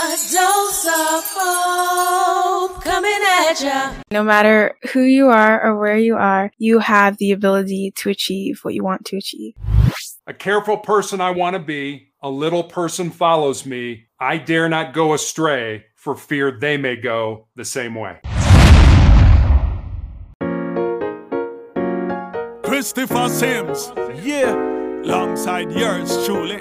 A 0.00 0.16
dose 0.32 0.86
of 0.86 1.24
hope 1.36 2.82
coming 2.82 3.20
at 3.48 3.60
ya. 3.62 3.92
No 4.10 4.24
matter 4.24 4.76
who 4.92 5.02
you 5.02 5.28
are 5.28 5.62
or 5.64 5.78
where 5.78 5.96
you 5.96 6.16
are, 6.16 6.50
you 6.58 6.80
have 6.80 7.18
the 7.18 7.30
ability 7.30 7.92
to 7.98 8.10
achieve 8.10 8.58
what 8.62 8.74
you 8.74 8.82
want 8.82 9.04
to 9.06 9.16
achieve. 9.16 9.54
A 10.26 10.34
careful 10.34 10.78
person 10.78 11.20
I 11.20 11.30
want 11.30 11.54
to 11.54 11.60
be, 11.60 12.12
a 12.20 12.28
little 12.28 12.64
person 12.64 13.10
follows 13.10 13.64
me. 13.64 14.06
I 14.18 14.36
dare 14.38 14.68
not 14.68 14.94
go 14.94 15.14
astray 15.14 15.84
for 15.94 16.16
fear 16.16 16.50
they 16.50 16.76
may 16.76 16.96
go 16.96 17.46
the 17.54 17.64
same 17.64 17.94
way. 17.94 18.18
Christopher 22.64 23.28
Sims, 23.28 23.92
Yeah, 24.24 24.56
alongside 25.04 25.70
yours 25.70 26.26
truly. 26.26 26.60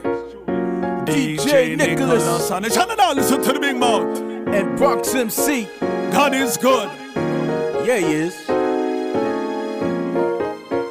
DJ 1.05 1.75
Nicholas. 1.77 2.49
and 2.51 2.65
it's 2.65 2.75
now 2.75 3.13
listen 3.13 3.41
to 3.43 3.53
the 3.53 3.59
big 3.59 3.75
mouth. 3.75 4.17
and 4.19 4.77
Bronx 4.77 5.13
MC. 5.13 5.67
God 6.11 6.33
is 6.33 6.57
good, 6.57 6.89
Yeah, 7.85 7.97
he 7.97 8.13
is. 8.13 8.35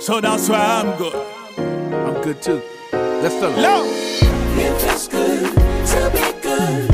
so 0.05 0.21
that's 0.21 0.49
why 0.49 0.59
I'm 0.81 0.97
good. 0.99 1.15
I'm 2.07 2.21
good 2.23 2.43
too. 2.43 2.61
Let's 2.93 3.37
start. 3.37 3.57
Love. 3.57 3.87
It 3.87 4.81
feels 4.81 5.09
good 5.09 5.55
to 5.87 6.11
be 6.13 6.43
good. 6.43 6.92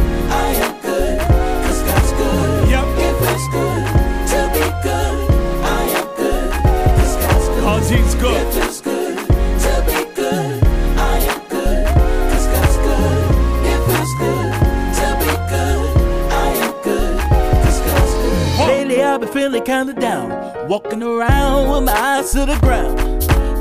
Kinda 19.69 19.93
down. 19.93 20.31
Walking 20.67 21.03
around 21.03 21.71
with 21.71 21.83
my 21.83 21.93
eyes 21.93 22.31
to 22.33 22.47
the 22.47 22.57
ground. 22.61 22.99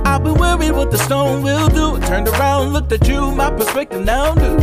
I've 0.07 0.23
been 0.23 0.35
worried 0.35 0.71
what 0.71 0.89
the 0.89 0.97
stone 0.97 1.43
will 1.43 1.67
do. 1.67 1.99
Turned 2.07 2.29
around, 2.29 2.71
looked 2.71 2.93
at 2.93 3.05
you, 3.09 3.29
my 3.31 3.49
perspective 3.51 4.05
now 4.05 4.33
new. 4.35 4.57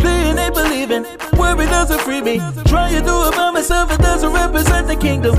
Seeing 0.00 0.38
ain't 0.38 0.54
believing, 0.54 1.04
worry 1.36 1.66
doesn't 1.66 2.00
free 2.02 2.20
me. 2.20 2.38
Trying 2.66 2.94
to 2.94 3.00
do 3.00 3.16
it 3.26 3.34
by 3.34 3.50
myself, 3.50 3.90
it 3.90 3.98
doesn't 3.98 4.32
represent 4.32 4.86
the 4.86 4.94
kingdom. 4.94 5.34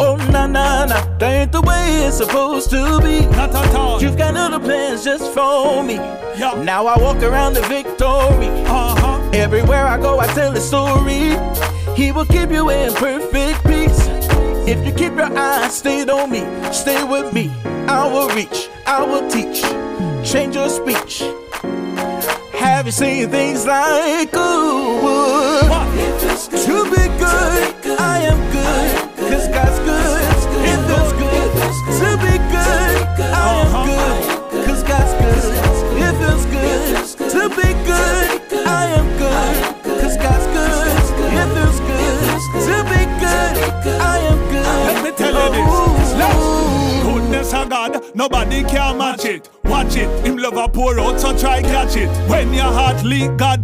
Oh, 0.00 0.16
nah, 0.32 0.48
nah, 0.48 0.84
nah, 0.84 1.04
that 1.18 1.32
ain't 1.42 1.52
the 1.52 1.60
way 1.60 2.04
it's 2.04 2.16
supposed 2.16 2.70
to 2.70 3.00
be. 3.00 3.20
Not 3.36 3.54
at 3.54 3.72
all. 3.72 4.02
You've 4.02 4.18
got 4.18 4.36
other 4.36 4.58
plans 4.58 5.04
just 5.04 5.32
for 5.32 5.80
me. 5.84 5.98
Now 6.70 6.86
I 6.88 6.98
walk 7.00 7.22
around 7.22 7.54
the 7.54 7.62
victory. 7.62 8.50
Uh 8.66 8.96
huh. 9.02 9.30
Everywhere 9.32 9.86
I 9.86 9.96
go, 9.96 10.18
I 10.18 10.26
tell 10.34 10.56
a 10.56 10.60
story. 10.60 11.36
He 11.94 12.10
will 12.10 12.26
keep 12.26 12.50
you 12.50 12.68
in 12.70 12.92
perfect 12.94 13.62
peace. 13.64 13.71
If 14.72 14.86
you 14.86 14.92
keep 14.94 15.12
your 15.12 15.30
eyes 15.38 15.76
stayed 15.76 16.08
on 16.08 16.30
me, 16.30 16.40
stay 16.72 17.04
with 17.04 17.34
me. 17.34 17.50
I 17.86 18.10
will 18.10 18.30
reach, 18.30 18.70
I 18.86 19.04
will 19.04 19.28
teach, 19.28 19.60
change 20.24 20.54
your 20.54 20.70
speech. 20.70 21.22
Have 22.54 22.86
you 22.86 22.92
seen 22.92 23.28
things 23.28 23.66
like 23.66 24.34
ooh? 24.34 25.42
It 25.91 25.91
God. 53.12 53.61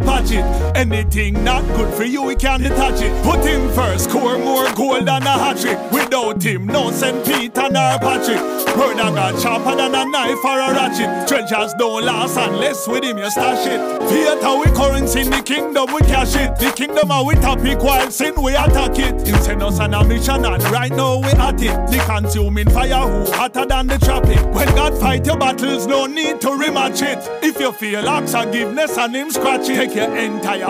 Anything 0.79 1.43
not 1.43 1.61
good 1.75 1.93
for 1.93 2.05
you, 2.05 2.23
we 2.23 2.37
can't 2.37 2.63
detach 2.63 3.01
it. 3.01 3.11
Put 3.21 3.45
him 3.45 3.69
first, 3.73 4.09
score 4.09 4.37
more 4.37 4.71
gold 4.75 5.07
than 5.07 5.23
a 5.23 5.31
hat 5.31 5.57
trick. 5.57 5.77
Without 5.91 6.41
him, 6.41 6.67
no 6.67 6.89
St. 6.89 7.25
Peter 7.25 7.67
nor 7.69 7.99
Patrick. 7.99 8.39
Word 8.77 8.97
of 8.97 9.13
God 9.13 9.37
sharper 9.41 9.75
than 9.75 9.93
a 9.93 10.05
knife 10.05 10.45
or 10.45 10.57
a 10.57 10.71
ratchet. 10.71 11.27
Treasures 11.27 11.73
don't 11.77 12.05
last 12.05 12.37
unless 12.37 12.87
with 12.87 13.03
him 13.03 13.17
you 13.17 13.29
stash 13.29 13.67
it. 13.67 14.01
Theater 14.07 14.57
we 14.57 14.67
currency 14.73 15.19
in 15.19 15.29
the 15.31 15.41
kingdom, 15.41 15.93
we 15.93 15.99
cash 16.01 16.37
it. 16.37 16.57
The 16.57 16.71
kingdom 16.71 17.11
are 17.11 17.25
we 17.25 17.35
topic 17.35 17.79
while 17.83 18.09
sin 18.09 18.41
we 18.41 18.53
attack 18.53 18.97
it. 18.99 19.27
Him 19.27 19.41
send 19.41 19.61
us 19.61 19.81
on 19.81 19.93
a 19.93 20.01
mission 20.05 20.45
and 20.45 20.63
right 20.71 20.91
now 20.91 21.17
we 21.17 21.27
at 21.31 21.61
it. 21.61 21.75
The 21.91 22.01
consuming 22.05 22.69
fire 22.69 23.05
who 23.05 23.29
hotter 23.33 23.65
than 23.65 23.87
the 23.87 23.97
traffic. 23.97 24.39
When 24.53 24.73
God 24.75 24.97
fight 24.97 25.25
your 25.25 25.37
battles, 25.37 25.85
no 25.87 26.05
need 26.05 26.39
to 26.39 26.47
rematch 26.47 27.01
it. 27.01 27.19
If 27.43 27.59
you 27.59 27.73
feel 27.73 28.01
lack 28.01 28.29
forgiveness 28.29 28.97
and 28.97 29.13
him 29.13 29.29
scratch 29.29 29.67
it, 29.67 29.75
take 29.75 29.95
your 29.95 30.15
entire 30.15 30.68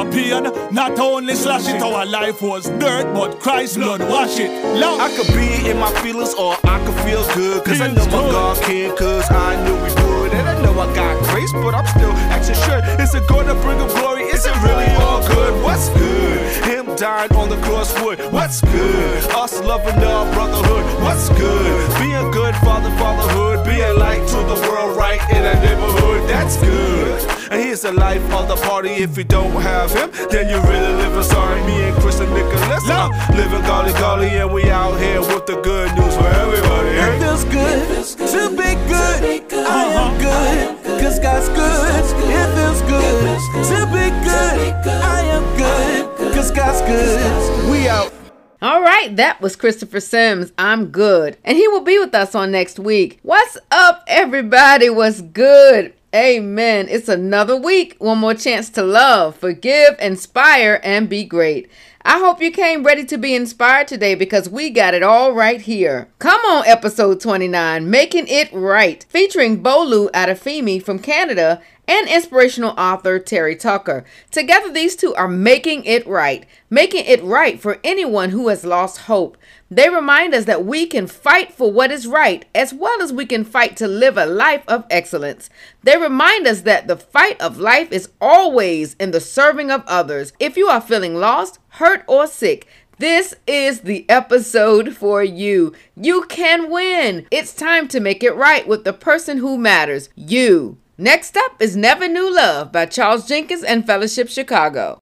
not 0.71 0.99
only 0.99 1.35
slash 1.35 1.67
it. 1.67 1.81
Our 1.81 2.05
life 2.05 2.41
was 2.41 2.69
dirt, 2.79 3.13
but 3.13 3.39
Christ's 3.39 3.77
blood 3.77 4.01
wash 4.01 4.39
it. 4.39 4.49
Love. 4.75 4.99
I 4.99 5.09
could 5.15 5.27
be 5.35 5.69
in 5.69 5.77
my 5.77 5.91
feelings 6.01 6.33
or 6.33 6.55
I 6.63 6.77
could 6.85 6.95
feel 7.05 7.23
good. 7.35 7.65
Cause 7.65 7.81
I 7.81 7.91
know 7.91 8.05
my 8.05 8.31
God 8.31 8.57
can, 8.63 8.95
cause 8.95 9.29
I 9.29 9.61
knew 9.63 9.75
we 9.75 9.91
would. 10.03 10.33
And 10.33 10.47
I 10.47 10.61
know 10.63 10.79
I 10.79 10.93
got 10.95 11.21
grace, 11.29 11.51
but 11.53 11.73
I'm 11.75 11.85
still 11.87 12.11
acting 12.31 12.55
sure. 12.65 12.81
Is 13.01 13.13
it 13.13 13.27
gonna 13.27 13.55
bring 13.55 13.79
him 13.79 13.89
glory? 13.99 14.23
Is 14.23 14.45
it 14.45 14.55
really 14.63 14.89
all 15.03 15.21
good? 15.27 15.63
What's 15.63 15.89
good? 15.89 16.65
Him 16.65 16.95
dying 16.95 17.31
on 17.33 17.49
the 17.49 17.57
cross 17.57 17.93
crosswood. 17.93 18.19
What's 18.31 18.61
good? 18.61 19.23
Us 19.31 19.59
loving 19.61 20.01
our 20.03 20.31
brotherhood. 20.33 20.85
What's 21.03 21.29
good? 21.29 21.99
Being 21.99 22.31
good, 22.31 22.55
father, 22.57 22.91
fatherhood. 22.97 23.65
Being 23.65 23.97
light 23.97 24.25
to 24.27 24.37
the 24.51 24.57
world, 24.69 24.97
right 24.97 25.21
in 25.31 25.43
a 25.43 25.55
neighborhood. 25.61 26.29
That's 26.29 26.57
good. 26.57 27.38
And 27.49 27.63
here's 27.63 27.81
the 27.81 27.91
life 27.91 28.21
of 28.31 28.47
the 28.47 28.55
party. 28.57 28.89
If 28.89 29.17
you 29.17 29.23
don't 29.23 29.51
have 29.61 29.91
him, 29.91 30.11
then 30.29 30.49
you 30.49 30.61
really 30.69 30.93
living 31.01 31.23
sorry. 31.23 31.59
Me 31.63 31.81
and 31.81 31.97
Chris 31.97 32.19
and 32.19 32.31
Nicholas, 32.31 32.87
uh, 32.87 33.09
living 33.35 33.61
golly 33.61 33.91
golly, 33.93 34.27
and 34.27 34.53
we 34.53 34.69
out 34.69 34.99
here 34.99 35.19
with 35.21 35.47
the 35.47 35.59
good 35.61 35.89
news 35.97 36.15
for 36.15 36.27
everybody. 36.27 36.89
It 36.89 36.99
eh? 36.99 37.19
feels 37.19 37.43
good 37.45 38.05
to 38.29 38.49
be 38.51 38.75
good. 38.85 39.51
I 39.65 39.83
am 39.97 40.17
good, 40.21 41.01
cause 41.01 41.17
God's 41.17 41.49
good. 41.49 42.05
It 42.29 42.49
feels 42.53 42.81
good 42.83 43.39
to 43.65 43.85
be 43.87 44.09
good. 44.23 44.73
I 45.01 45.21
am 45.21 45.43
good, 45.57 46.33
cause 46.35 46.51
God's 46.51 46.81
good. 46.81 47.71
We 47.71 47.87
out. 47.87 48.13
All 48.61 48.81
right, 48.81 49.15
that 49.15 49.41
was 49.41 49.55
Christopher 49.55 50.01
Sims. 50.01 50.51
I'm 50.59 50.87
good. 50.87 51.37
And 51.43 51.57
he 51.57 51.67
will 51.69 51.81
be 51.81 51.97
with 51.97 52.13
us 52.13 52.35
on 52.35 52.51
next 52.51 52.77
week. 52.77 53.19
What's 53.23 53.57
up, 53.71 54.03
everybody? 54.05 54.89
What's 54.91 55.21
good? 55.21 55.93
Amen. 56.15 56.87
It's 56.89 57.07
another 57.07 57.55
week. 57.55 57.95
One 57.99 58.17
more 58.17 58.33
chance 58.33 58.71
to 58.71 58.81
love, 58.81 59.35
forgive, 59.35 59.95
inspire, 59.99 60.79
and 60.83 61.07
be 61.07 61.23
great. 61.23 61.69
I 62.01 62.17
hope 62.17 62.41
you 62.41 62.49
came 62.49 62.83
ready 62.83 63.05
to 63.05 63.17
be 63.19 63.35
inspired 63.35 63.87
today 63.87 64.15
because 64.15 64.49
we 64.49 64.71
got 64.71 64.95
it 64.95 65.03
all 65.03 65.33
right 65.33 65.61
here. 65.61 66.09
Come 66.17 66.41
on, 66.45 66.65
episode 66.65 67.21
29, 67.21 67.87
Making 67.87 68.27
It 68.27 68.51
Right, 68.51 69.05
featuring 69.07 69.61
Bolu 69.61 70.09
Adefemi 70.09 70.81
from 70.81 70.97
Canada 70.97 71.61
and 71.87 72.07
inspirational 72.07 72.73
author 72.77 73.19
Terry 73.19 73.55
Tucker. 73.55 74.03
Together, 74.31 74.71
these 74.71 74.95
two 74.95 75.13
are 75.13 75.27
making 75.27 75.83
it 75.85 76.07
right, 76.07 76.47
making 76.71 77.05
it 77.05 77.21
right 77.23 77.59
for 77.59 77.79
anyone 77.83 78.31
who 78.31 78.47
has 78.47 78.65
lost 78.65 79.01
hope. 79.01 79.37
They 79.71 79.87
remind 79.89 80.33
us 80.33 80.45
that 80.45 80.65
we 80.65 80.87
can 80.87 81.05
fight 81.05 81.53
for 81.53 81.71
what 81.71 81.91
is 81.91 82.07
right 82.07 82.45
as 82.55 82.73
well 82.73 83.01
as 83.01 83.13
we 83.13 83.25
can 83.25 83.43
fight 83.43 83.77
to 83.77 83.87
live 83.87 84.17
a 84.17 84.25
life 84.25 84.63
of 84.67 84.85
excellence. 84.89 85.49
They 85.83 85.95
remind 85.95 86.47
us 86.47 86.61
that 86.61 86.87
the 86.87 86.97
fight 86.97 87.39
of 87.39 87.59
life 87.59 87.91
is 87.91 88.09
always 88.19 88.95
in 88.95 89.11
the 89.11 89.21
serving 89.21 89.69
of 89.69 89.83
others. 89.85 90.33
If 90.39 90.57
you 90.57 90.67
are 90.67 90.81
feeling 90.81 91.15
lost, 91.15 91.59
hurt, 91.69 92.03
or 92.07 92.25
sick, 92.25 92.67
this 92.97 93.35
is 93.45 93.81
the 93.81 94.09
episode 94.09 94.97
for 94.97 95.23
you. 95.23 95.73
You 95.95 96.23
can 96.23 96.69
win. 96.71 97.27
It's 97.29 97.53
time 97.53 97.87
to 97.89 97.99
make 97.99 98.23
it 98.23 98.35
right 98.35 98.67
with 98.67 98.83
the 98.83 98.93
person 98.93 99.37
who 99.37 99.57
matters 99.57 100.09
you. 100.15 100.77
Next 100.97 101.37
up 101.37 101.61
is 101.61 101.77
Never 101.77 102.09
Knew 102.09 102.33
Love 102.33 102.71
by 102.71 102.87
Charles 102.87 103.25
Jenkins 103.25 103.63
and 103.63 103.85
Fellowship 103.85 104.27
Chicago. 104.29 104.99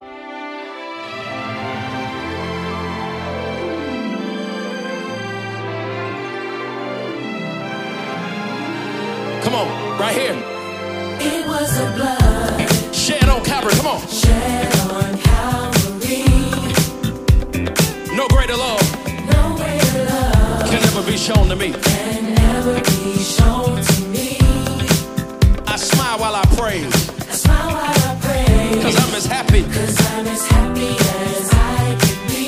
right 10.08 10.16
here. 10.16 10.36
It 11.20 11.46
was 11.46 11.68
the 11.78 11.86
blood. 11.96 12.94
Shed 12.94 13.28
on 13.28 13.44
Calvary, 13.44 13.74
come 13.74 13.88
on. 13.88 14.00
Shed 14.08 14.72
on 14.92 15.18
Calvary. 15.18 16.24
No 18.16 18.26
greater 18.28 18.56
love. 18.56 18.84
No 19.34 19.56
greater 19.56 20.04
love. 20.04 20.70
Can 20.70 20.82
ever 20.90 21.02
be 21.02 21.16
shown 21.16 21.48
to 21.48 21.56
me. 21.56 21.72
Can 21.72 22.38
ever 22.56 22.80
be 22.80 23.18
shown 23.18 23.82
to 23.82 24.02
me. 24.14 24.38
I 25.66 25.76
smile 25.76 26.18
while 26.18 26.36
I 26.36 26.44
praise. 26.56 26.94
I 27.28 27.34
smile 27.44 27.70
while 27.76 28.00
I 28.08 28.18
praise. 28.22 28.82
Cause 28.84 28.96
I'm 28.96 29.14
as 29.14 29.26
happy. 29.26 29.62
Cause 29.64 29.96
I'm 30.12 30.26
as 30.26 30.46
happy 30.46 30.92
as 31.26 31.50
I 31.52 31.96
can 32.02 32.18
be. 32.32 32.44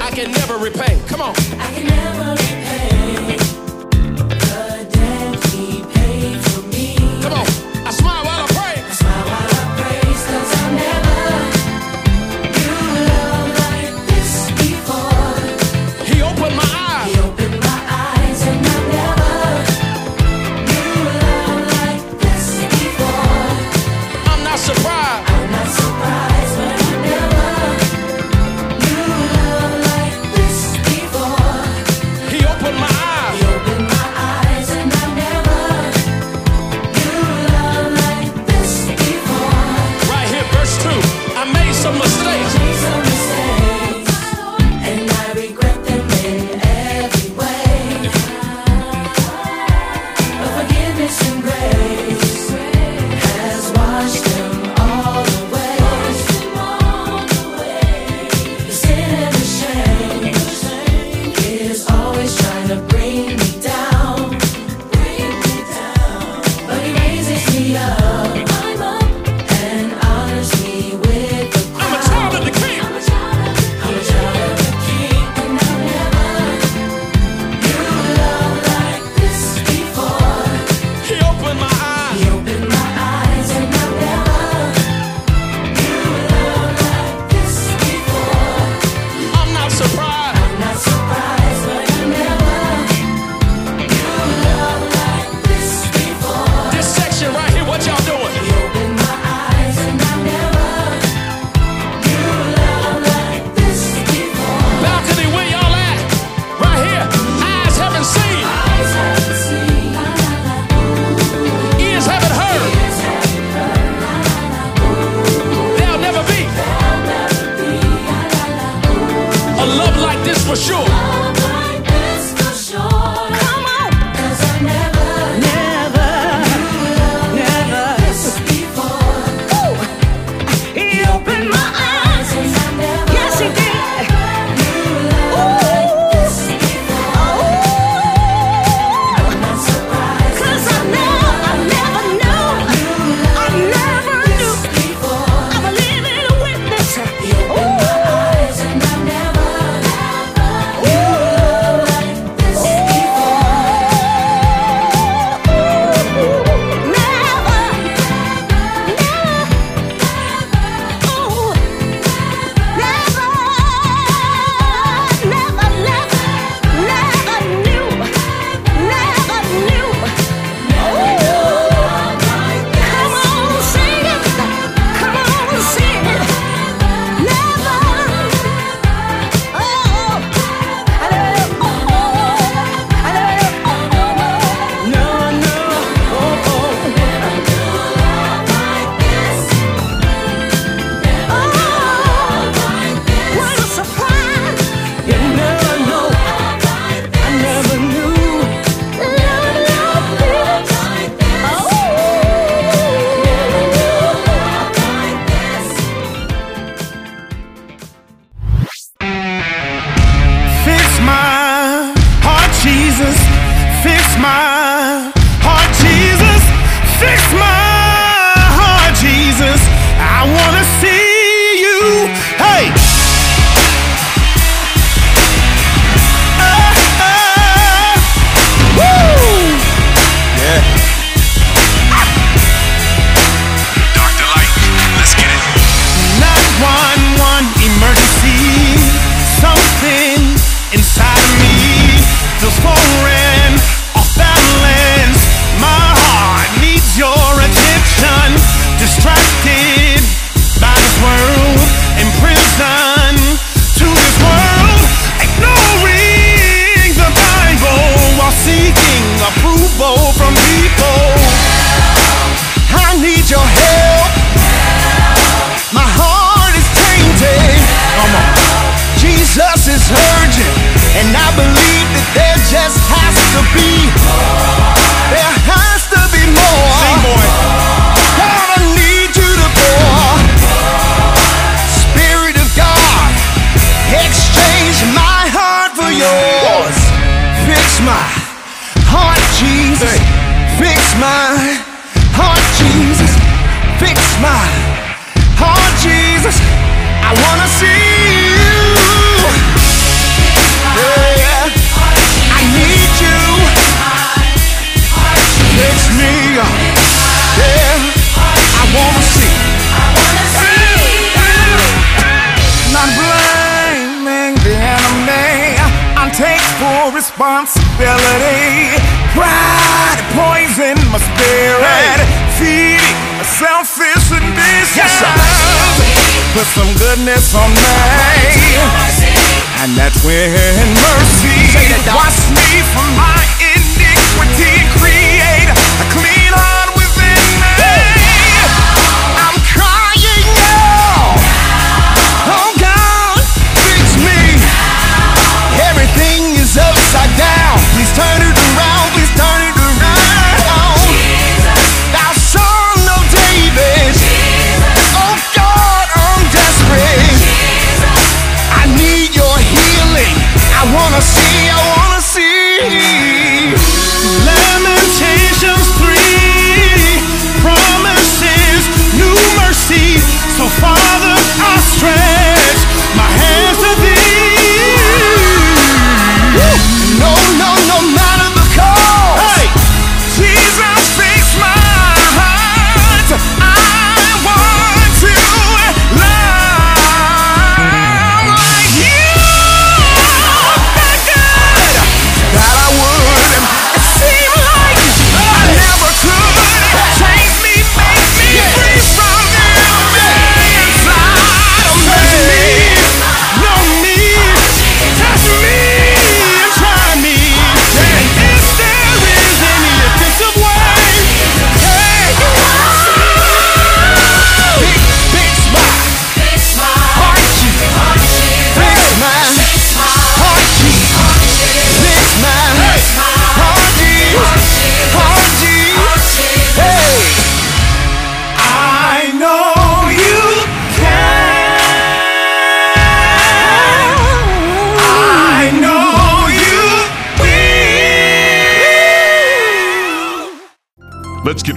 I 0.00 0.10
can 0.10 0.30
never 0.32 0.56
repay. 0.58 1.00
Come 1.08 1.20
on. 1.20 1.34
I 1.36 1.68
can 1.74 1.86
never 1.86 2.30
repay. 2.30 2.47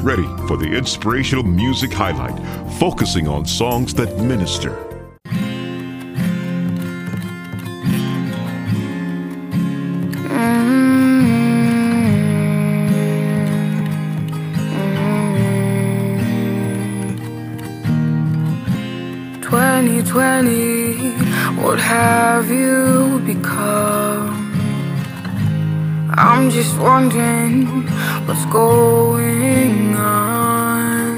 Ready 0.03 0.27
for 0.47 0.57
the 0.57 0.65
inspirational 0.65 1.43
music 1.43 1.91
highlight, 1.93 2.37
focusing 2.79 3.27
on 3.27 3.45
songs 3.45 3.93
that 3.93 4.17
minister. 4.17 4.75
Twenty 19.41 20.01
twenty, 20.03 21.11
what 21.61 21.79
have 21.79 22.49
you 22.49 23.21
become? 23.25 24.30
I'm 26.23 26.51
just 26.51 26.77
wondering 26.77 27.65
what's 28.27 28.45
going 28.45 29.95
on. 29.95 31.17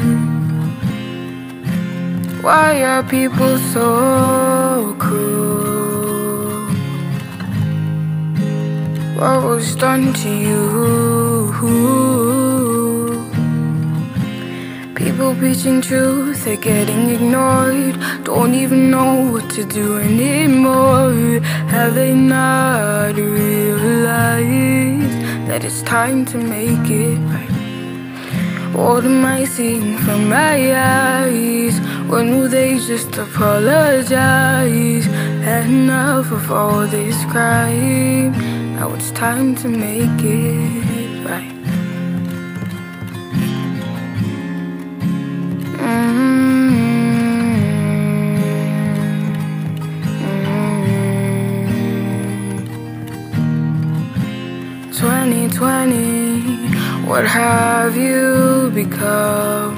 Why 2.42 2.82
are 2.84 3.04
people 3.04 3.58
so 3.74 4.96
cruel? 4.98 6.54
What 9.20 9.44
was 9.44 9.76
done 9.76 10.14
to 10.24 10.30
you? 10.30 10.62
People 14.96 15.36
preaching 15.36 15.82
truth, 15.82 16.46
they're 16.46 16.56
getting 16.56 17.10
ignored. 17.10 17.93
Don't 18.24 18.54
even 18.56 18.90
know 18.90 19.32
what 19.32 19.50
to 19.52 19.66
do 19.66 19.98
anymore. 19.98 21.42
Have 21.68 21.96
they 21.96 22.14
not 22.14 23.16
realized 23.16 24.46
that 25.48 25.66
it's 25.66 25.82
time 25.82 26.26
to 26.28 26.38
make 26.38 26.90
it 26.90 27.18
right? 27.32 27.50
What 28.74 29.04
am 29.04 29.26
I 29.26 29.44
seeing 29.44 29.98
from 29.98 30.30
my 30.30 30.74
eyes? 30.74 31.80
When 32.10 32.38
will 32.38 32.48
they 32.48 32.80
just 32.80 33.18
apologize? 33.18 35.06
Enough 35.08 36.32
of 36.32 36.50
all 36.50 36.88
this 36.88 37.24
crime. 37.26 38.32
Now 38.76 38.94
it's 38.94 39.12
time 39.12 39.54
to 39.58 39.68
make 39.68 40.22
it 40.24 40.83
what 57.14 57.28
have 57.28 57.96
you 57.96 58.72
become? 58.74 59.78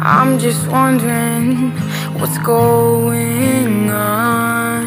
I'm 0.00 0.36
just 0.36 0.66
wondering 0.66 1.70
what's 2.18 2.38
going 2.38 3.88
on. 3.88 4.84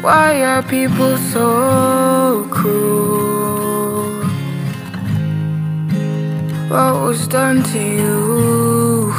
Why 0.00 0.42
are 0.42 0.62
people 0.62 1.18
so 1.18 2.48
cruel? 2.50 4.24
What 6.70 7.02
was 7.04 7.28
done 7.28 7.62
to 7.64 7.80
you? 7.98 9.10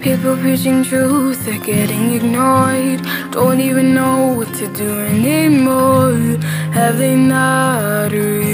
People 0.00 0.34
preaching 0.38 0.82
truth, 0.82 1.44
they're 1.44 1.58
getting 1.58 2.14
ignored. 2.14 3.06
Don't 3.32 3.60
even 3.60 3.94
know 3.94 4.34
what 4.36 4.52
to 4.56 4.68
do 4.74 5.00
anymore. 5.00 6.12
Have 6.72 6.98
they 6.98 7.16
not 7.16 8.12
realized 8.12 8.52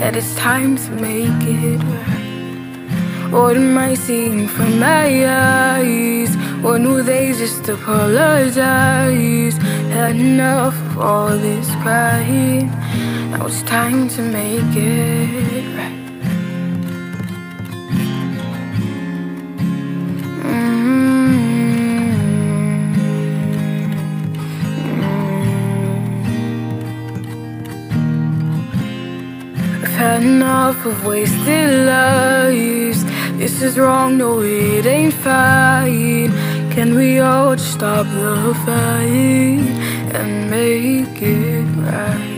that 0.00 0.14
it's 0.14 0.34
time 0.36 0.76
to 0.76 0.90
make 0.90 1.42
it 1.42 1.78
right? 1.82 3.32
What 3.32 3.56
am 3.56 3.78
I 3.78 3.94
seeing 3.94 4.46
from 4.48 4.78
my 4.78 5.26
eyes? 5.26 6.36
When 6.62 6.86
will 6.86 7.02
they 7.02 7.32
just 7.32 7.66
apologize? 7.70 9.56
Had 9.88 10.16
enough 10.16 10.76
of 10.90 10.98
all 10.98 11.28
this 11.30 11.68
crying. 11.82 12.66
Now 13.30 13.46
it's 13.46 13.62
time 13.62 14.08
to 14.10 14.20
make 14.20 14.76
it 14.76 15.74
right. 15.74 16.03
Had 30.14 30.22
enough 30.22 30.86
of 30.86 31.04
wasted 31.04 31.86
lives. 31.86 33.04
This 33.36 33.62
is 33.62 33.76
wrong, 33.76 34.16
no, 34.16 34.40
it 34.42 34.86
ain't 34.86 35.12
fine. 35.12 36.30
Can 36.70 36.94
we 36.94 37.18
all 37.18 37.56
just 37.56 37.72
stop 37.72 38.06
the 38.06 38.54
fight 38.64 39.66
and 40.14 40.50
make 40.50 41.20
it 41.20 41.64
right? 41.82 42.30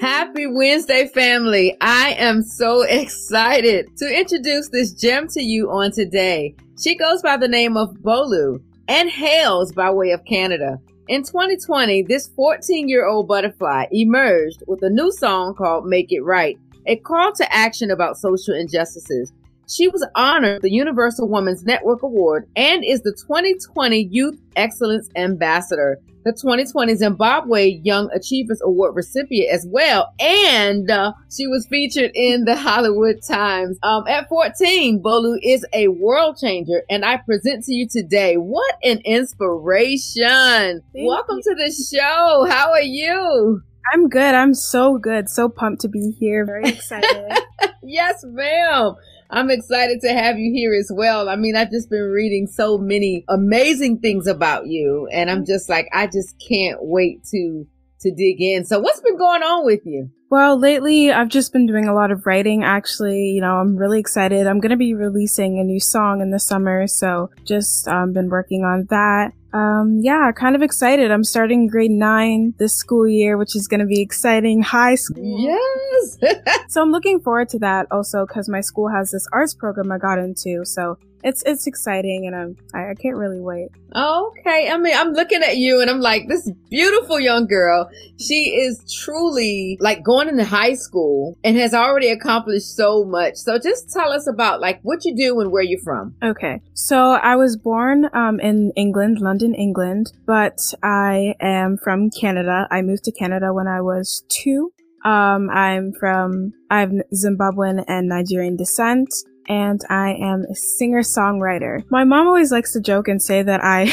Happy 0.00 0.46
Wednesday, 0.46 1.06
family. 1.08 1.76
I 1.82 2.14
am 2.18 2.42
so 2.42 2.82
excited 2.82 3.94
to 3.98 4.06
introduce 4.06 4.70
this 4.70 4.92
gem 4.92 5.28
to 5.28 5.42
you 5.42 5.70
on 5.70 5.92
today. 5.92 6.54
She 6.82 6.96
goes 6.96 7.20
by 7.20 7.36
the 7.36 7.48
name 7.48 7.76
of 7.76 7.94
Bolu 7.96 8.62
and 8.88 9.10
hails 9.10 9.70
by 9.72 9.90
way 9.90 10.12
of 10.12 10.24
Canada. 10.24 10.80
In 11.08 11.24
2020, 11.24 12.02
this 12.02 12.28
14 12.28 12.88
year 12.88 13.06
old 13.06 13.26
butterfly 13.26 13.86
emerged 13.90 14.62
with 14.68 14.84
a 14.84 14.90
new 14.90 15.10
song 15.10 15.52
called 15.54 15.84
Make 15.84 16.12
It 16.12 16.20
Right, 16.20 16.58
a 16.86 16.94
call 16.96 17.32
to 17.32 17.52
action 17.52 17.90
about 17.90 18.16
social 18.16 18.54
injustices. 18.54 19.32
She 19.72 19.88
was 19.88 20.06
honored 20.14 20.60
the 20.60 20.70
Universal 20.70 21.30
Women's 21.30 21.64
Network 21.64 22.02
Award 22.02 22.46
and 22.54 22.84
is 22.84 23.00
the 23.00 23.12
2020 23.12 24.06
Youth 24.10 24.38
Excellence 24.54 25.08
Ambassador, 25.16 25.98
the 26.26 26.32
2020 26.32 26.94
Zimbabwe 26.96 27.80
Young 27.82 28.10
Achievers 28.12 28.60
Award 28.62 28.94
recipient 28.94 29.50
as 29.50 29.66
well, 29.66 30.12
and 30.20 30.90
uh, 30.90 31.14
she 31.34 31.46
was 31.46 31.66
featured 31.68 32.10
in 32.14 32.44
the 32.44 32.54
Hollywood 32.54 33.22
Times. 33.26 33.78
Um, 33.82 34.06
at 34.08 34.28
14, 34.28 35.02
Bolu 35.02 35.38
is 35.42 35.64
a 35.72 35.88
world 35.88 36.36
changer, 36.38 36.82
and 36.90 37.02
I 37.02 37.16
present 37.16 37.64
to 37.64 37.72
you 37.72 37.88
today 37.88 38.36
what 38.36 38.76
an 38.84 38.98
inspiration! 39.06 40.82
Welcome 40.92 41.40
to 41.40 41.54
the 41.54 41.72
show. 41.72 42.46
How 42.46 42.72
are 42.72 42.82
you? 42.82 43.62
I'm 43.94 44.10
good. 44.10 44.34
I'm 44.34 44.52
so 44.52 44.98
good. 44.98 45.30
So 45.30 45.48
pumped 45.48 45.80
to 45.80 45.88
be 45.88 46.14
here. 46.18 46.44
Very 46.44 46.68
excited. 46.68 47.38
yes, 47.82 48.22
ma'am. 48.22 48.96
I'm 49.34 49.48
excited 49.48 50.02
to 50.02 50.12
have 50.12 50.38
you 50.38 50.52
here 50.52 50.74
as 50.74 50.92
well. 50.94 51.30
I 51.30 51.36
mean, 51.36 51.56
I've 51.56 51.70
just 51.70 51.88
been 51.88 52.02
reading 52.02 52.46
so 52.46 52.76
many 52.76 53.24
amazing 53.30 54.00
things 54.00 54.26
about 54.26 54.66
you 54.66 55.08
and 55.10 55.30
I'm 55.30 55.44
mm. 55.44 55.46
just 55.46 55.70
like 55.70 55.88
I 55.90 56.06
just 56.06 56.36
can't 56.38 56.78
wait 56.82 57.24
to 57.30 57.66
to 58.02 58.10
dig 58.10 58.40
in. 58.40 58.64
So 58.64 58.78
what's 58.78 59.00
been 59.00 59.16
going 59.16 59.42
on 59.42 59.64
with 59.64 59.80
you? 59.84 60.10
Well, 60.30 60.58
lately 60.58 61.12
I've 61.12 61.28
just 61.28 61.52
been 61.52 61.66
doing 61.66 61.86
a 61.88 61.94
lot 61.94 62.10
of 62.10 62.26
writing 62.26 62.64
actually. 62.64 63.32
You 63.32 63.42
know, 63.42 63.56
I'm 63.56 63.76
really 63.76 64.00
excited. 64.00 64.46
I'm 64.46 64.60
going 64.60 64.70
to 64.70 64.78
be 64.78 64.94
releasing 64.94 65.58
a 65.58 65.62
new 65.62 65.78
song 65.78 66.22
in 66.22 66.30
the 66.30 66.38
summer, 66.38 66.86
so 66.86 67.28
just 67.44 67.86
um, 67.86 68.14
been 68.14 68.30
working 68.30 68.64
on 68.64 68.86
that. 68.88 69.32
Um, 69.52 69.98
yeah, 70.00 70.32
kind 70.32 70.56
of 70.56 70.62
excited. 70.62 71.10
I'm 71.10 71.24
starting 71.24 71.66
grade 71.66 71.90
nine 71.90 72.54
this 72.58 72.74
school 72.74 73.06
year, 73.06 73.36
which 73.36 73.54
is 73.54 73.68
going 73.68 73.80
to 73.80 73.86
be 73.86 74.00
exciting. 74.00 74.62
High 74.62 74.94
school. 74.94 75.22
Yes. 75.22 76.16
so 76.68 76.80
I'm 76.80 76.90
looking 76.90 77.20
forward 77.20 77.50
to 77.50 77.58
that 77.58 77.86
also 77.90 78.24
because 78.26 78.48
my 78.48 78.62
school 78.62 78.88
has 78.88 79.10
this 79.10 79.26
arts 79.32 79.52
program 79.52 79.92
I 79.92 79.98
got 79.98 80.18
into. 80.18 80.64
So 80.64 80.96
it's, 81.22 81.42
it's 81.44 81.66
exciting 81.66 82.26
and 82.26 82.34
I'm, 82.34 82.56
I, 82.74 82.90
I 82.90 82.94
can't 82.94 83.16
really 83.16 83.40
wait. 83.40 83.68
Okay. 83.94 84.70
I 84.70 84.76
mean, 84.78 84.96
I'm 84.96 85.12
looking 85.12 85.42
at 85.42 85.56
you 85.56 85.80
and 85.80 85.90
I'm 85.90 86.00
like, 86.00 86.28
this 86.28 86.50
beautiful 86.70 87.20
young 87.20 87.46
girl. 87.46 87.90
She 88.18 88.56
is 88.56 88.82
truly 89.04 89.76
like 89.80 90.02
going 90.02 90.28
into 90.28 90.44
high 90.44 90.74
school 90.74 91.36
and 91.44 91.56
has 91.56 91.74
already 91.74 92.08
accomplished 92.08 92.74
so 92.74 93.04
much. 93.04 93.34
So 93.36 93.58
just 93.58 93.90
tell 93.92 94.12
us 94.12 94.26
about 94.26 94.60
like 94.60 94.80
what 94.82 95.04
you 95.04 95.14
do 95.14 95.40
and 95.40 95.52
where 95.52 95.62
you're 95.62 95.80
from. 95.80 96.14
Okay. 96.22 96.60
So 96.74 97.12
I 97.12 97.36
was 97.36 97.56
born, 97.56 98.08
um, 98.14 98.40
in 98.40 98.72
England, 98.76 99.18
London, 99.20 99.54
England, 99.54 100.12
but 100.26 100.58
I 100.82 101.34
am 101.40 101.76
from 101.76 102.10
Canada. 102.10 102.66
I 102.70 102.82
moved 102.82 103.04
to 103.04 103.12
Canada 103.12 103.52
when 103.52 103.68
I 103.68 103.80
was 103.80 104.24
two. 104.28 104.72
Um, 105.04 105.50
I'm 105.50 105.92
from, 105.98 106.52
I 106.70 106.80
have 106.80 106.92
Zimbabwean 107.12 107.84
and 107.88 108.08
Nigerian 108.08 108.56
descent 108.56 109.12
and 109.52 109.80
I 109.90 110.14
am 110.14 110.46
a 110.50 110.54
singer 110.54 111.02
songwriter. 111.02 111.84
My 111.90 112.04
mom 112.04 112.26
always 112.26 112.50
likes 112.50 112.72
to 112.72 112.80
joke 112.80 113.06
and 113.06 113.22
say 113.22 113.42
that 113.42 113.60
I 113.62 113.92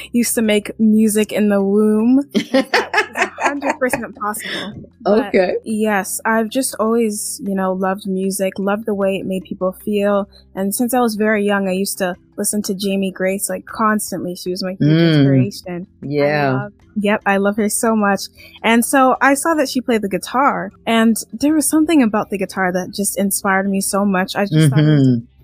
used 0.12 0.34
to 0.34 0.42
make 0.42 0.78
music 0.80 1.32
in 1.32 1.48
the 1.48 1.62
womb. 1.62 2.28
That 3.46 3.54
was 3.54 3.62
a 3.62 3.66
hundred 3.66 3.78
percent 3.78 4.16
possible. 4.16 4.82
But 5.02 5.28
Okay. 5.28 5.56
Yes, 5.64 6.20
I've 6.24 6.48
just 6.48 6.74
always, 6.80 7.40
you 7.44 7.54
know, 7.54 7.72
loved 7.72 8.06
music, 8.06 8.58
loved 8.58 8.86
the 8.86 8.94
way 8.94 9.16
it 9.16 9.26
made 9.26 9.44
people 9.44 9.72
feel. 9.72 10.28
And 10.54 10.74
since 10.74 10.92
I 10.94 11.00
was 11.00 11.14
very 11.14 11.44
young, 11.44 11.68
I 11.68 11.72
used 11.72 11.98
to 11.98 12.16
listen 12.36 12.62
to 12.62 12.74
Jamie 12.74 13.10
Grace 13.12 13.48
like 13.48 13.64
constantly. 13.66 14.34
She 14.34 14.50
was 14.50 14.62
my 14.62 14.72
huge 14.72 14.80
Mm. 14.80 15.08
inspiration. 15.18 15.86
I 16.02 16.06
Yeah. 16.06 16.52
love- 16.52 16.72
yep, 16.96 17.22
I 17.26 17.36
love 17.38 17.56
her 17.56 17.68
so 17.68 17.94
much. 17.96 18.22
And 18.62 18.84
so 18.84 19.16
I 19.20 19.34
saw 19.34 19.54
that 19.54 19.68
she 19.68 19.80
played 19.80 20.02
the 20.02 20.08
guitar, 20.08 20.70
and 20.86 21.16
there 21.32 21.54
was 21.54 21.68
something 21.68 22.02
about 22.02 22.30
the 22.30 22.38
guitar 22.38 22.72
that 22.72 22.90
just 22.92 23.18
inspired 23.18 23.68
me 23.70 23.80
so 23.80 24.04
much. 24.04 24.34
I 24.36 24.44
just 24.46 24.70
thought 24.70 24.78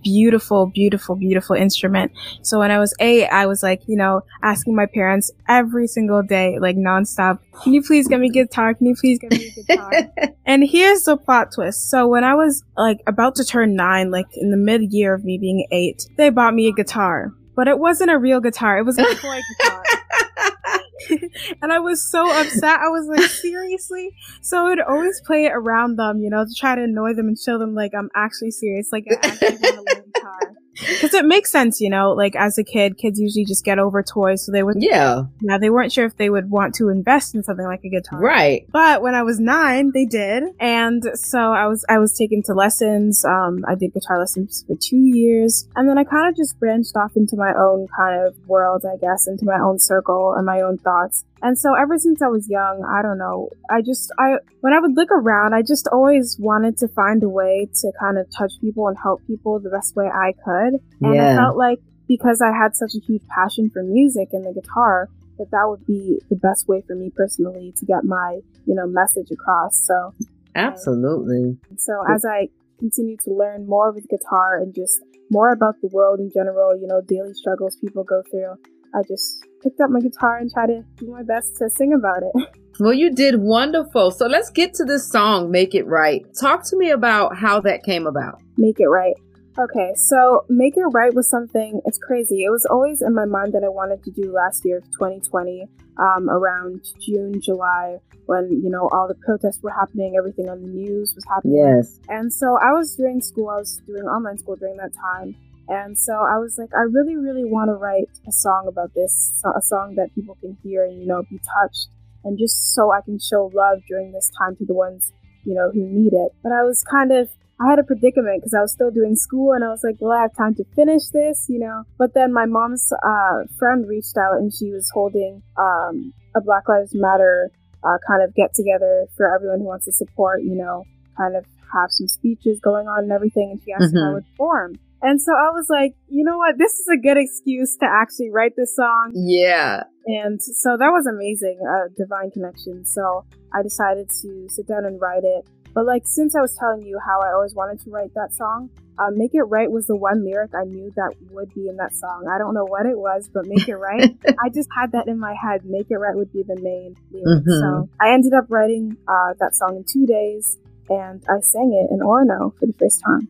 it 0.03 0.07
was 0.07 0.17
a 0.19 0.21
beautiful, 0.33 0.67
beautiful, 0.67 1.17
beautiful 1.17 1.57
instrument. 1.57 2.13
So 2.43 2.59
when 2.59 2.71
I 2.71 2.79
was 2.79 2.95
eight, 3.01 3.29
I 3.29 3.47
was 3.47 3.63
like, 3.63 3.83
you 3.87 3.97
know, 3.97 4.23
asking 4.43 4.75
my 4.75 4.87
parents 4.87 5.31
every 5.49 5.87
single 5.87 6.23
day, 6.23 6.59
like 6.59 6.77
nonstop, 6.77 7.39
can 7.63 7.75
you 7.75 7.83
please 7.83 8.09
get 8.09 8.21
me 8.21 8.29
a 8.29 8.31
guitar? 8.31 8.75
Can 8.75 8.87
you 8.87 8.97
please 8.97 9.19
get 9.19 9.33
me 9.33 9.53
a 9.57 9.63
guitar? 9.63 9.93
and 10.47 10.65
here's 10.65 11.05
the 11.05 11.17
plot 11.17 11.53
twist. 11.53 11.91
So 11.91 12.09
when 12.09 12.25
I 12.25 12.35
was 12.35 12.65
like 12.77 13.01
about 13.07 13.37
to 13.37 13.45
turn 13.45 13.75
nine, 13.75 14.11
like 14.11 14.27
in 14.37 14.51
the 14.51 14.57
mid 14.57 14.93
year 14.93 15.15
of 15.15 15.25
me 15.25 15.39
being 15.39 15.67
eight, 15.71 16.07
they 16.17 16.31
bought 16.31 16.55
me 16.55 16.69
a 16.69 16.73
guitar. 16.73 17.33
But 17.55 17.69
it 17.69 17.79
wasn't 17.79 18.11
a 18.11 18.19
real 18.19 18.41
guitar. 18.41 18.79
It 18.79 18.85
was 18.85 18.99
a 18.99 19.03
toy 19.03 19.41
guitar. 19.59 19.85
and 21.63 21.73
I 21.73 21.79
was 21.79 22.03
so 22.11 22.29
upset. 22.41 22.81
I 22.81 22.89
was 22.89 23.07
like, 23.07 23.29
seriously? 23.31 24.11
So 24.41 24.59
I 24.59 24.69
would 24.71 24.81
always 24.81 25.21
play 25.27 25.47
it 25.47 25.53
around 25.55 25.97
them, 25.97 26.21
you 26.21 26.31
know, 26.31 26.45
to 26.45 26.55
try 26.57 26.75
to 26.75 26.83
annoy 26.83 27.15
them 27.15 27.29
and 27.29 27.39
show 27.39 27.59
them 27.59 27.75
like 27.75 27.93
I'm 27.97 28.11
actually 28.15 28.51
serious, 28.51 28.91
like 28.93 29.05
I 29.11 29.27
actually 29.27 29.57
want 29.57 29.63
to 29.63 29.71
learn 29.95 30.13
guitar. 30.15 30.41
Because 30.75 31.15
it 31.15 31.25
makes 31.25 31.53
sense, 31.53 31.81
you 31.81 31.91
know, 31.91 32.13
like 32.13 32.35
as 32.37 32.59
a 32.59 32.65
kid, 32.65 32.97
kids 32.97 33.21
usually 33.21 33.45
just 33.45 33.65
get 33.65 33.79
over 33.79 34.03
toys, 34.03 34.45
so 34.45 34.53
they 34.53 34.63
would 34.63 34.77
Yeah. 34.79 35.25
Now 35.41 35.59
they 35.59 35.71
weren't 35.71 35.93
sure 35.93 36.07
if 36.07 36.17
they 36.17 36.31
would 36.31 36.51
want 36.51 36.75
to 36.77 36.89
invest 36.89 37.35
in 37.35 37.43
something 37.43 37.67
like 37.67 37.85
a 37.85 37.89
guitar. 37.89 38.19
Right. 38.19 38.67
But 38.73 39.03
when 39.03 39.15
I 39.15 39.23
was 39.23 39.39
nine, 39.39 39.93
they 39.93 40.07
did. 40.07 40.45
And 40.59 41.05
so 41.15 41.39
I 41.39 41.67
was, 41.67 41.85
I 41.89 41.99
was 41.99 42.17
taken 42.17 42.43
to 42.45 42.55
lessons. 42.55 43.25
Um, 43.25 43.65
I 43.69 43.75
did 43.75 43.93
guitar 43.93 44.19
lessons 44.19 44.65
for 44.67 44.77
two 44.81 44.97
years. 44.97 45.69
And 45.77 45.89
then 45.89 45.99
I 45.99 46.05
kind 46.05 46.29
of 46.29 46.37
just 46.37 46.59
branched 46.59 46.97
off 46.97 47.17
into 47.17 47.37
my 47.37 47.53
own 47.55 47.87
kind 47.97 48.27
of 48.27 48.35
world, 48.47 48.85
I 48.87 48.97
guess, 48.97 49.27
into 49.27 49.45
my 49.45 49.59
own 49.61 49.79
circle 49.79 50.35
and 50.35 50.47
my 50.47 50.61
own 50.61 50.79
thoughts. 50.79 51.25
And 51.43 51.59
so 51.59 51.75
ever 51.75 51.99
since 51.99 52.23
I 52.23 52.29
was 52.29 52.49
young, 52.49 52.85
I 52.89 53.03
don't 53.03 53.19
know, 53.19 53.51
I 53.69 53.83
just, 53.83 54.13
I, 54.19 54.37
when 54.61 54.73
I 54.73 54.79
would 54.79 54.95
look 54.95 55.11
around, 55.11 55.55
I 55.55 55.63
just 55.63 55.89
always 55.91 56.37
wanted 56.39 56.79
to 56.79 56.89
find 56.89 57.23
a 57.25 57.29
way 57.29 57.69
to 57.81 57.93
kind 57.99 58.17
of 58.17 58.27
touch 58.31 58.53
people 58.61 58.87
and 58.87 58.97
help 59.03 59.27
people 59.27 59.59
the 59.59 59.71
best 59.71 59.97
way 59.97 60.07
I 60.07 60.33
could. 60.45 60.81
And 61.01 61.21
I 61.21 61.35
felt 61.37 61.57
like 61.57 61.81
because 62.07 62.41
I 62.41 62.57
had 62.57 62.77
such 62.77 62.95
a 62.95 63.05
huge 63.05 63.23
passion 63.27 63.71
for 63.71 63.83
music 63.83 64.29
and 64.33 64.45
the 64.45 64.53
guitar, 64.53 65.09
that 65.39 65.51
that 65.51 65.69
would 65.69 65.85
be 65.87 66.21
the 66.31 66.37
best 66.37 66.69
way 66.69 66.83
for 66.87 66.95
me 66.95 67.11
personally 67.11 67.73
to 67.79 67.87
get 67.87 68.05
my, 68.05 68.41
you 68.67 68.75
know, 68.75 68.87
message 68.87 69.31
across. 69.33 69.85
So, 69.85 69.95
um, 69.95 70.15
Absolutely. 70.55 71.59
so 71.77 72.05
as 72.09 72.25
I 72.25 72.49
continue 72.79 73.17
to 73.25 73.31
learn 73.33 73.67
more 73.67 73.91
with 73.91 74.09
guitar 74.09 74.59
and 74.59 74.75
just 74.75 75.01
more 75.31 75.53
about 75.53 75.81
the 75.81 75.89
world 75.89 76.21
in 76.21 76.31
general, 76.33 76.77
you 76.77 76.87
know, 76.87 77.01
daily 77.01 77.35
struggles 77.35 77.77
people 77.77 78.05
go 78.05 78.23
through, 78.31 78.55
I 78.95 79.03
just 79.09 79.45
picked 79.63 79.81
up 79.81 79.91
my 79.91 80.01
guitar 80.01 80.39
and 80.39 80.51
tried 80.51 80.67
to 80.67 80.85
do 80.97 81.11
my 81.11 81.23
best 81.23 81.57
to 81.57 81.71
sing 81.71 81.93
about 81.93 82.23
it. 82.23 82.49
Well, 82.81 82.95
you 82.95 83.13
did 83.13 83.39
wonderful. 83.39 84.11
So 84.11 84.27
let's 84.27 84.49
get 84.49 84.73
to 84.75 84.85
this 84.85 85.09
song, 85.11 85.51
Make 85.51 85.75
It 85.75 85.87
Right. 85.87 86.25
Talk 86.41 86.65
to 86.71 86.77
me 86.77 86.91
about 86.91 87.37
how 87.37 87.61
that 87.61 87.83
came 87.83 88.07
about. 88.07 88.41
Make 88.57 88.81
it 88.81 88.87
right. 88.87 89.15
Okay, 89.59 89.93
so 89.95 90.47
Make 90.49 90.79
It 90.79 90.87
Right 90.87 91.13
was 91.13 91.29
something, 91.29 91.83
it's 91.85 91.99
crazy. 91.99 92.45
It 92.45 92.51
was 92.51 92.65
always 92.65 93.03
in 93.03 93.15
my 93.15 93.27
mind 93.27 93.53
that 93.53 93.63
I 93.63 93.69
wanted 93.69 94.03
to 94.05 94.11
do 94.11 94.33
last 94.33 94.65
year 94.65 94.79
of 94.79 94.85
2020, 94.93 95.69
um, 95.99 96.31
around 96.31 96.87
June, 96.99 97.39
July, 97.41 97.99
when, 98.25 98.51
you 98.51 98.71
know, 98.71 98.89
all 98.93 99.07
the 99.07 99.15
protests 99.27 99.63
were 99.63 99.71
happening, 99.71 100.15
everything 100.17 100.49
on 100.49 100.63
the 100.63 100.69
news 100.69 101.13
was 101.15 101.25
happening. 101.29 101.59
Yes. 101.59 102.01
And 102.09 102.33
so 102.33 102.57
I 102.57 102.73
was 102.73 102.95
doing 102.97 103.21
school, 103.21 103.51
I 103.51 103.59
was 103.59 103.83
doing 103.87 104.05
online 104.05 104.39
school 104.39 104.57
during 104.57 104.79
that 104.79 104.93
time. 104.95 105.37
And 105.69 105.97
so 105.99 106.13
I 106.15 106.39
was 106.39 106.59
like, 106.59 106.71
I 106.75 106.83
really, 106.83 107.17
really 107.17 107.45
want 107.45 107.69
to 107.69 107.75
write 107.75 108.09
a 108.29 108.33
song 108.33 108.67
about 108.69 108.95
this, 108.95 109.33
so- 109.37 109.53
a 109.57 109.63
song 109.63 109.95
that 109.97 110.15
people 110.15 110.37
can 110.41 110.57
hear 110.63 110.85
and, 110.85 111.01
you 111.01 111.07
know, 111.07 111.23
be 111.31 111.39
touched. 111.39 111.89
And 112.25 112.39
just 112.39 112.75
so 112.75 112.93
I 112.93 113.01
can 113.01 113.19
show 113.19 113.51
love 113.55 113.81
during 113.89 114.13
this 114.13 114.31
time 114.39 114.55
to 114.57 114.65
the 114.65 114.75
ones, 114.75 115.13
you 115.45 115.55
know, 115.55 115.71
who 115.73 115.81
need 115.89 116.13
it. 116.13 116.33
But 116.43 116.53
I 116.53 116.63
was 116.63 116.83
kind 116.83 117.11
of, 117.13 117.29
I 117.61 117.69
had 117.71 117.79
a 117.79 117.85
predicament 117.85 118.41
because 118.41 118.55
I 118.55 118.61
was 118.61 118.73
still 118.73 118.91
doing 118.91 119.17
school 119.17 119.53
and 119.53 119.65
I 119.65 119.69
was 119.69 119.83
like, 119.83 120.01
will 120.01 120.13
I 120.13 120.23
have 120.23 120.35
time 120.37 120.55
to 120.57 120.65
finish 120.77 121.09
this, 121.13 121.47
you 121.49 121.59
know? 121.59 121.85
But 121.99 122.15
then 122.15 122.33
my 122.33 122.47
mom's 122.47 122.93
uh, 122.93 123.45
friend 123.59 123.89
reached 123.89 124.17
out 124.17 124.35
and 124.39 124.53
she 124.53 124.71
was 124.71 124.89
holding 124.93 125.43
um, 125.57 126.13
a 126.35 126.41
Black 126.41 126.69
Lives 126.69 126.93
Matter 126.95 127.51
uh, 127.85 127.99
kind 128.07 128.23
of 128.23 128.35
get 128.35 128.55
together 128.55 129.07
for 129.17 129.33
everyone 129.35 129.59
who 129.61 129.67
wants 129.67 129.87
to 129.87 129.93
support, 129.93 130.43
you 130.43 130.55
know, 130.55 130.85
kind 131.17 131.35
of 131.37 131.45
have 131.73 131.91
some 131.91 132.07
speeches 132.07 132.61
going 132.61 132.87
on 132.87 133.05
and 133.05 133.13
everything. 133.13 133.51
And 133.51 133.61
she 133.65 133.73
asked 133.73 133.93
if 133.95 133.97
I 133.99 134.07
Mhm. 134.07 134.15
would 134.15 134.27
perform. 134.31 134.75
And 135.03 135.21
so 135.21 135.33
I 135.33 135.51
was 135.51 135.67
like, 135.69 135.95
you 136.09 136.25
know 136.25 136.39
what? 136.39 136.59
This 136.59 136.73
is 136.75 136.87
a 136.93 136.97
good 136.97 137.17
excuse 137.19 137.77
to 137.79 137.87
actually 137.87 138.31
write 138.31 138.55
this 138.57 138.77
song. 138.77 139.13
Yeah. 139.15 139.83
And 140.07 140.41
so 140.41 140.77
that 140.77 140.91
was 140.91 141.07
amazing, 141.07 141.59
a 141.61 141.89
divine 141.91 142.31
connection. 142.31 142.85
So 142.85 143.25
I 143.53 143.63
decided 143.63 144.09
to 144.23 144.47
sit 144.49 144.67
down 144.69 144.85
and 144.85 145.01
write 145.01 145.25
it. 145.25 145.47
But 145.75 145.87
like 145.87 146.03
since 146.07 146.37
I 146.37 146.41
was 146.41 146.55
telling 146.57 146.83
you 146.83 146.99
how 147.05 147.21
I 147.21 147.33
always 147.33 147.55
wanted 147.55 147.81
to 147.85 147.91
write 147.91 148.13
that 148.15 148.35
song, 148.35 148.69
uh, 148.99 149.11
"Make 149.11 149.35
It 149.35 149.43
Right" 149.45 149.71
was 149.71 149.87
the 149.87 149.97
one 149.97 150.23
lyric 150.23 150.51
I 150.55 150.65
knew 150.65 150.93
that 150.97 151.15
would 151.31 151.53
be 151.55 151.67
in 151.67 151.77
that 151.77 151.95
song. 151.95 152.29
I 152.29 152.37
don't 152.37 152.53
know 152.53 152.67
what 152.67 152.85
it 152.85 152.99
was, 152.99 153.31
but 153.33 153.47
"Make 153.47 153.67
It 153.69 153.77
Right," 153.77 154.15
I 154.45 154.51
just 154.51 154.69
had 154.77 154.93
that 154.93 155.09
in 155.09 155.19
my 155.19 155.35
head. 155.35 155.65
"Make 155.65 155.91
It 155.91 155.97
Right" 155.97 156.15
would 156.15 156.31
be 156.31 156.43
the 156.43 156.61
main 156.61 156.95
lyric. 157.11 157.45
Mhm. 157.47 157.61
So 157.61 157.89
I 157.99 158.13
ended 158.13 158.35
up 158.35 158.47
writing 158.51 158.99
uh, 159.09 159.33
that 159.41 159.55
song 159.55 159.77
in 159.77 159.85
two 159.85 160.05
days, 160.05 160.59
and 160.91 161.25
I 161.27 161.41
sang 161.41 161.73
it 161.73 161.91
in 161.91 162.01
Orono 162.01 162.53
for 162.59 162.67
the 162.67 162.75
first 162.75 163.01
time. 163.01 163.29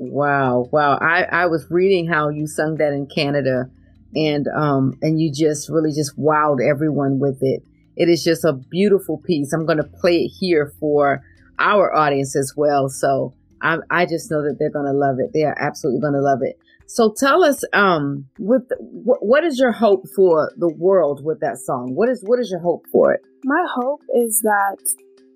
Wow, 0.00 0.68
wow. 0.72 0.98
I, 1.00 1.22
I 1.24 1.46
was 1.46 1.66
reading 1.70 2.08
how 2.08 2.28
you 2.28 2.46
sung 2.46 2.76
that 2.76 2.92
in 2.92 3.06
Canada 3.06 3.70
and 4.14 4.48
um 4.56 4.94
and 5.02 5.20
you 5.20 5.32
just 5.32 5.68
really 5.68 5.92
just 5.92 6.18
wowed 6.18 6.58
everyone 6.60 7.18
with 7.18 7.38
it. 7.42 7.62
It 7.96 8.08
is 8.08 8.24
just 8.24 8.44
a 8.44 8.52
beautiful 8.52 9.18
piece. 9.18 9.52
I'm 9.52 9.66
gonna 9.66 9.84
play 9.84 10.24
it 10.24 10.28
here 10.28 10.72
for 10.80 11.22
our 11.58 11.94
audience 11.94 12.34
as 12.36 12.54
well. 12.56 12.88
So 12.88 13.34
I 13.62 13.78
I 13.90 14.06
just 14.06 14.30
know 14.30 14.42
that 14.42 14.56
they're 14.58 14.70
gonna 14.70 14.92
love 14.92 15.16
it. 15.20 15.30
They 15.32 15.44
are 15.44 15.56
absolutely 15.60 16.00
gonna 16.00 16.22
love 16.22 16.40
it. 16.42 16.58
So 16.86 17.14
tell 17.16 17.44
us, 17.44 17.62
um, 17.72 18.26
with 18.40 18.64
what, 18.80 19.24
what 19.24 19.44
is 19.44 19.60
your 19.60 19.70
hope 19.70 20.08
for 20.08 20.50
the 20.56 20.68
world 20.68 21.24
with 21.24 21.38
that 21.38 21.58
song? 21.58 21.94
What 21.94 22.08
is 22.08 22.20
what 22.26 22.40
is 22.40 22.50
your 22.50 22.58
hope 22.58 22.84
for 22.90 23.12
it? 23.12 23.20
My 23.44 23.64
hope 23.76 24.00
is 24.16 24.40
that 24.40 24.78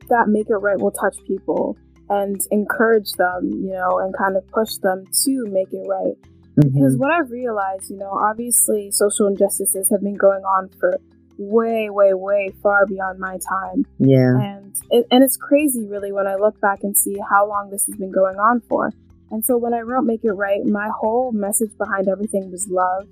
that 0.08 0.26
Make 0.26 0.50
It 0.50 0.56
Right 0.56 0.78
will 0.78 0.90
touch 0.90 1.16
people 1.28 1.76
and 2.08 2.40
encourage 2.50 3.12
them, 3.12 3.50
you 3.50 3.72
know, 3.72 3.98
and 3.98 4.16
kind 4.16 4.36
of 4.36 4.46
push 4.48 4.76
them 4.82 5.04
to 5.24 5.46
make 5.46 5.72
it 5.72 5.86
right. 5.88 6.16
Mm-hmm. 6.58 6.74
Because 6.74 6.96
what 6.96 7.10
I've 7.10 7.30
realized, 7.30 7.90
you 7.90 7.96
know, 7.96 8.10
obviously 8.10 8.90
social 8.90 9.26
injustices 9.26 9.90
have 9.90 10.02
been 10.02 10.16
going 10.16 10.44
on 10.44 10.68
for 10.78 10.98
way, 11.38 11.90
way, 11.90 12.14
way 12.14 12.52
far 12.62 12.86
beyond 12.86 13.18
my 13.18 13.38
time. 13.38 13.84
Yeah. 13.98 14.38
And 14.40 14.76
it, 14.90 15.06
and 15.10 15.24
it's 15.24 15.36
crazy, 15.36 15.86
really, 15.86 16.12
when 16.12 16.26
I 16.26 16.36
look 16.36 16.60
back 16.60 16.84
and 16.84 16.96
see 16.96 17.16
how 17.28 17.48
long 17.48 17.70
this 17.70 17.86
has 17.86 17.96
been 17.96 18.12
going 18.12 18.36
on 18.36 18.60
for. 18.68 18.92
And 19.30 19.44
so 19.44 19.56
when 19.56 19.74
I 19.74 19.80
wrote 19.80 20.04
Make 20.04 20.24
It 20.24 20.32
Right, 20.32 20.64
my 20.64 20.90
whole 20.96 21.32
message 21.32 21.76
behind 21.76 22.08
everything 22.08 22.52
was 22.52 22.68
love. 22.68 23.08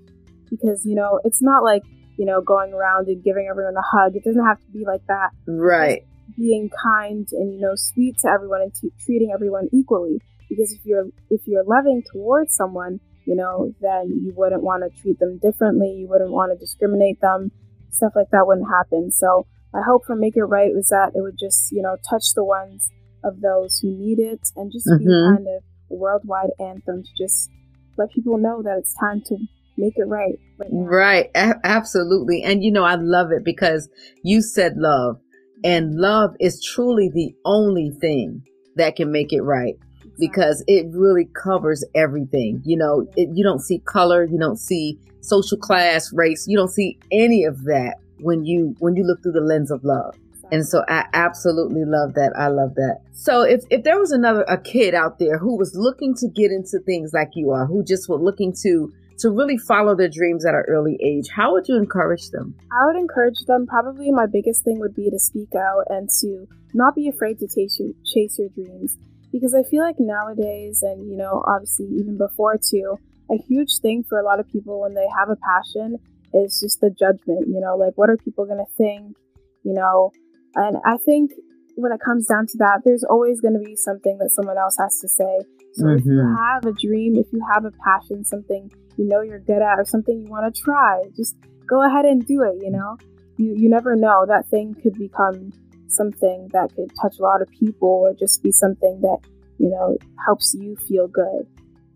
Because, 0.50 0.85
you 0.85 0.94
know, 0.94 1.18
it's 1.24 1.40
not 1.40 1.64
like, 1.64 1.83
you 2.18 2.26
know, 2.26 2.42
going 2.42 2.74
around 2.74 3.09
and 3.09 3.24
giving 3.24 3.48
everyone 3.50 3.74
a 3.74 3.83
hug. 3.83 4.14
It 4.14 4.22
doesn't 4.22 4.44
have 4.44 4.61
to 4.61 4.70
be 4.70 4.85
like 4.85 5.00
that. 5.09 5.31
Right. 5.46 6.05
Being 6.37 6.70
kind 6.82 7.26
and, 7.32 7.54
you 7.54 7.61
know, 7.61 7.74
sweet 7.74 8.16
to 8.22 8.28
everyone 8.28 8.62
and 8.62 8.74
t- 8.74 8.92
treating 9.04 9.30
everyone 9.35 9.68
equally. 9.72 10.20
Because 10.48 10.72
if 10.72 10.85
you're 10.85 11.06
if 11.30 11.42
you're 11.46 11.64
loving 11.64 12.02
towards 12.12 12.54
someone, 12.54 13.00
you 13.26 13.35
know, 13.37 13.72
then 13.80 14.20
you 14.22 14.32
wouldn't 14.37 14.62
want 14.62 14.82
to 14.82 15.00
treat 15.02 15.18
them 15.18 15.38
differently. 15.38 15.90
You 15.98 16.08
wouldn't 16.08 16.30
want 16.32 16.52
to 16.52 16.58
discriminate 16.58 17.20
them. 17.20 17.50
Stuff 17.90 18.12
like 18.16 18.30
that 18.32 18.46
wouldn't 18.46 18.68
happen. 18.68 19.11
So 19.11 19.46
my 19.72 19.82
hope 19.87 20.04
for 20.06 20.16
Make 20.16 20.37
It 20.37 20.44
Right 20.44 20.72
was 20.74 20.88
that 20.88 21.12
it 21.14 21.20
would 21.20 21.38
just, 21.38 21.70
you 21.72 21.82
know, 21.82 21.96
touch 22.08 22.24
the 22.35 22.44
ones 22.44 22.90
of 23.24 23.40
those 23.40 23.78
who 23.78 23.88
need 23.88 24.18
it 24.18 24.40
and 24.56 24.72
just 24.72 24.87
be 24.98 25.06
Mhm. 25.06 25.37
kind 25.37 25.46
of 25.48 25.62
a 25.90 25.94
worldwide 25.94 26.50
anthem 26.58 27.02
to 27.02 27.08
just 27.16 27.50
let 27.96 28.11
people 28.11 28.37
know 28.38 28.62
that 28.62 28.78
it's 28.78 28.94
time 28.94 29.20
to 29.26 29.37
make 29.78 29.94
it 29.96 30.06
right. 30.06 30.38
right. 30.58 30.70
Right. 30.72 31.30
A- 31.35 31.61
absolutely. 31.64 32.42
And 32.42 32.62
you 32.64 32.70
know, 32.70 32.85
I 32.85 32.96
love 32.96 33.30
it 33.32 33.44
because 33.44 33.88
you 34.22 34.42
said 34.42 34.76
love 34.76 35.18
and 35.64 35.96
love 35.96 36.35
is 36.40 36.62
truly 36.62 37.09
the 37.09 37.35
only 37.44 37.90
thing 38.01 38.42
that 38.77 38.96
can 38.96 39.12
make 39.12 39.33
it 39.33 39.42
right 39.42 39.77
because 40.18 40.62
it 40.66 40.87
really 40.92 41.29
covers 41.42 41.85
everything. 41.94 42.62
You 42.64 42.77
know, 42.77 43.07
it, 43.16 43.31
you 43.35 43.44
don't 43.44 43.61
see 43.61 43.79
color, 43.81 44.25
you 44.25 44.38
don't 44.38 44.59
see 44.59 44.98
social 45.20 45.59
class, 45.59 46.12
race, 46.12 46.46
you 46.48 46.57
don't 46.57 46.70
see 46.70 46.98
any 47.11 47.44
of 47.44 47.64
that 47.64 47.96
when 48.18 48.44
you 48.44 48.75
when 48.79 48.96
you 48.96 49.05
look 49.05 49.22
through 49.22 49.33
the 49.33 49.40
lens 49.40 49.70
of 49.70 49.85
love. 49.85 50.16
And 50.51 50.68
so 50.68 50.85
I 50.87 51.07
absolutely 51.14 51.85
love 51.87 52.12
that. 52.14 52.35
I 52.37 52.48
love 52.48 52.75
that. 52.75 53.01
So 53.14 53.40
if, 53.40 53.64
if 53.70 53.85
there 53.85 53.98
was 53.98 54.12
another 54.12 54.42
a 54.42 54.61
kid 54.61 54.94
out 54.94 55.18
there 55.18 55.38
who 55.38 55.57
was 55.57 55.75
looking 55.75 56.14
to 56.16 56.29
get 56.29 56.51
into 56.51 56.79
things 56.85 57.12
like 57.14 57.31
you 57.35 57.53
are, 57.53 57.64
who 57.64 57.83
just 57.83 58.07
were 58.07 58.18
looking 58.18 58.53
to 58.62 58.92
to 59.22 59.30
really 59.30 59.56
follow 59.56 59.94
their 59.94 60.08
dreams 60.08 60.44
at 60.44 60.54
an 60.54 60.64
early 60.66 60.98
age, 61.00 61.28
how 61.35 61.52
would 61.52 61.68
you 61.68 61.76
encourage 61.76 62.30
them? 62.30 62.54
I 62.72 62.87
would 62.87 62.96
encourage 62.96 63.38
them. 63.46 63.66
Probably 63.68 64.11
my 64.11 64.26
biggest 64.26 64.64
thing 64.64 64.80
would 64.80 64.96
be 64.96 65.11
to 65.11 65.18
speak 65.18 65.54
out 65.54 65.85
and 65.88 66.08
to 66.20 66.48
not 66.74 66.96
be 66.96 67.08
afraid 67.08 67.38
to 67.38 67.46
chase 67.46 67.78
your, 67.78 67.90
chase 68.04 68.37
your 68.38 68.48
dreams. 68.48 68.98
Because 69.30 69.54
I 69.54 69.62
feel 69.62 69.82
like 69.82 69.96
nowadays, 70.00 70.82
and 70.82 71.08
you 71.08 71.16
know, 71.16 71.44
obviously 71.46 71.87
even 71.87 72.18
before 72.18 72.58
too, 72.58 72.98
a 73.30 73.37
huge 73.48 73.78
thing 73.80 74.04
for 74.08 74.18
a 74.18 74.24
lot 74.24 74.40
of 74.40 74.48
people 74.50 74.80
when 74.80 74.94
they 74.94 75.06
have 75.16 75.30
a 75.30 75.37
passion 75.37 75.98
is 76.35 76.61
just 76.61 76.80
the 76.80 76.90
judgment. 76.90 77.46
You 77.46 77.61
know, 77.61 77.76
like 77.76 77.92
what 77.94 78.11
are 78.11 78.16
people 78.16 78.44
gonna 78.44 78.66
think? 78.76 79.16
You 79.62 79.74
know, 79.74 80.11
and 80.56 80.78
I 80.85 80.96
think 80.98 81.30
when 81.76 81.92
it 81.92 82.00
comes 82.04 82.26
down 82.26 82.46
to 82.46 82.58
that, 82.58 82.82
there's 82.85 83.04
always 83.04 83.40
going 83.40 83.54
to 83.54 83.61
be 83.61 83.76
something 83.76 84.18
that 84.18 84.30
someone 84.30 84.58
else 84.58 84.76
has 84.78 84.98
to 85.00 85.08
say. 85.08 85.38
So 85.74 85.88
if 85.88 86.04
you 86.04 86.12
Mhm. 86.12 86.37
have 86.37 86.66
a 86.66 86.72
dream, 86.72 87.16
if 87.16 87.32
you 87.32 87.40
have 87.52 87.64
a 87.64 87.72
passion, 87.85 88.24
something 88.24 88.70
you 88.96 89.06
know 89.08 89.22
you're 89.22 89.40
good 89.40 89.62
at, 89.62 89.78
or 89.78 89.85
something 89.85 90.20
you 90.20 90.28
want 90.30 90.54
to 90.54 90.61
try, 90.61 91.02
just 91.16 91.35
go 91.66 91.82
ahead 91.82 92.04
and 92.04 92.26
do 92.26 92.42
it. 92.42 92.62
You 92.62 92.70
know, 92.70 92.96
you 93.38 93.54
you 93.54 93.68
never 93.70 93.96
know 93.96 94.26
that 94.26 94.46
thing 94.48 94.74
could 94.82 94.98
become 94.98 95.52
something 95.88 96.48
that 96.52 96.74
could 96.74 96.90
touch 97.00 97.18
a 97.18 97.22
lot 97.22 97.40
of 97.42 97.48
people, 97.48 97.88
or 97.88 98.12
just 98.14 98.42
be 98.42 98.52
something 98.52 99.00
that 99.00 99.18
you 99.58 99.70
know 99.70 99.96
helps 100.26 100.54
you 100.54 100.76
feel 100.88 101.08
good. 101.08 101.46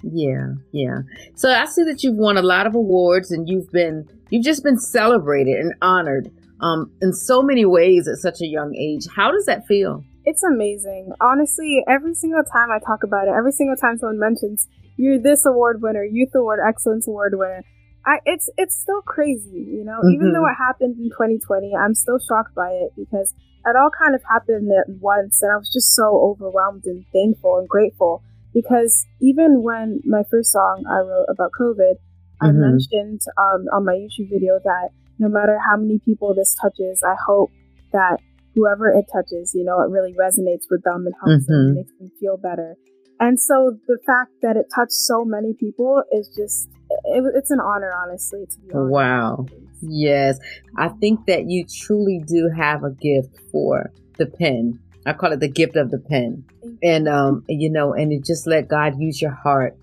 Yeah, 0.03 0.53
yeah. 0.73 1.01
So 1.35 1.51
I 1.51 1.65
see 1.67 1.83
that 1.85 2.03
you've 2.03 2.17
won 2.17 2.37
a 2.37 2.43
lot 2.43 2.67
of 2.67 2.75
awards 2.75 3.31
and 3.31 3.49
you've 3.49 3.71
been 3.73 4.09
you've 4.31 4.45
just 4.45 4.63
been 4.65 4.79
celebrated 4.79 5.57
and 5.57 5.75
honored 5.83 6.31
um 6.61 6.93
in 7.01 7.13
so 7.13 7.43
many 7.43 7.65
ways 7.65 8.09
at 8.09 8.17
such 8.17 8.41
a 8.41 8.47
young 8.47 8.75
age. 8.75 9.07
How 9.15 9.31
does 9.31 9.47
that 9.47 9.67
feel? 9.67 10.05
It's 10.25 10.43
amazing. 10.43 11.13
Honestly, 11.21 11.85
every 11.87 12.15
single 12.15 12.43
time 12.43 12.71
I 12.71 12.79
talk 12.85 13.05
about 13.05 13.29
it, 13.29 13.35
every 13.37 13.53
single 13.53 13.77
time 13.77 13.97
someone 13.99 14.19
mentions 14.19 14.67
you're 14.97 15.21
this 15.21 15.45
award 15.45 15.83
winner, 15.83 16.03
Youth 16.05 16.31
Award 16.35 16.59
Excellence 16.67 17.07
Award 17.07 17.35
winner, 17.37 17.63
I 18.07 18.19
it's 18.25 18.49
it's 18.57 18.75
still 18.81 19.03
crazy, 19.03 19.67
you 19.69 19.85
know. 19.85 20.01
Even 20.11 20.29
Mhm. 20.29 20.33
though 20.33 20.47
it 20.47 20.55
happened 20.59 20.97
in 20.99 21.11
2020, 21.11 21.75
I'm 21.77 21.95
still 21.95 22.19
shocked 22.19 22.55
by 22.55 22.71
it 22.71 22.93
because 22.97 23.35
it 23.67 23.77
all 23.77 23.91
kind 23.91 24.15
of 24.15 24.23
happened 24.31 24.71
at 24.73 24.87
once, 25.01 25.43
and 25.43 25.53
I 25.53 25.57
was 25.57 25.71
just 25.73 25.95
so 25.95 26.07
overwhelmed 26.23 26.85
and 26.87 27.05
thankful 27.13 27.59
and 27.59 27.69
grateful. 27.69 28.23
Because 28.55 29.07
even 29.21 29.63
when 29.63 30.01
my 30.05 30.23
first 30.31 30.51
song 30.51 30.85
I 30.89 31.01
wrote 31.01 31.27
about 31.29 31.51
COVID, 31.61 31.97
I 32.41 32.47
Mhm. 32.47 32.61
mentioned 32.61 33.21
um, 33.37 33.67
on 33.73 33.85
my 33.85 33.95
YouTube 33.95 34.31
video 34.31 34.59
that 34.65 34.91
no 35.19 35.29
matter 35.29 35.59
how 35.59 35.77
many 35.77 35.99
people 35.99 36.35
this 36.35 36.55
touches, 36.61 37.03
I 37.03 37.15
hope 37.27 37.51
that 37.93 38.19
whoever 38.55 38.89
it 38.89 39.07
touches, 39.13 39.53
you 39.55 39.65
know, 39.65 39.81
it 39.83 39.91
really 39.91 40.15
resonates 40.15 40.65
with 40.71 40.83
them 40.85 41.07
and 41.07 41.15
helps 41.25 41.47
them, 41.47 41.55
Mhm. 41.57 41.67
and 41.69 41.75
makes 41.75 41.93
them 41.99 42.11
feel 42.19 42.37
better. 42.37 42.77
And 43.21 43.41
so 43.41 43.79
the 43.87 43.99
fact 44.07 44.33
that 44.43 44.57
it 44.57 44.67
touched 44.75 44.93
so 44.93 45.25
many 45.25 45.55
people 45.55 46.03
is 46.13 46.29
just, 46.37 46.69
it, 46.91 47.25
it's 47.35 47.51
an 47.51 47.61
honor, 47.61 47.91
honestly, 47.93 48.47
to 48.47 48.61
be 48.61 48.73
honest. 48.75 48.93
Wow. 48.93 49.47
Yes. 49.81 50.39
I 50.77 50.89
think 50.89 51.27
that 51.27 51.49
you 51.49 51.65
truly 51.65 52.23
do 52.27 52.51
have 52.57 52.85
a 52.85 52.91
gift 52.91 53.39
for 53.53 53.91
the 54.19 54.27
pen. 54.27 54.79
I 55.07 55.13
call 55.13 55.33
it 55.33 55.41
the 55.41 55.49
gift 55.49 55.77
of 55.77 55.91
the 55.91 55.99
pen. 55.99 56.45
And 56.83 57.09
um 57.09 57.45
you 57.49 57.71
know, 57.71 57.93
and 57.95 58.13
it 58.13 58.25
just 58.25 58.47
let 58.47 58.69
God 58.69 58.99
use 58.99 59.21
your 59.23 59.31
heart 59.31 59.77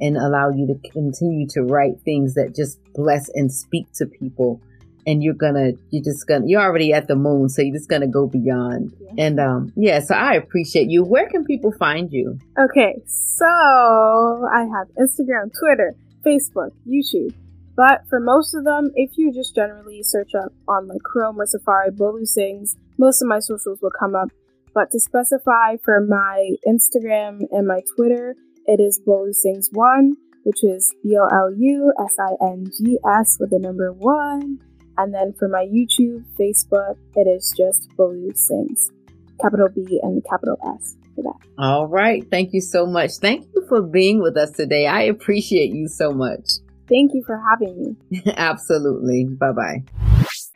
and 0.00 0.16
allow 0.16 0.48
you 0.50 0.66
to 0.68 0.90
continue 0.90 1.46
to 1.48 1.62
write 1.62 2.00
things 2.04 2.34
that 2.34 2.54
just 2.54 2.78
bless 2.94 3.28
and 3.34 3.52
speak 3.52 3.86
to 3.96 4.06
people. 4.06 4.60
And 5.06 5.22
you're 5.22 5.34
gonna 5.34 5.72
you're 5.90 6.04
just 6.04 6.26
gonna 6.26 6.44
you're 6.46 6.60
already 6.60 6.92
at 6.92 7.08
the 7.08 7.16
moon, 7.16 7.48
so 7.48 7.62
you're 7.62 7.74
just 7.74 7.88
gonna 7.88 8.06
go 8.06 8.26
beyond. 8.26 8.94
And 9.16 9.40
um 9.40 9.72
yeah, 9.76 10.00
so 10.00 10.14
I 10.14 10.34
appreciate 10.34 10.88
you. 10.88 11.04
Where 11.04 11.28
can 11.28 11.44
people 11.44 11.72
find 11.72 12.12
you? 12.12 12.38
Okay, 12.58 13.00
so 13.06 13.46
I 13.46 14.62
have 14.62 14.88
Instagram, 14.98 15.50
Twitter, 15.58 15.94
Facebook, 16.24 16.72
YouTube. 16.86 17.34
But 17.76 18.02
for 18.08 18.20
most 18.20 18.54
of 18.54 18.64
them, 18.64 18.90
if 18.94 19.16
you 19.16 19.32
just 19.32 19.54
generally 19.54 20.02
search 20.02 20.34
up 20.34 20.52
on 20.68 20.86
like 20.86 21.02
Chrome 21.02 21.40
or 21.40 21.46
Safari, 21.46 21.90
Bolu 21.90 22.26
Sings, 22.26 22.76
most 22.98 23.22
of 23.22 23.28
my 23.28 23.38
socials 23.38 23.78
will 23.80 23.92
come 23.98 24.14
up. 24.14 24.28
But 24.74 24.90
to 24.90 25.00
specify 25.00 25.76
for 25.82 26.00
my 26.00 26.56
Instagram 26.68 27.46
and 27.50 27.66
my 27.66 27.80
Twitter, 27.96 28.36
it 28.66 28.80
is 28.80 29.00
Bolu 29.00 29.34
Sings 29.34 29.70
One, 29.72 30.16
which 30.42 30.62
is 30.62 30.94
B 31.02 31.16
O 31.16 31.26
L 31.26 31.52
U 31.56 31.92
S 31.98 32.16
I 32.20 32.34
N 32.44 32.66
G 32.76 32.98
S 33.08 33.38
with 33.40 33.50
the 33.50 33.58
number 33.58 33.92
one. 33.92 34.60
And 35.00 35.14
then 35.14 35.32
for 35.38 35.48
my 35.48 35.64
YouTube, 35.64 36.24
Facebook, 36.38 36.98
it 37.16 37.26
is 37.26 37.54
just 37.56 37.88
Bolu 37.96 38.36
Sings, 38.36 38.92
capital 39.40 39.68
B 39.74 39.98
and 40.02 40.22
capital 40.28 40.58
S 40.78 40.94
for 41.14 41.22
that. 41.22 41.36
All 41.56 41.86
right. 41.86 42.22
Thank 42.30 42.52
you 42.52 42.60
so 42.60 42.84
much. 42.84 43.12
Thank 43.12 43.46
you 43.54 43.64
for 43.66 43.80
being 43.80 44.20
with 44.20 44.36
us 44.36 44.50
today. 44.50 44.86
I 44.86 45.04
appreciate 45.04 45.72
you 45.72 45.88
so 45.88 46.12
much. 46.12 46.50
Thank 46.86 47.14
you 47.14 47.22
for 47.24 47.42
having 47.50 47.96
me. 48.10 48.22
Absolutely. 48.36 49.24
Bye 49.24 49.52
bye. 49.52 49.84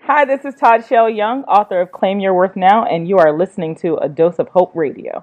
Hi, 0.02 0.26
this 0.26 0.44
is 0.44 0.54
Todd 0.61 0.85
Shell 0.87 1.09
Young, 1.09 1.44
author 1.44 1.80
of 1.80 1.90
Claim 1.90 2.20
Your 2.20 2.35
Worth 2.35 2.57
Now, 2.57 2.85
and 2.85 3.09
you 3.09 3.16
are 3.16 3.35
listening 3.35 3.76
to 3.76 3.96
A 3.96 4.11
Dose 4.11 4.38
of 4.38 4.48
Hope 4.48 4.72
Radio. 4.74 5.22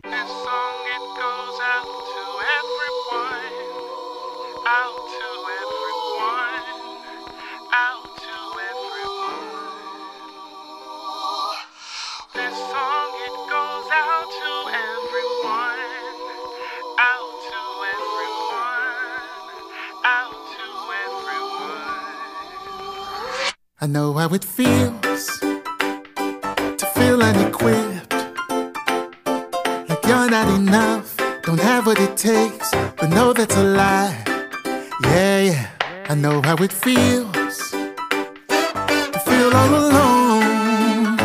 I 23.83 23.87
know 23.87 24.13
how 24.13 24.29
it 24.35 24.45
feels 24.45 25.39
to 25.39 26.85
feel 26.93 27.23
unequipped. 27.23 28.13
Like 29.89 30.05
you're 30.05 30.29
not 30.29 30.47
enough, 30.55 31.17
don't 31.41 31.59
have 31.59 31.87
what 31.87 31.99
it 31.99 32.15
takes, 32.15 32.69
but 32.69 33.09
know 33.09 33.33
that's 33.33 33.55
a 33.55 33.63
lie. 33.63 34.23
Yeah, 35.01 35.39
yeah, 35.39 35.69
I 36.09 36.13
know 36.13 36.43
how 36.43 36.57
it 36.57 36.71
feels 36.71 37.71
to 37.71 39.19
feel 39.25 39.51
all 39.51 39.73
alone. 39.83 41.17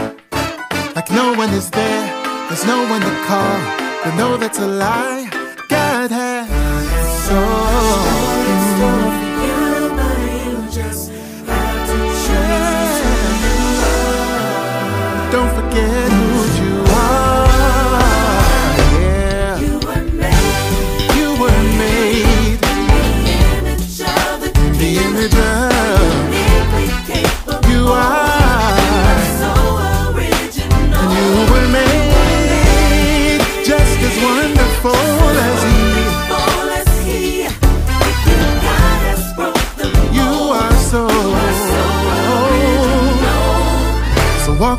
Like 0.94 1.10
no 1.10 1.34
one 1.34 1.50
is 1.50 1.68
there, 1.70 2.06
there's 2.48 2.64
no 2.64 2.88
one 2.88 3.02
to 3.02 3.14
call, 3.26 3.58
but 4.02 4.16
know 4.16 4.38
that's 4.38 4.58
a 4.60 4.66
lie. 4.66 5.15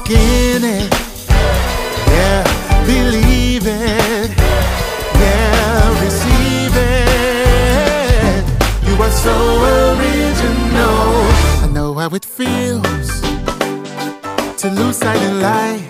Walk 0.08 0.18
in 0.18 0.64
it. 0.64 0.94
Yeah, 2.08 2.44
believe 2.86 3.68
it. 3.68 4.32
Yeah, 5.16 6.04
receive 6.04 6.74
it. 6.76 8.44
You 8.88 9.04
are 9.04 9.12
so 9.12 9.36
original. 9.92 11.24
I 11.64 11.70
know 11.72 11.94
how 11.94 12.10
it 12.16 12.26
feels 12.26 13.22
to 14.62 14.70
lose 14.72 14.98
sight 14.98 15.22
in 15.22 15.42
life. 15.42 15.90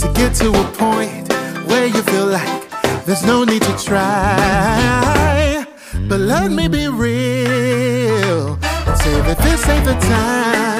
To 0.00 0.12
get 0.14 0.34
to 0.36 0.48
a 0.50 0.64
point 0.76 1.32
where 1.66 1.86
you 1.86 2.02
feel 2.02 2.26
like 2.26 2.70
there's 3.04 3.24
no 3.24 3.44
need 3.44 3.62
to 3.62 3.76
try. 3.78 5.66
But 6.08 6.20
let 6.20 6.50
me 6.50 6.68
be 6.68 6.88
real 6.88 8.58
and 8.86 8.98
say 8.98 9.20
that 9.26 9.38
this 9.42 9.68
ain't 9.68 9.84
the 9.84 9.94
time 9.94 10.77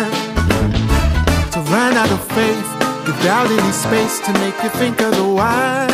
faith 2.34 2.68
without 3.06 3.46
any 3.50 3.72
space 3.72 4.20
to 4.20 4.32
make 4.34 4.56
you 4.62 4.70
think 4.70 5.00
otherwise. 5.00 5.88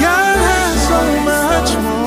God 0.00 0.36
has 0.48 0.74
so 0.90 1.00
much 1.30 1.70
more, 1.84 2.01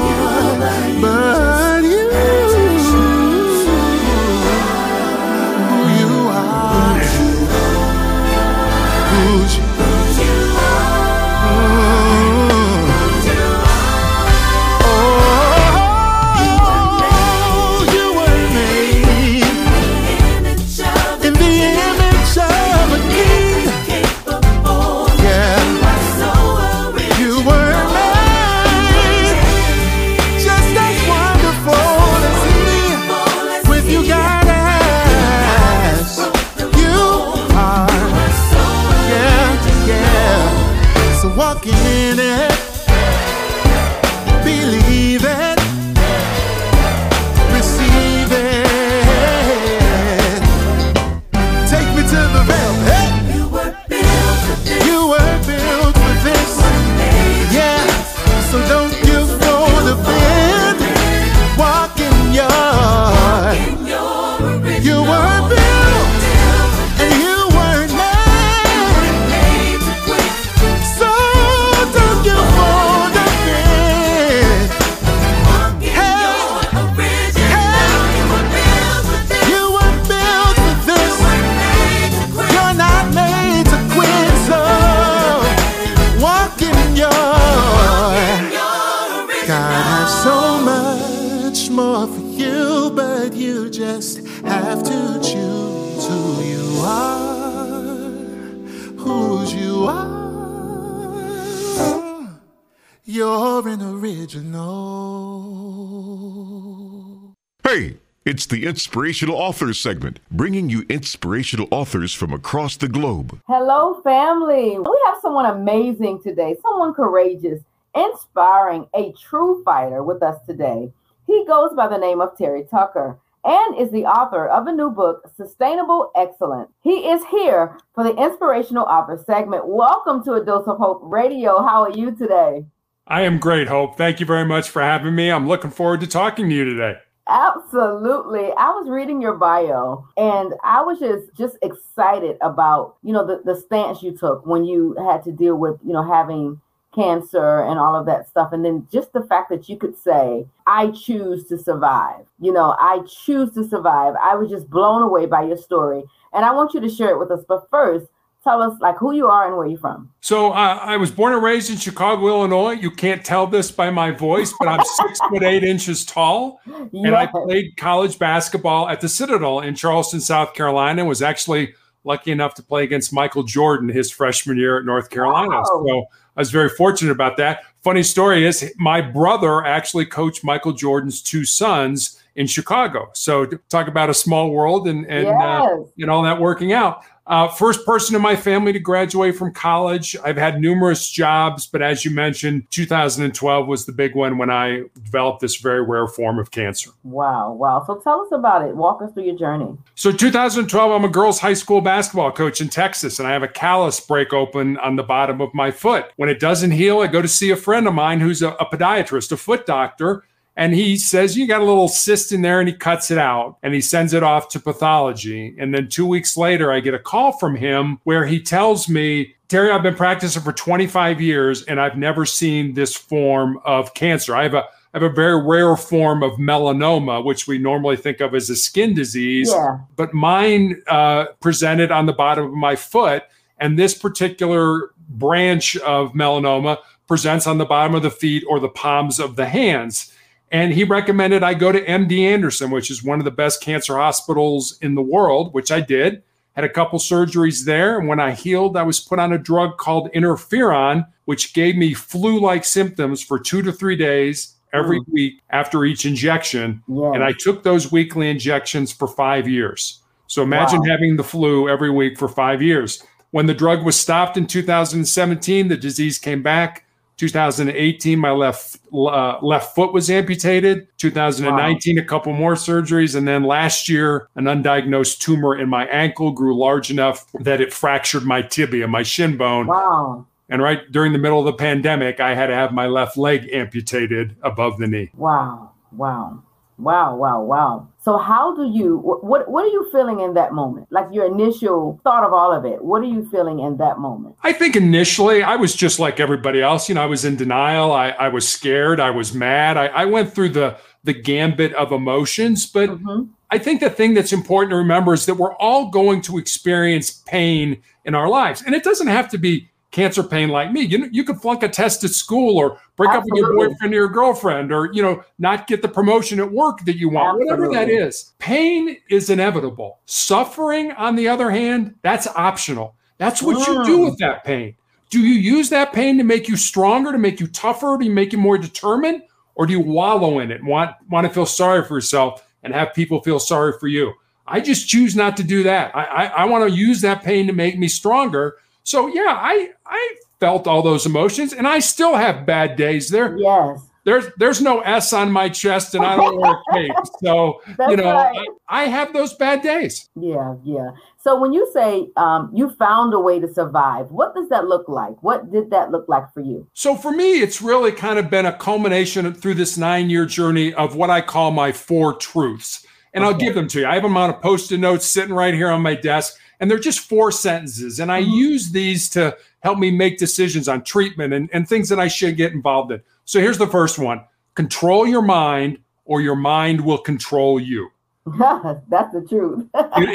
Inspirational 108.76 109.38
Authors 109.38 109.80
segment, 109.80 110.20
bringing 110.30 110.70
you 110.70 110.86
inspirational 110.90 111.70
authors 111.72 112.14
from 112.14 112.34
across 112.34 112.76
the 112.76 112.90
globe. 112.90 113.40
Hello, 113.48 114.02
family. 114.02 114.78
We 114.78 115.02
have 115.06 115.16
someone 115.22 115.46
amazing 115.46 116.22
today, 116.22 116.58
someone 116.62 116.94
courageous, 116.94 117.62
inspiring, 117.96 118.86
a 118.94 119.14
true 119.14 119.64
fighter 119.64 120.04
with 120.04 120.22
us 120.22 120.46
today. 120.46 120.92
He 121.26 121.46
goes 121.48 121.72
by 121.74 121.88
the 121.88 121.98
name 121.98 122.20
of 122.20 122.38
Terry 122.38 122.66
Tucker 122.70 123.18
and 123.46 123.80
is 123.80 123.92
the 123.92 124.04
author 124.04 124.46
of 124.46 124.68
a 124.68 124.74
new 124.74 124.90
book, 124.90 125.32
Sustainable 125.38 126.12
Excellence. 126.14 126.70
He 126.82 127.08
is 127.08 127.24
here 127.32 127.78
for 127.94 128.04
the 128.04 128.22
Inspirational 128.22 128.88
Author 128.88 129.24
segment. 129.26 129.70
Welcome 129.70 130.22
to 130.26 130.34
A 130.34 130.44
Dose 130.44 130.68
of 130.68 130.80
Hope 130.80 131.00
Radio. 131.02 131.62
How 131.62 131.84
are 131.84 131.98
you 131.98 132.12
today? 132.14 132.66
I 133.08 133.22
am 133.22 133.38
great, 133.38 133.70
Hope. 133.70 133.98
Thank 133.98 134.20
you 134.20 134.26
very 134.26 134.46
much 134.46 134.70
for 134.70 134.82
having 134.82 135.16
me. 135.16 135.32
I'm 135.32 135.48
looking 135.48 135.72
forward 135.72 136.02
to 136.02 136.08
talking 136.08 136.50
to 136.50 136.54
you 136.54 136.66
today. 136.66 136.98
Absolutely. 137.28 138.52
I 138.52 138.70
was 138.70 138.88
reading 138.88 139.20
your 139.20 139.34
bio 139.34 140.08
and 140.16 140.54
I 140.64 140.82
was 140.84 141.00
just 141.00 141.34
just 141.36 141.58
excited 141.64 142.38
about, 142.42 142.98
you 143.02 143.14
know, 143.14 143.26
the, 143.26 143.42
the 143.44 143.60
stance 143.60 144.04
you 144.04 144.16
took 144.16 144.46
when 144.46 144.64
you 144.64 144.96
had 145.10 145.24
to 145.24 145.32
deal 145.32 145.56
with, 145.56 145.80
you 145.84 145.92
know, 145.92 146.04
having 146.04 146.62
cancer 146.94 147.64
and 147.64 147.80
all 147.80 147.96
of 147.96 148.06
that 148.06 148.28
stuff. 148.30 148.54
And 148.54 148.64
then 148.64 148.88
just 148.92 149.12
the 149.12 149.24
fact 149.24 149.50
that 149.50 149.68
you 149.68 149.76
could 149.76 149.98
say, 149.98 150.46
I 150.68 150.92
choose 150.92 151.48
to 151.48 151.58
survive. 151.58 152.26
You 152.40 152.54
know, 152.54 152.76
I 152.80 153.00
choose 153.08 153.52
to 153.56 153.68
survive. 153.68 154.14
I 154.22 154.36
was 154.36 154.50
just 154.52 154.70
blown 154.70 155.02
away 155.02 155.26
by 155.26 155.44
your 155.44 155.58
story. 155.58 156.04
And 156.32 156.46
I 156.46 156.52
want 156.52 156.74
you 156.76 156.80
to 156.80 156.90
share 156.90 157.10
it 157.10 157.20
with 157.20 157.32
us. 157.32 157.44
But 157.48 157.68
first, 157.72 158.06
tell 158.46 158.62
us 158.62 158.80
like 158.80 158.96
who 158.98 159.12
you 159.12 159.28
are 159.28 159.48
and 159.48 159.58
where 159.58 159.68
you're 159.68 159.80
from. 159.80 160.10
So 160.22 160.52
uh, 160.52 160.80
I 160.82 160.96
was 160.98 161.12
born 161.12 161.34
and 161.34 161.44
raised 161.44 161.70
in 161.70 161.78
Chicago, 161.78 162.28
Illinois. 162.28 162.74
You 162.74 162.92
can't 162.92 163.26
tell 163.26 163.48
this 163.48 163.72
by 163.72 163.90
my 163.90 164.12
voice, 164.12 164.54
but 164.60 164.68
I'm 164.68 164.86
six 164.98 165.20
foot 165.20 165.44
eight 165.44 165.64
inches 165.64 166.06
tall, 166.06 166.62
and 166.66 167.16
I 167.16 167.26
played 167.26 167.76
college 167.76 168.18
basketball 168.18 168.88
at 168.88 169.02
the 169.02 169.10
Citadel 169.10 169.60
in 169.62 169.76
Charleston, 169.76 170.22
South 170.22 170.54
Carolina. 170.54 171.02
and 171.02 171.10
Was 171.10 171.22
actually 171.22 171.74
lucky 172.06 172.32
enough 172.32 172.54
to 172.54 172.64
play 172.64 172.84
against 172.84 173.12
Michael 173.12 173.44
Jordan 173.44 173.90
his 173.90 174.12
freshman 174.12 174.58
year 174.58 174.78
at 174.78 174.86
North 174.86 175.10
Carolina. 175.10 175.50
Wow. 175.50 175.64
So 175.64 176.06
I 176.38 176.42
was 176.42 176.52
very 176.52 176.70
fortunate 176.70 177.12
about 177.12 177.38
that. 177.38 177.64
Funny 177.82 178.04
story 178.04 178.46
is 178.46 178.72
my 178.78 179.02
brother 179.02 179.66
actually 179.66 180.06
coached 180.06 180.44
Michael 180.44 180.74
Jordan's 180.74 181.22
two 181.22 181.46
sons 181.46 182.22
in 182.36 182.48
Chicago. 182.48 183.10
So 183.14 183.46
talk 183.70 183.88
about 183.88 184.10
a 184.10 184.14
small 184.14 184.52
world 184.52 184.88
and 184.88 185.06
and 185.06 185.28
uh, 185.28 185.32
Yes. 185.80 185.90
and 186.00 186.10
all 186.12 186.24
that 186.24 186.40
working 186.40 186.74
out. 186.74 187.04
Uh, 187.28 187.48
first 187.48 187.84
person 187.88 188.16
in 188.16 188.22
my 188.22 188.36
family 188.36 188.72
to 188.72 188.78
graduate 188.78 189.36
from 189.36 189.52
college. 189.52 190.16
I've 190.24 190.38
had 190.38 190.62
numerous 190.62 191.10
jobs, 191.10 191.66
but 191.66 191.82
as 191.82 192.06
you 192.06 192.12
mentioned, 192.12 192.68
2012 192.70 193.68
was 193.68 193.88
the 193.88 193.92
big 193.92 194.14
one 194.14 194.38
when 194.38 194.52
I 194.52 194.84
developed 195.04 195.40
this 195.42 195.56
very 195.56 195.82
rare 195.82 196.06
form 196.08 196.38
of 196.38 196.52
cancer. 196.52 196.92
Wow, 197.04 197.54
wow. 197.54 197.84
So 197.88 197.96
tell 197.96 198.22
us 198.22 198.28
about 198.32 198.62
it. 198.68 198.76
Walk 198.76 199.02
us 199.02 199.12
through 199.12 199.24
your 199.24 199.38
journey. 199.40 199.76
So 199.96 200.12
2012, 200.12 200.92
I'm 200.92 201.04
a 201.04 201.10
girls' 201.10 201.40
high 201.40 201.56
school 201.56 201.82
basketball 201.82 202.32
coach 202.32 202.62
in 202.62 202.70
Texas, 202.70 203.18
and 203.18 203.28
I 203.28 203.32
have 203.32 203.42
a 203.42 203.48
callus 203.48 204.00
break 204.00 204.32
open 204.32 204.78
on 204.78 204.96
the 204.96 205.02
bottom 205.04 205.42
of 205.42 205.52
my 205.56 205.72
foot. 205.72 206.12
When 206.18 206.30
it 206.30 206.40
doesn't 206.40 206.72
heal, 206.72 207.00
I 207.00 207.08
go 207.08 207.24
to 207.24 207.28
see 207.28 207.50
a 207.50 207.56
friend 207.56 207.88
of 207.88 207.96
mine 207.96 208.20
who's 208.20 208.44
a, 208.44 208.50
a 208.50 208.68
podiatrist, 208.68 209.32
a 209.32 209.38
foot 209.38 209.66
doctor, 209.66 210.26
and 210.58 210.74
he 210.74 210.98
says, 210.98 211.38
You 211.38 211.48
got 211.48 211.62
a 211.62 211.66
little 211.66 211.88
cyst 211.88 212.32
in 212.32 212.42
there, 212.42 212.60
and 212.60 212.68
he 212.70 212.74
cuts 212.76 213.12
it 213.12 213.18
out 213.18 213.58
and 213.64 213.74
he 213.74 213.82
sends 213.82 214.14
it 214.14 214.24
off 214.24 214.50
to 214.50 214.60
pathology. 214.60 215.56
And 215.60 215.74
then 215.74 215.90
two 215.90 216.06
weeks 216.06 216.38
later, 216.38 216.72
I 216.72 216.80
get 216.80 216.94
a 216.94 217.00
call 217.00 217.34
from 217.34 217.56
him 217.56 218.00
where 218.04 218.26
he 218.26 218.42
tells 218.42 218.88
me, 218.88 219.36
Terry, 219.48 219.70
I've 219.72 219.84
been 219.84 219.96
practicing 219.96 220.42
for 220.42 220.52
25 220.54 221.22
years 221.22 221.64
and 221.64 221.80
I've 221.80 221.98
never 221.98 222.26
seen 222.26 222.74
this 222.74 222.96
form 222.96 223.60
of 223.66 223.94
cancer. 223.94 224.36
I 224.36 224.44
have 224.44 224.54
a 224.54 224.64
I 224.94 225.00
have 225.00 225.12
a 225.12 225.14
very 225.14 225.46
rare 225.46 225.76
form 225.76 226.24
of 226.24 226.32
melanoma, 226.40 227.22
which 227.26 227.48
we 227.48 227.58
normally 227.58 227.98
think 227.98 228.22
of 228.22 228.34
as 228.34 228.50
a 228.50 228.56
skin 228.56 228.94
disease, 228.94 229.50
Yeah. 229.52 229.80
but 229.98 230.14
mine 230.14 230.82
uh, 230.88 231.26
presented 231.42 231.92
on 231.92 232.06
the 232.06 232.14
bottom 232.14 232.46
of 232.46 232.54
my 232.54 232.78
foot. 232.78 233.24
And 233.60 233.78
this 233.78 233.94
particular 233.94 234.92
branch 235.10 235.76
of 235.78 236.14
melanoma 236.14 236.78
presents 237.08 237.46
on 237.46 237.58
the 237.58 237.66
bottom 237.66 237.94
of 237.94 238.04
the 238.04 238.10
feet 238.10 238.46
or 238.48 238.60
the 238.62 238.70
palms 238.70 239.20
of 239.20 239.36
the 239.36 239.46
hands. 239.46 240.14
And 240.52 240.74
he 240.74 240.84
recommended 240.84 241.44
I 241.44 241.54
go 241.54 241.72
to 241.72 241.84
MD 241.86 242.20
Anderson, 242.20 242.72
which 242.72 242.92
is 242.92 243.04
one 243.04 243.20
of 243.20 243.26
the 243.26 243.32
best 243.32 243.62
cancer 243.62 243.98
hospitals 243.98 244.78
in 244.82 244.96
the 244.96 245.02
world, 245.02 245.54
which 245.54 245.72
I 245.72 245.82
did. 245.82 246.24
Had 246.54 246.64
a 246.64 246.70
couple 246.70 247.00
surgeries 247.00 247.66
there. 247.66 248.00
And 248.00 248.08
when 248.08 248.20
I 248.20 248.32
healed, 248.32 248.78
I 248.78 248.84
was 248.84 249.00
put 249.02 249.20
on 249.20 249.34
a 249.34 249.38
drug 249.38 249.78
called 249.78 250.12
interferon, 250.14 251.06
which 251.26 251.54
gave 251.54 251.76
me 251.76 251.94
flu 251.94 252.40
like 252.40 252.64
symptoms 252.64 253.22
for 253.22 253.40
two 253.40 253.62
to 253.64 253.74
three 253.74 253.98
days 253.98 254.56
every 254.72 255.00
hmm. 255.00 255.12
week 255.12 255.42
after 255.50 255.84
each 255.84 256.06
injection. 256.06 256.82
And 256.88 257.24
I 257.24 257.34
took 257.34 257.64
those 257.64 257.92
weekly 257.92 258.30
injections 258.30 258.94
for 258.94 259.08
five 259.08 259.48
years. 259.48 260.02
So 260.28 260.44
imagine 260.44 260.80
Wow. 260.82 260.90
having 260.90 261.18
the 261.18 261.24
flu 261.24 261.70
every 261.70 261.90
week 261.90 262.18
for 262.18 262.28
five 262.28 262.62
years. 262.62 263.04
When 263.32 263.48
the 263.48 263.54
drug 263.54 263.84
was 263.84 264.00
stopped 264.00 264.38
in 264.38 264.48
2017, 264.48 265.68
the 265.68 265.78
disease 265.78 266.18
came 266.18 266.42
back. 266.42 266.85
2018, 267.18 268.20
my 268.20 268.32
left 268.32 268.78
uh, 268.94 269.40
left 269.42 269.74
foot 269.76 269.94
was 269.94 270.10
amputated. 270.10 270.88
2019, 270.98 271.98
a 271.98 272.04
couple 272.04 272.34
more 272.34 272.56
surgeries, 272.56 273.16
and 273.16 273.28
then 273.28 273.44
last 273.44 273.88
year, 273.88 274.30
an 274.36 274.46
undiagnosed 274.46 275.20
tumor 275.20 275.58
in 275.58 275.70
my 275.70 275.86
ankle 275.88 276.32
grew 276.32 276.58
large 276.58 276.92
enough 276.92 277.26
that 277.40 277.62
it 277.62 277.74
fractured 277.74 278.24
my 278.24 278.42
tibia, 278.42 278.88
my 278.88 279.04
shin 279.04 279.38
bone. 279.38 279.68
Wow. 279.68 280.26
And 280.50 280.62
right 280.62 280.80
during 280.92 281.14
the 281.14 281.20
middle 281.20 281.40
of 281.40 281.46
the 281.46 281.54
pandemic, 281.54 282.20
I 282.20 282.36
had 282.36 282.48
to 282.48 282.56
have 282.56 282.72
my 282.72 282.88
left 282.88 283.18
leg 283.18 283.50
amputated 283.52 284.36
above 284.44 284.78
the 284.78 284.88
knee. 284.88 285.12
Wow. 285.16 285.72
Wow. 285.92 286.44
Wow. 286.78 287.16
Wow. 287.16 287.42
Wow. 287.42 287.88
So 288.06 288.20
how 288.20 288.56
do 288.56 288.70
you 288.72 288.98
what 288.98 289.50
what 289.50 289.66
are 289.66 289.70
you 289.70 289.90
feeling 289.92 290.20
in 290.20 290.36
that 290.36 290.54
moment? 290.54 290.86
Like 290.92 291.08
your 291.12 291.26
initial 291.26 292.00
thought 292.04 292.24
of 292.24 292.34
all 292.34 292.54
of 292.54 292.64
it. 292.64 292.84
What 292.84 293.02
are 293.02 293.08
you 293.08 293.28
feeling 293.32 293.60
in 293.60 293.78
that 293.78 293.98
moment? 293.98 294.36
I 294.44 294.54
think 294.54 294.76
initially 294.76 295.42
I 295.42 295.56
was 295.56 295.76
just 295.76 295.98
like 295.98 296.20
everybody 296.20 296.62
else. 296.62 296.88
You 296.88 296.94
know, 296.94 297.02
I 297.02 297.08
was 297.08 297.26
in 297.26 297.36
denial. 297.36 297.92
I, 297.92 298.10
I 298.10 298.28
was 298.28 298.48
scared. 298.48 299.00
I 299.00 299.10
was 299.10 299.34
mad. 299.34 299.76
I, 299.76 299.88
I 299.88 300.06
went 300.06 300.36
through 300.36 300.50
the 300.50 300.78
the 301.04 301.14
gambit 301.14 301.74
of 301.74 301.92
emotions. 301.92 302.68
But 302.68 302.92
mm-hmm. 302.92 303.32
I 303.50 303.58
think 303.58 303.80
the 303.80 303.90
thing 303.90 304.14
that's 304.14 304.32
important 304.32 304.70
to 304.70 304.76
remember 304.76 305.16
is 305.16 305.26
that 305.26 305.36
we're 305.36 305.56
all 305.56 305.90
going 305.90 306.22
to 306.24 306.38
experience 306.38 307.10
pain 307.10 307.82
in 308.04 308.14
our 308.14 308.30
lives. 308.30 308.62
And 308.62 308.76
it 308.76 308.84
doesn't 308.84 309.08
have 309.08 309.30
to 309.30 309.40
be 309.40 309.72
cancer 309.96 310.22
pain 310.24 310.50
like 310.50 310.74
me. 310.74 310.82
You 310.82 310.98
know, 310.98 311.08
you 311.10 311.24
could 311.24 311.40
flunk 311.40 311.64
a 311.64 311.70
test 311.70 312.04
at 312.04 312.10
school 312.10 312.58
or 312.58 312.78
break 312.98 313.12
up 313.12 313.24
with 313.24 313.40
your 313.40 313.56
boyfriend 313.56 313.94
or 313.94 313.98
your 313.98 314.10
girlfriend 314.10 314.74
or, 314.74 314.92
you 314.92 315.02
know, 315.02 315.24
not 315.40 315.68
get 315.68 315.82
the 315.82 315.88
promotion 315.88 316.40
at 316.42 316.52
work 316.52 316.84
that 316.84 316.98
you 316.98 317.08
want, 317.08 317.40
whatever 317.40 317.70
that 317.70 317.90
is. 317.90 318.34
Pain 318.38 318.98
is 319.10 319.30
inevitable. 319.30 320.00
Suffering, 320.06 320.92
on 320.92 321.16
the 321.16 321.30
other 321.30 321.50
hand, 321.50 321.96
that's 322.02 322.28
optional. 322.28 322.96
That's 323.18 323.42
what 323.42 323.66
you 323.66 323.86
do 323.86 323.98
Mm. 324.00 324.10
with 324.10 324.20
that 324.20 324.44
pain. 324.44 324.76
Do 325.10 325.22
you 325.22 325.36
use 325.36 325.70
that 325.70 325.94
pain 325.94 326.18
to 326.18 326.26
make 326.26 326.50
you 326.50 326.58
stronger, 326.58 327.14
to 327.14 327.18
make 327.18 327.40
you 327.40 327.48
tougher, 327.48 327.98
to 327.98 328.10
make 328.10 328.34
you 328.34 328.38
more 328.38 328.58
determined, 328.58 329.22
or 329.56 329.66
do 329.66 329.72
you 329.72 329.80
wallow 329.80 330.40
in 330.40 330.52
it 330.52 330.60
and 330.60 330.68
want 330.68 330.92
want 331.10 331.26
to 331.26 331.34
feel 331.34 331.46
sorry 331.46 331.86
for 331.86 331.96
yourself 331.96 332.46
and 332.64 332.74
have 332.74 332.94
people 332.94 333.22
feel 333.22 333.40
sorry 333.40 333.72
for 333.80 333.88
you? 333.88 334.12
I 334.46 334.60
just 334.60 334.90
choose 334.90 335.16
not 335.16 335.38
to 335.38 335.44
do 335.44 335.64
that. 335.64 335.96
I 335.96 336.04
I, 336.04 336.26
I 336.26 336.46
want 336.46 336.70
to 336.70 336.76
use 336.76 337.00
that 337.02 337.24
pain 337.24 337.48
to 337.48 337.54
make 337.54 337.80
me 337.80 337.88
stronger 337.88 338.58
So 338.86 339.08
yeah, 339.08 339.38
I 339.42 339.72
I 339.86 340.16
felt 340.40 340.68
all 340.68 340.84
those 340.84 341.06
emotions, 341.06 341.54
and 341.54 341.68
I 341.68 341.80
still 341.80 342.16
have 342.16 342.46
bad 342.46 342.76
days. 342.76 343.10
There, 343.10 343.38
yes. 343.38 343.82
There's 344.06 344.26
there's 344.38 344.62
no 344.62 344.82
S 344.82 345.12
on 345.12 345.32
my 345.32 345.50
chest, 345.50 345.96
and 345.96 346.06
I 346.06 346.16
don't 346.16 346.40
wear 346.40 346.52
a 346.52 346.74
cape. 346.74 346.92
So 347.24 347.62
you 347.90 347.98
know, 347.98 348.14
right. 348.14 348.48
I, 348.70 348.84
I 348.84 348.86
have 348.86 349.12
those 349.12 349.34
bad 349.34 349.64
days. 349.64 350.10
Yeah, 350.16 350.56
yeah. 350.64 350.92
So 351.18 351.40
when 351.40 351.54
you 351.54 351.68
say 351.74 352.10
um, 352.16 352.52
you 352.54 352.70
found 352.70 353.16
a 353.16 353.20
way 353.20 353.40
to 353.40 353.52
survive, 353.52 354.12
what 354.12 354.36
does 354.36 354.48
that 354.50 354.68
look 354.68 354.88
like? 354.88 355.22
What 355.24 355.52
did 355.52 355.72
that 355.72 355.90
look 355.90 356.08
like 356.08 356.32
for 356.36 356.42
you? 356.42 356.68
So 356.74 356.96
for 356.96 357.12
me, 357.12 357.40
it's 357.42 357.64
really 357.64 357.92
kind 357.92 358.20
of 358.20 358.30
been 358.30 358.46
a 358.46 358.56
culmination 358.56 359.34
through 359.34 359.56
this 359.56 359.76
nine 359.76 360.12
year 360.12 360.28
journey 360.28 360.72
of 360.76 360.96
what 360.96 361.10
I 361.10 361.22
call 361.22 361.50
my 361.50 361.72
four 361.72 362.14
truths. 362.14 362.86
And 363.16 363.24
I'll 363.24 363.34
give 363.34 363.56
them 363.56 363.68
to 363.70 363.80
you. 363.80 363.88
I 363.88 363.96
have 363.96 364.04
them 364.04 364.18
on 364.18 364.30
a 364.30 364.34
post 364.34 364.72
it 364.72 364.78
note 364.78 365.02
sitting 365.02 365.34
right 365.34 365.54
here 365.54 365.72
on 365.72 365.82
my 365.82 365.96
desk, 365.96 366.38
and 366.60 366.70
they're 366.70 366.80
just 366.80 367.00
four 367.00 367.32
sentences. 367.32 368.00
And 368.00 368.12
I 368.12 368.20
use 368.20 368.72
these 368.72 369.10
to 369.12 369.38
help 369.62 369.78
me 369.78 369.92
make 369.92 370.18
decisions 370.18 370.68
on 370.68 370.84
treatment 370.84 371.34
and, 371.34 371.50
and 371.54 371.68
things 371.68 371.90
that 371.90 372.00
I 372.00 372.08
should 372.08 372.38
get 372.38 372.54
involved 372.54 372.92
in. 372.92 373.02
So 373.26 373.40
here's 373.40 373.58
the 373.58 373.68
first 373.68 374.00
one 374.00 374.24
control 374.56 375.08
your 375.08 375.22
mind, 375.22 375.80
or 376.06 376.22
your 376.22 376.36
mind 376.36 376.82
will 376.82 376.98
control 376.98 377.60
you. 377.60 377.90
That's 378.26 379.14
the 379.14 379.26
truth. 379.28 379.68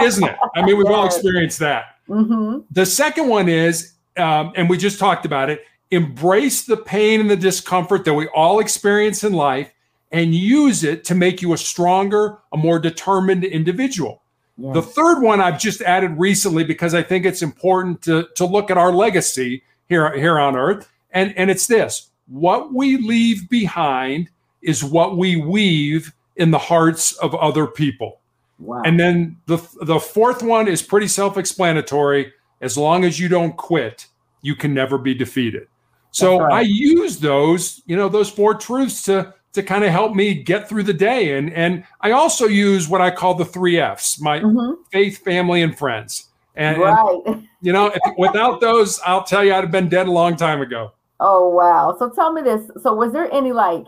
Isn't 0.02 0.24
it? 0.28 0.36
I 0.54 0.64
mean, 0.64 0.76
we've 0.76 0.86
all 0.86 1.06
experienced 1.12 1.58
that. 1.60 1.96
hmm 2.06 2.60
The 2.70 2.86
second 2.86 3.28
one 3.28 3.48
is, 3.48 3.92
um, 4.16 4.52
and 4.56 4.68
we 4.68 4.76
just 4.76 4.98
talked 4.98 5.24
about 5.24 5.50
it, 5.50 5.64
embrace 5.90 6.64
the 6.64 6.76
pain 6.76 7.20
and 7.20 7.30
the 7.30 7.36
discomfort 7.36 8.04
that 8.04 8.14
we 8.14 8.28
all 8.28 8.60
experience 8.60 9.24
in 9.24 9.32
life 9.32 9.72
and 10.12 10.34
use 10.34 10.82
it 10.82 11.04
to 11.04 11.14
make 11.14 11.40
you 11.40 11.52
a 11.52 11.58
stronger, 11.58 12.38
a 12.52 12.56
more 12.56 12.78
determined 12.78 13.44
individual. 13.44 14.22
The 14.60 14.82
third 14.82 15.20
one 15.20 15.40
I've 15.40 15.58
just 15.58 15.80
added 15.82 16.18
recently 16.18 16.64
because 16.64 16.94
I 16.94 17.02
think 17.02 17.24
it's 17.24 17.42
important 17.42 18.02
to, 18.02 18.28
to 18.36 18.44
look 18.44 18.70
at 18.70 18.76
our 18.76 18.92
legacy 18.92 19.62
here, 19.88 20.16
here 20.16 20.38
on 20.38 20.56
earth. 20.56 20.90
And, 21.12 21.36
and 21.36 21.50
it's 21.50 21.66
this 21.66 22.10
what 22.30 22.72
we 22.72 22.96
leave 22.96 23.48
behind 23.48 24.30
is 24.62 24.84
what 24.84 25.16
we 25.16 25.36
weave 25.36 26.12
in 26.36 26.50
the 26.50 26.58
hearts 26.58 27.12
of 27.18 27.34
other 27.34 27.66
people. 27.66 28.20
Wow. 28.58 28.82
And 28.84 29.00
then 29.00 29.36
the 29.46 29.56
the 29.82 29.98
fourth 29.98 30.42
one 30.42 30.68
is 30.68 30.82
pretty 30.82 31.08
self-explanatory. 31.08 32.32
As 32.60 32.76
long 32.76 33.04
as 33.04 33.18
you 33.18 33.28
don't 33.28 33.56
quit, 33.56 34.06
you 34.42 34.54
can 34.54 34.74
never 34.74 34.98
be 34.98 35.14
defeated. 35.14 35.66
So 36.12 36.40
right. 36.40 36.52
I 36.52 36.60
use 36.60 37.18
those, 37.18 37.82
you 37.86 37.96
know, 37.96 38.08
those 38.08 38.28
four 38.28 38.54
truths 38.54 39.02
to 39.04 39.34
to 39.52 39.62
kind 39.62 39.84
of 39.84 39.90
help 39.90 40.14
me 40.14 40.34
get 40.34 40.68
through 40.68 40.84
the 40.84 40.94
day. 40.94 41.36
And 41.36 41.52
and 41.52 41.84
I 42.00 42.12
also 42.12 42.46
use 42.46 42.88
what 42.88 43.00
I 43.00 43.10
call 43.10 43.34
the 43.34 43.44
three 43.44 43.78
F's: 43.78 44.20
my 44.20 44.42
faith, 44.92 45.22
family, 45.24 45.62
and 45.62 45.76
friends. 45.76 46.26
And, 46.56 46.82
and, 46.82 47.48
you 47.60 47.72
know, 47.72 47.92
without 48.18 48.60
those, 48.60 49.00
I'll 49.06 49.24
tell 49.24 49.44
you, 49.44 49.54
I'd 49.54 49.64
have 49.64 49.70
been 49.70 49.88
dead 49.88 50.08
a 50.08 50.12
long 50.12 50.36
time 50.36 50.60
ago. 50.60 50.92
Oh 51.20 51.48
wow. 51.48 51.94
So 51.98 52.10
tell 52.10 52.32
me 52.32 52.42
this. 52.42 52.70
So 52.82 52.94
was 52.94 53.12
there 53.12 53.32
any 53.32 53.52
like 53.52 53.84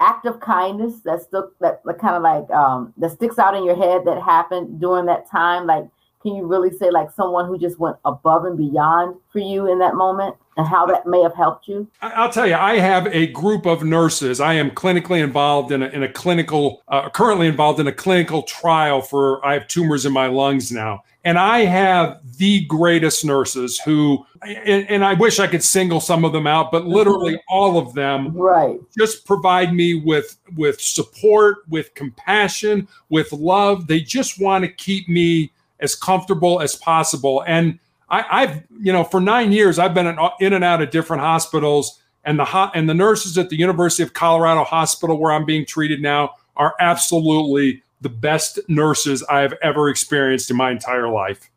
act 0.00 0.26
of 0.26 0.40
kindness 0.40 1.00
that 1.04 1.22
stuck 1.22 1.50
that, 1.60 1.80
that 1.84 1.98
kind 1.98 2.16
of 2.16 2.22
like 2.22 2.50
um 2.50 2.92
that 2.96 3.12
sticks 3.12 3.38
out 3.38 3.54
in 3.54 3.64
your 3.64 3.76
head 3.76 4.02
that 4.04 4.20
happened 4.20 4.80
during 4.80 5.06
that 5.06 5.30
time? 5.30 5.66
Like 5.66 5.84
can 6.22 6.36
you 6.36 6.46
really 6.46 6.70
say 6.70 6.90
like 6.90 7.10
someone 7.10 7.46
who 7.46 7.58
just 7.58 7.78
went 7.78 7.96
above 8.04 8.44
and 8.44 8.56
beyond 8.56 9.16
for 9.32 9.40
you 9.40 9.70
in 9.70 9.78
that 9.80 9.94
moment 9.96 10.36
and 10.56 10.66
how 10.66 10.86
that 10.86 11.06
may 11.06 11.20
have 11.20 11.34
helped 11.34 11.66
you? 11.66 11.88
I'll 12.00 12.30
tell 12.30 12.46
you, 12.46 12.54
I 12.54 12.78
have 12.78 13.06
a 13.08 13.26
group 13.28 13.66
of 13.66 13.82
nurses. 13.82 14.38
I 14.40 14.54
am 14.54 14.70
clinically 14.70 15.22
involved 15.22 15.72
in 15.72 15.82
a, 15.82 15.88
in 15.88 16.02
a 16.02 16.12
clinical, 16.12 16.82
uh, 16.88 17.10
currently 17.10 17.48
involved 17.48 17.80
in 17.80 17.86
a 17.86 17.92
clinical 17.92 18.42
trial 18.42 19.02
for, 19.02 19.44
I 19.44 19.54
have 19.54 19.66
tumors 19.66 20.06
in 20.06 20.12
my 20.12 20.28
lungs 20.28 20.70
now. 20.70 21.02
And 21.24 21.38
I 21.38 21.60
have 21.60 22.20
the 22.36 22.64
greatest 22.66 23.24
nurses 23.24 23.78
who, 23.78 24.26
and, 24.42 24.88
and 24.90 25.04
I 25.04 25.14
wish 25.14 25.38
I 25.38 25.46
could 25.46 25.62
single 25.62 26.00
some 26.00 26.24
of 26.24 26.32
them 26.32 26.48
out, 26.48 26.72
but 26.72 26.84
literally 26.84 27.40
all 27.48 27.78
of 27.78 27.94
them 27.94 28.36
right. 28.36 28.78
just 28.98 29.24
provide 29.24 29.72
me 29.72 29.94
with, 29.94 30.36
with 30.56 30.80
support, 30.80 31.58
with 31.68 31.94
compassion, 31.94 32.88
with 33.08 33.32
love. 33.32 33.86
They 33.86 34.00
just 34.00 34.40
want 34.40 34.64
to 34.64 34.72
keep 34.72 35.08
me 35.08 35.52
as 35.82 35.94
comfortable 35.94 36.60
as 36.60 36.74
possible. 36.74 37.44
And 37.46 37.78
I, 38.08 38.24
I've, 38.30 38.62
you 38.80 38.92
know, 38.92 39.04
for 39.04 39.20
nine 39.20 39.52
years, 39.52 39.78
I've 39.78 39.94
been 39.94 40.06
in, 40.40 40.52
and 40.52 40.64
out 40.64 40.80
of 40.80 40.90
different 40.90 41.22
hospitals, 41.22 42.00
and 42.24 42.38
the 42.38 42.44
ho- 42.44 42.70
and 42.74 42.88
the 42.88 42.94
nurses 42.94 43.36
at 43.36 43.50
the 43.50 43.56
University 43.56 44.02
of 44.02 44.14
Colorado 44.14 44.64
Hospital, 44.64 45.18
where 45.18 45.32
I'm 45.32 45.44
being 45.44 45.66
treated 45.66 46.00
now, 46.00 46.34
are 46.56 46.74
absolutely 46.78 47.82
the 48.00 48.08
best 48.08 48.58
nurses 48.68 49.22
I've 49.24 49.54
ever 49.62 49.88
experienced 49.88 50.50
in 50.50 50.56
my 50.56 50.70
entire 50.70 51.08
life. 51.08 51.50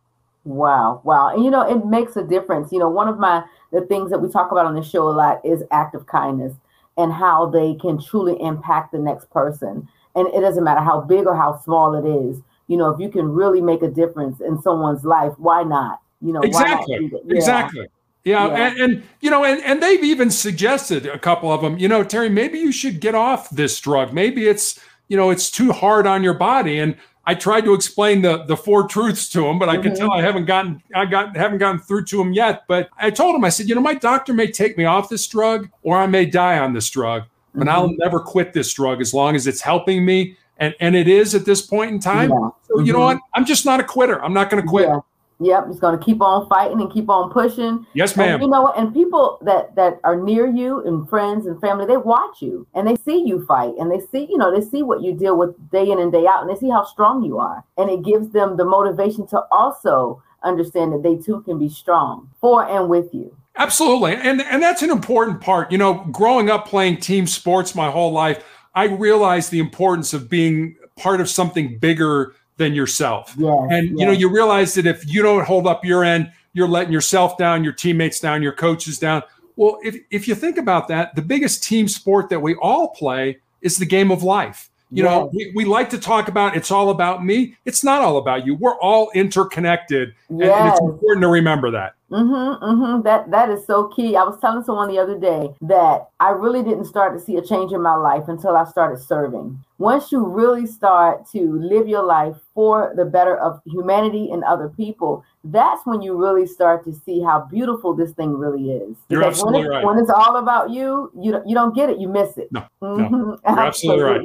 Wow, 0.44 1.02
wow. 1.04 1.34
And 1.34 1.44
you 1.44 1.52
know, 1.52 1.68
it 1.70 1.86
makes 1.86 2.16
a 2.16 2.24
difference. 2.24 2.72
You 2.72 2.80
know, 2.80 2.90
one 2.90 3.08
of 3.08 3.20
my 3.20 3.44
the 3.72 3.82
things 3.82 4.10
that 4.12 4.20
we 4.20 4.30
talk 4.30 4.52
about 4.52 4.66
on 4.66 4.76
the 4.76 4.84
show 4.84 5.08
a 5.08 5.12
lot 5.12 5.42
is 5.44 5.64
act 5.72 5.96
of 5.96 6.08
kindness 6.08 6.54
and 6.98 7.12
how 7.12 7.48
they 7.48 7.76
can 7.76 8.02
truly 8.02 8.40
impact 8.42 8.92
the 8.92 9.00
next 9.00 9.30
person. 9.30 9.88
And 10.16 10.28
it 10.34 10.40
doesn't 10.42 10.64
matter 10.64 10.82
how 10.82 11.02
big 11.02 11.28
or 11.28 11.36
how 11.36 11.60
small 11.60 11.94
it 11.96 12.08
is. 12.08 12.42
You 12.68 12.78
know, 12.78 12.90
if 12.90 13.00
you 13.00 13.10
can 13.10 13.30
really 13.30 13.62
make 13.62 13.84
a 13.84 13.90
difference 13.90 14.42
in 14.42 14.62
someone's 14.62 15.04
life, 15.04 15.34
why 15.38 15.64
not? 15.64 16.00
You 16.22 16.34
know, 16.34 16.40
why 16.40 16.64
not 16.64 16.82
exactly? 16.82 17.12
Yeah. 17.26 17.36
exactly 17.36 17.88
yeah, 18.26 18.48
Yeah. 18.48 18.68
And, 18.68 18.80
and 18.80 19.04
you 19.22 19.30
know 19.30 19.46
and, 19.46 19.62
and 19.64 19.82
they've 19.82 20.04
even 20.04 20.30
suggested 20.30 21.06
a 21.06 21.18
couple 21.18 21.52
of 21.52 21.62
them 21.62 21.78
you 21.78 21.88
know 21.88 22.04
terry 22.04 22.28
maybe 22.28 22.60
you 22.60 22.72
should 22.72 23.00
get 23.00 23.16
off 23.16 23.50
this 23.52 23.80
drug 23.80 24.12
maybe 24.14 24.48
it's 24.48 24.80
you 25.08 25.16
know 25.16 25.30
it's 25.30 25.50
too 25.50 25.72
hard 25.72 26.08
on 26.08 26.24
your 26.24 26.34
body 26.34 26.80
and 26.80 26.98
i 27.28 27.36
tried 27.36 27.64
to 27.66 27.74
explain 27.74 28.22
the 28.24 28.44
the 28.46 28.58
four 28.58 28.88
truths 28.88 29.30
to 29.30 29.46
him, 29.46 29.60
but 29.60 29.70
i 29.70 29.78
can 29.78 29.92
Mhm. 29.92 29.98
tell 29.98 30.12
i 30.12 30.22
haven't 30.22 30.46
gotten 30.46 30.82
i 30.96 31.06
got 31.06 31.38
haven't 31.38 31.60
gotten 31.60 31.80
through 31.80 32.06
to 32.06 32.20
him 32.20 32.34
yet 32.34 32.64
but 32.68 32.90
i 32.98 33.10
told 33.12 33.36
him 33.36 33.46
i 33.46 33.50
said 33.50 33.70
you 33.70 33.76
know 33.76 33.82
my 33.82 33.94
doctor 33.94 34.34
may 34.34 34.48
take 34.48 34.78
me 34.78 34.86
off 34.86 35.08
this 35.08 35.26
drug 35.28 35.70
or 35.84 35.96
i 35.98 36.08
may 36.08 36.26
die 36.26 36.58
on 36.58 36.74
this 36.74 36.90
drug 36.90 37.24
but 37.54 37.70
i'll 37.70 37.96
never 37.98 38.20
quit 38.20 38.52
this 38.54 38.74
drug 38.74 39.00
as 39.02 39.14
long 39.14 39.36
as 39.36 39.46
it's 39.48 39.62
helping 39.62 40.04
me 40.04 40.36
and 40.58 40.74
and 40.80 40.96
it 40.96 41.08
is 41.08 41.36
at 41.36 41.46
this 41.46 41.62
point 41.62 41.92
in 41.92 42.00
time 42.00 42.30
Yeah. 42.30 42.50
so 42.64 42.80
you 42.80 42.94
know 42.94 43.00
Mhm. 43.00 43.16
what 43.16 43.20
i'm 43.34 43.46
just 43.46 43.66
not 43.66 43.80
a 43.80 43.84
quitter 43.84 44.24
i'm 44.24 44.34
not 44.34 44.50
going 44.50 44.62
to 44.64 44.68
quit 44.68 44.88
Yeah. 44.88 45.00
Yep, 45.42 45.68
just 45.68 45.82
going 45.82 46.00
to 46.00 46.06
keep 46.06 46.22
on 46.22 46.48
fighting 46.48 46.80
and 46.80 46.90
keep 46.90 47.10
on 47.10 47.30
pushing. 47.30 47.86
Yes, 47.94 48.14
And 48.14 48.20
ma'am. 48.26 48.42
you 48.42 48.48
know 48.48 48.62
what? 48.62 48.78
And 48.78 48.94
people 48.94 49.38
that 49.42 49.76
that 49.76 50.00
are 50.06 50.16
near 50.16 50.48
you 50.48 50.80
and 50.86 51.10
friends 51.10 51.46
and 51.46 51.60
family, 51.60 51.86
they 51.86 51.98
watch 51.98 52.42
you 52.42 52.66
and 52.74 52.88
they 52.88 52.96
see 52.96 53.22
you 53.26 53.46
fight 53.46 53.74
and 53.78 53.92
they 53.92 54.00
see, 54.00 54.28
you 54.30 54.38
know, 54.38 54.50
they 54.50 54.62
see 54.66 54.82
what 54.82 55.02
you 55.02 55.12
deal 55.12 55.36
with 55.36 55.52
day 55.72 55.92
in 55.92 56.00
and 56.00 56.10
day 56.14 56.26
out 56.26 56.40
and 56.42 56.50
they 56.50 56.56
see 56.58 56.70
how 56.70 56.86
strong 56.86 57.22
you 57.22 57.38
are. 57.38 57.66
And 57.78 57.90
it 57.90 58.02
gives 58.02 58.30
them 58.30 58.56
the 58.56 58.64
motivation 58.64 59.28
to 59.28 59.42
also 59.52 60.24
understand 60.42 60.94
that 60.94 61.04
they 61.04 61.18
too 61.18 61.42
can 61.42 61.60
be 61.60 61.68
strong 61.68 62.30
for 62.40 62.64
and 62.66 62.88
with 62.88 63.14
you. 63.14 63.36
Absolutely. 63.58 64.16
And 64.16 64.42
and 64.42 64.64
that's 64.64 64.84
an 64.84 64.90
important 64.90 65.42
part. 65.42 65.70
You 65.70 65.78
know, 65.78 65.96
growing 66.14 66.50
up 66.50 66.66
playing 66.66 67.02
team 67.02 67.28
sports 67.28 67.76
my 67.76 67.92
whole 67.92 68.14
life, 68.14 68.42
I 68.76 68.86
realized 68.86 69.52
the 69.52 69.60
importance 69.60 70.14
of 70.14 70.30
being 70.30 70.76
part 70.98 71.22
of 71.22 71.30
something 71.30 71.78
bigger 71.78 72.36
than 72.58 72.74
yourself. 72.74 73.34
Yes, 73.38 73.68
and 73.70 74.00
you 74.00 74.06
know, 74.06 74.12
you 74.12 74.30
realize 74.30 74.74
that 74.76 74.86
if 74.86 75.08
you 75.08 75.22
don't 75.22 75.46
hold 75.46 75.68
up 75.68 75.84
your 75.84 76.04
end, 76.04 76.32
you're 76.54 76.68
letting 76.68 76.94
yourself 76.94 77.38
down, 77.38 77.64
your 77.64 77.74
teammates 77.74 78.20
down, 78.20 78.42
your 78.42 78.54
coaches 78.54 79.00
down. 79.00 79.24
Well, 79.56 79.80
if 79.84 79.98
if 80.12 80.28
you 80.28 80.36
think 80.36 80.58
about 80.58 80.88
that, 80.90 81.16
the 81.16 81.22
biggest 81.22 81.64
team 81.64 81.88
sport 81.88 82.30
that 82.30 82.40
we 82.40 82.56
all 82.56 82.90
play 82.90 83.40
is 83.62 83.78
the 83.78 83.86
game 83.86 84.12
of 84.12 84.24
life. 84.24 84.70
You 84.92 85.04
know, 85.04 85.30
we, 85.34 85.52
we 85.56 85.66
like 85.66 85.90
to 85.90 85.98
talk 85.98 86.28
about 86.28 86.56
it's 86.56 86.72
all 86.72 86.90
about 86.90 87.26
me. 87.26 87.58
It's 87.66 87.84
not 87.84 88.02
all 88.02 88.18
about 88.18 88.46
you. 88.46 88.56
We're 88.56 88.80
all 88.80 89.10
interconnected. 89.16 90.14
and- 90.30 90.42
And, 90.44 90.70
it's 90.70 90.80
important 90.80 91.22
to 91.24 91.28
remember 91.28 91.72
that. 91.72 91.94
Mm-hmm, 92.12 92.64
mm-hmm. 92.64 93.02
That 93.02 93.32
that 93.32 93.50
is 93.50 93.66
so 93.66 93.88
key. 93.88 94.16
I 94.16 94.24
was 94.24 94.40
telling 94.40 94.64
someone 94.64 94.88
the 94.90 95.00
other 95.00 95.18
day 95.18 95.50
that 95.62 96.10
I 96.20 96.30
really 96.30 96.62
didn't 96.62 96.86
start 96.86 97.18
to 97.18 97.20
see 97.20 97.36
a 97.38 97.42
change 97.42 97.72
in 97.74 97.82
my 97.82 97.96
life 97.96 98.28
until 98.28 98.56
I 98.56 98.64
started 98.66 99.00
serving. 99.02 99.58
Once 99.80 100.12
you 100.12 100.24
really 100.24 100.68
start 100.68 101.28
to 101.32 101.58
live 101.60 101.88
your 101.88 102.04
life 102.04 102.36
for 102.54 102.94
the 102.96 103.06
better 103.06 103.36
of 103.38 103.60
humanity 103.66 104.30
and 104.32 104.44
other 104.44 104.70
people, 104.70 105.24
that's 105.46 105.84
when 105.86 106.04
you 106.04 106.16
really 106.16 106.46
start 106.46 106.86
to 106.86 106.94
see 106.94 107.22
how 107.22 107.40
beautiful 107.52 107.96
this 107.96 108.12
thing 108.12 108.38
really 108.38 108.72
is. 108.72 108.96
You're 109.10 109.22
Because 109.22 109.44
when, 109.44 109.56
absolutely 109.56 109.62
it- 109.62 109.70
right. 109.70 109.84
when 109.86 109.98
it's 109.98 110.12
all 110.12 110.36
about 110.38 110.70
you, 110.70 111.12
you 111.20 111.32
don't, 111.32 111.48
you 111.50 111.56
don't 111.56 111.76
get 111.76 111.90
it. 111.90 111.98
You 112.00 112.08
miss 112.08 112.38
it. 112.38 112.50
No, 112.52 112.64
Mhm, 112.84 113.12
no, 113.12 113.40
you're 113.48 113.60
absolutely 113.60 114.04
right. 114.04 114.22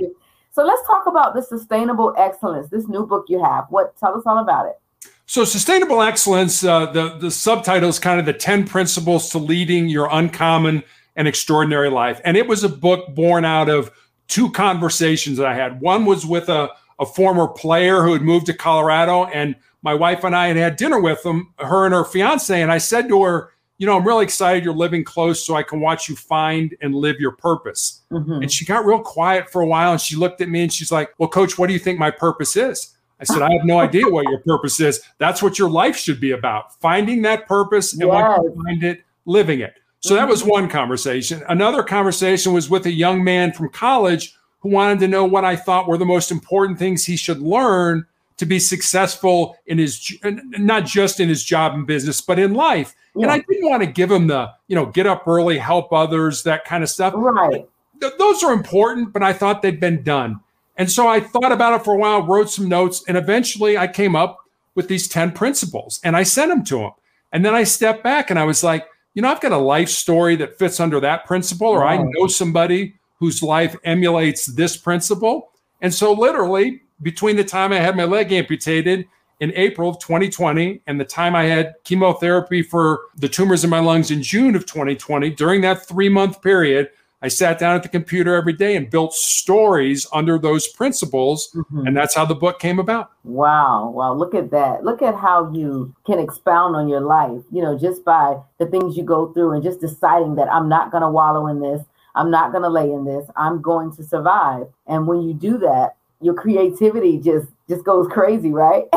So 0.52 0.64
let's 0.64 0.84
talk 0.86 1.06
about 1.06 1.34
the 1.34 1.42
sustainable 1.42 2.14
excellence. 2.18 2.68
This 2.70 2.88
new 2.88 3.06
book 3.06 3.26
you 3.28 3.42
have. 3.42 3.66
What? 3.70 3.96
Tell 3.96 4.16
us 4.16 4.22
all 4.26 4.38
about 4.38 4.66
it. 4.66 4.80
So, 5.26 5.44
sustainable 5.44 6.02
excellence, 6.02 6.64
uh, 6.64 6.86
the, 6.86 7.16
the 7.16 7.30
subtitle 7.30 7.88
is 7.88 8.00
kind 8.00 8.18
of 8.18 8.26
the 8.26 8.32
10 8.32 8.66
principles 8.66 9.30
to 9.30 9.38
leading 9.38 9.88
your 9.88 10.08
uncommon 10.10 10.82
and 11.14 11.28
extraordinary 11.28 11.88
life. 11.88 12.20
And 12.24 12.36
it 12.36 12.48
was 12.48 12.64
a 12.64 12.68
book 12.68 13.14
born 13.14 13.44
out 13.44 13.68
of 13.68 13.92
two 14.26 14.50
conversations 14.50 15.38
that 15.38 15.46
I 15.46 15.54
had. 15.54 15.80
One 15.80 16.04
was 16.04 16.26
with 16.26 16.48
a, 16.48 16.70
a 16.98 17.06
former 17.06 17.46
player 17.46 18.02
who 18.02 18.12
had 18.12 18.22
moved 18.22 18.46
to 18.46 18.54
Colorado, 18.54 19.26
and 19.26 19.54
my 19.82 19.94
wife 19.94 20.24
and 20.24 20.34
I 20.34 20.48
had 20.48 20.56
had 20.56 20.76
dinner 20.76 21.00
with 21.00 21.24
him, 21.24 21.54
her 21.58 21.84
and 21.84 21.94
her 21.94 22.04
fiance. 22.04 22.60
And 22.60 22.72
I 22.72 22.78
said 22.78 23.08
to 23.08 23.22
her, 23.22 23.52
You 23.80 23.86
know, 23.86 23.96
I'm 23.96 24.06
really 24.06 24.24
excited 24.24 24.62
you're 24.62 24.74
living 24.74 25.04
close 25.04 25.42
so 25.42 25.56
I 25.56 25.62
can 25.62 25.80
watch 25.80 26.06
you 26.06 26.14
find 26.14 26.76
and 26.82 26.94
live 26.94 27.18
your 27.18 27.32
purpose. 27.32 28.02
Mhm. 28.12 28.42
And 28.42 28.52
she 28.52 28.66
got 28.66 28.84
real 28.84 28.98
quiet 28.98 29.48
for 29.50 29.62
a 29.62 29.66
while 29.66 29.92
and 29.92 30.00
she 30.00 30.16
looked 30.16 30.42
at 30.42 30.50
me 30.50 30.60
and 30.64 30.70
she's 30.70 30.92
like, 30.92 31.14
Well, 31.16 31.30
coach, 31.30 31.56
what 31.58 31.68
do 31.68 31.72
you 31.72 31.78
think 31.78 31.98
my 31.98 32.10
purpose 32.10 32.58
is? 32.58 32.94
I 33.18 33.24
said, 33.24 33.40
I 33.40 33.50
have 33.50 33.64
no 33.64 33.80
idea 33.80 34.06
what 34.06 34.28
your 34.28 34.40
purpose 34.40 34.80
is. 34.80 35.00
That's 35.16 35.42
what 35.42 35.58
your 35.58 35.70
life 35.70 35.96
should 35.96 36.20
be 36.20 36.32
about 36.32 36.78
finding 36.80 37.22
that 37.22 37.48
purpose 37.48 37.94
and 37.94 38.06
once 38.06 38.42
you 38.44 38.62
find 38.64 38.84
it, 38.84 39.02
living 39.24 39.60
it. 39.60 39.72
So 40.00 40.14
that 40.14 40.28
was 40.28 40.44
one 40.44 40.68
conversation. 40.68 41.42
Another 41.48 41.82
conversation 41.82 42.52
was 42.52 42.68
with 42.68 42.84
a 42.84 42.92
young 42.92 43.24
man 43.24 43.50
from 43.50 43.70
college 43.70 44.34
who 44.60 44.68
wanted 44.68 45.00
to 45.00 45.08
know 45.08 45.24
what 45.24 45.46
I 45.46 45.56
thought 45.56 45.88
were 45.88 45.96
the 45.96 46.04
most 46.04 46.30
important 46.30 46.78
things 46.78 47.06
he 47.06 47.16
should 47.16 47.40
learn 47.40 48.04
to 48.40 48.46
be 48.46 48.58
successful 48.58 49.56
in 49.66 49.78
his 49.78 50.16
not 50.22 50.84
just 50.84 51.20
in 51.20 51.28
his 51.28 51.44
job 51.44 51.74
and 51.74 51.86
business 51.86 52.20
but 52.20 52.38
in 52.38 52.54
life. 52.54 52.94
And 53.14 53.30
i 53.30 53.38
didn't 53.38 53.68
want 53.68 53.82
to 53.82 53.86
give 53.86 54.10
him 54.10 54.26
the 54.26 54.50
you 54.66 54.76
know 54.76 54.86
get 54.86 55.06
up 55.06 55.26
early 55.26 55.58
help 55.58 55.92
others 55.92 56.42
that 56.42 56.64
kind 56.64 56.82
of 56.82 56.90
stuff. 56.90 57.14
Right. 57.16 57.68
Th- 58.00 58.12
those 58.18 58.42
are 58.42 58.52
important 58.52 59.12
but 59.12 59.22
i 59.22 59.32
thought 59.32 59.62
they'd 59.62 59.80
been 59.80 60.02
done. 60.02 60.40
And 60.76 60.90
so 60.90 61.06
i 61.06 61.20
thought 61.20 61.52
about 61.52 61.80
it 61.80 61.84
for 61.84 61.94
a 61.94 61.98
while 61.98 62.26
wrote 62.26 62.50
some 62.50 62.68
notes 62.68 63.04
and 63.06 63.16
eventually 63.16 63.78
i 63.78 63.86
came 63.86 64.16
up 64.16 64.38
with 64.74 64.88
these 64.88 65.08
10 65.08 65.32
principles 65.32 66.00
and 66.02 66.16
i 66.16 66.22
sent 66.22 66.50
them 66.50 66.64
to 66.64 66.78
him 66.78 66.92
and 67.32 67.44
then 67.44 67.54
i 67.54 67.64
stepped 67.64 68.02
back 68.02 68.30
and 68.30 68.38
i 68.38 68.44
was 68.44 68.62
like 68.62 68.86
you 69.14 69.20
know 69.20 69.30
i've 69.30 69.40
got 69.40 69.52
a 69.52 69.58
life 69.58 69.88
story 69.90 70.36
that 70.36 70.58
fits 70.58 70.80
under 70.80 71.00
that 71.00 71.26
principle 71.26 71.68
or 71.68 71.84
i 71.84 71.98
know 71.98 72.26
somebody 72.26 72.94
whose 73.20 73.42
life 73.42 73.76
emulates 73.84 74.46
this 74.46 74.76
principle. 74.76 75.52
And 75.82 75.94
so 75.94 76.12
literally 76.12 76.82
between 77.02 77.36
the 77.36 77.44
time 77.44 77.72
I 77.72 77.78
had 77.78 77.96
my 77.96 78.04
leg 78.04 78.32
amputated 78.32 79.06
in 79.40 79.52
April 79.56 79.88
of 79.88 79.98
2020 79.98 80.82
and 80.86 81.00
the 81.00 81.04
time 81.04 81.34
I 81.34 81.44
had 81.44 81.74
chemotherapy 81.84 82.62
for 82.62 83.00
the 83.16 83.28
tumors 83.28 83.64
in 83.64 83.70
my 83.70 83.80
lungs 83.80 84.10
in 84.10 84.22
June 84.22 84.54
of 84.54 84.66
2020, 84.66 85.30
during 85.30 85.62
that 85.62 85.86
three 85.86 86.10
month 86.10 86.42
period, 86.42 86.90
I 87.22 87.28
sat 87.28 87.58
down 87.58 87.76
at 87.76 87.82
the 87.82 87.88
computer 87.88 88.34
every 88.34 88.54
day 88.54 88.76
and 88.76 88.88
built 88.88 89.12
stories 89.12 90.06
under 90.12 90.38
those 90.38 90.68
principles. 90.68 91.50
Mm-hmm. 91.54 91.88
And 91.88 91.96
that's 91.96 92.14
how 92.14 92.24
the 92.24 92.34
book 92.34 92.58
came 92.58 92.78
about. 92.78 93.10
Wow, 93.24 93.90
wow, 93.90 94.14
look 94.14 94.34
at 94.34 94.50
that. 94.52 94.84
Look 94.84 95.02
at 95.02 95.14
how 95.14 95.52
you 95.52 95.94
can 96.06 96.18
expound 96.18 96.76
on 96.76 96.88
your 96.88 97.00
life, 97.00 97.42
you 97.50 97.60
know, 97.60 97.78
just 97.78 98.04
by 98.04 98.38
the 98.58 98.66
things 98.66 98.96
you 98.96 99.02
go 99.02 99.32
through 99.32 99.52
and 99.52 99.62
just 99.62 99.80
deciding 99.80 100.36
that 100.36 100.50
I'm 100.50 100.68
not 100.68 100.90
going 100.90 101.02
to 101.02 101.10
wallow 101.10 101.46
in 101.46 101.60
this. 101.60 101.82
I'm 102.14 102.30
not 102.30 102.52
going 102.52 102.64
to 102.64 102.70
lay 102.70 102.90
in 102.90 103.04
this. 103.04 103.28
I'm 103.36 103.60
going 103.60 103.94
to 103.96 104.02
survive. 104.02 104.66
And 104.86 105.06
when 105.06 105.22
you 105.22 105.34
do 105.34 105.58
that, 105.58 105.96
your 106.20 106.34
creativity 106.34 107.18
just 107.18 107.48
just 107.68 107.84
goes 107.84 108.08
crazy, 108.08 108.50
right? 108.50 108.84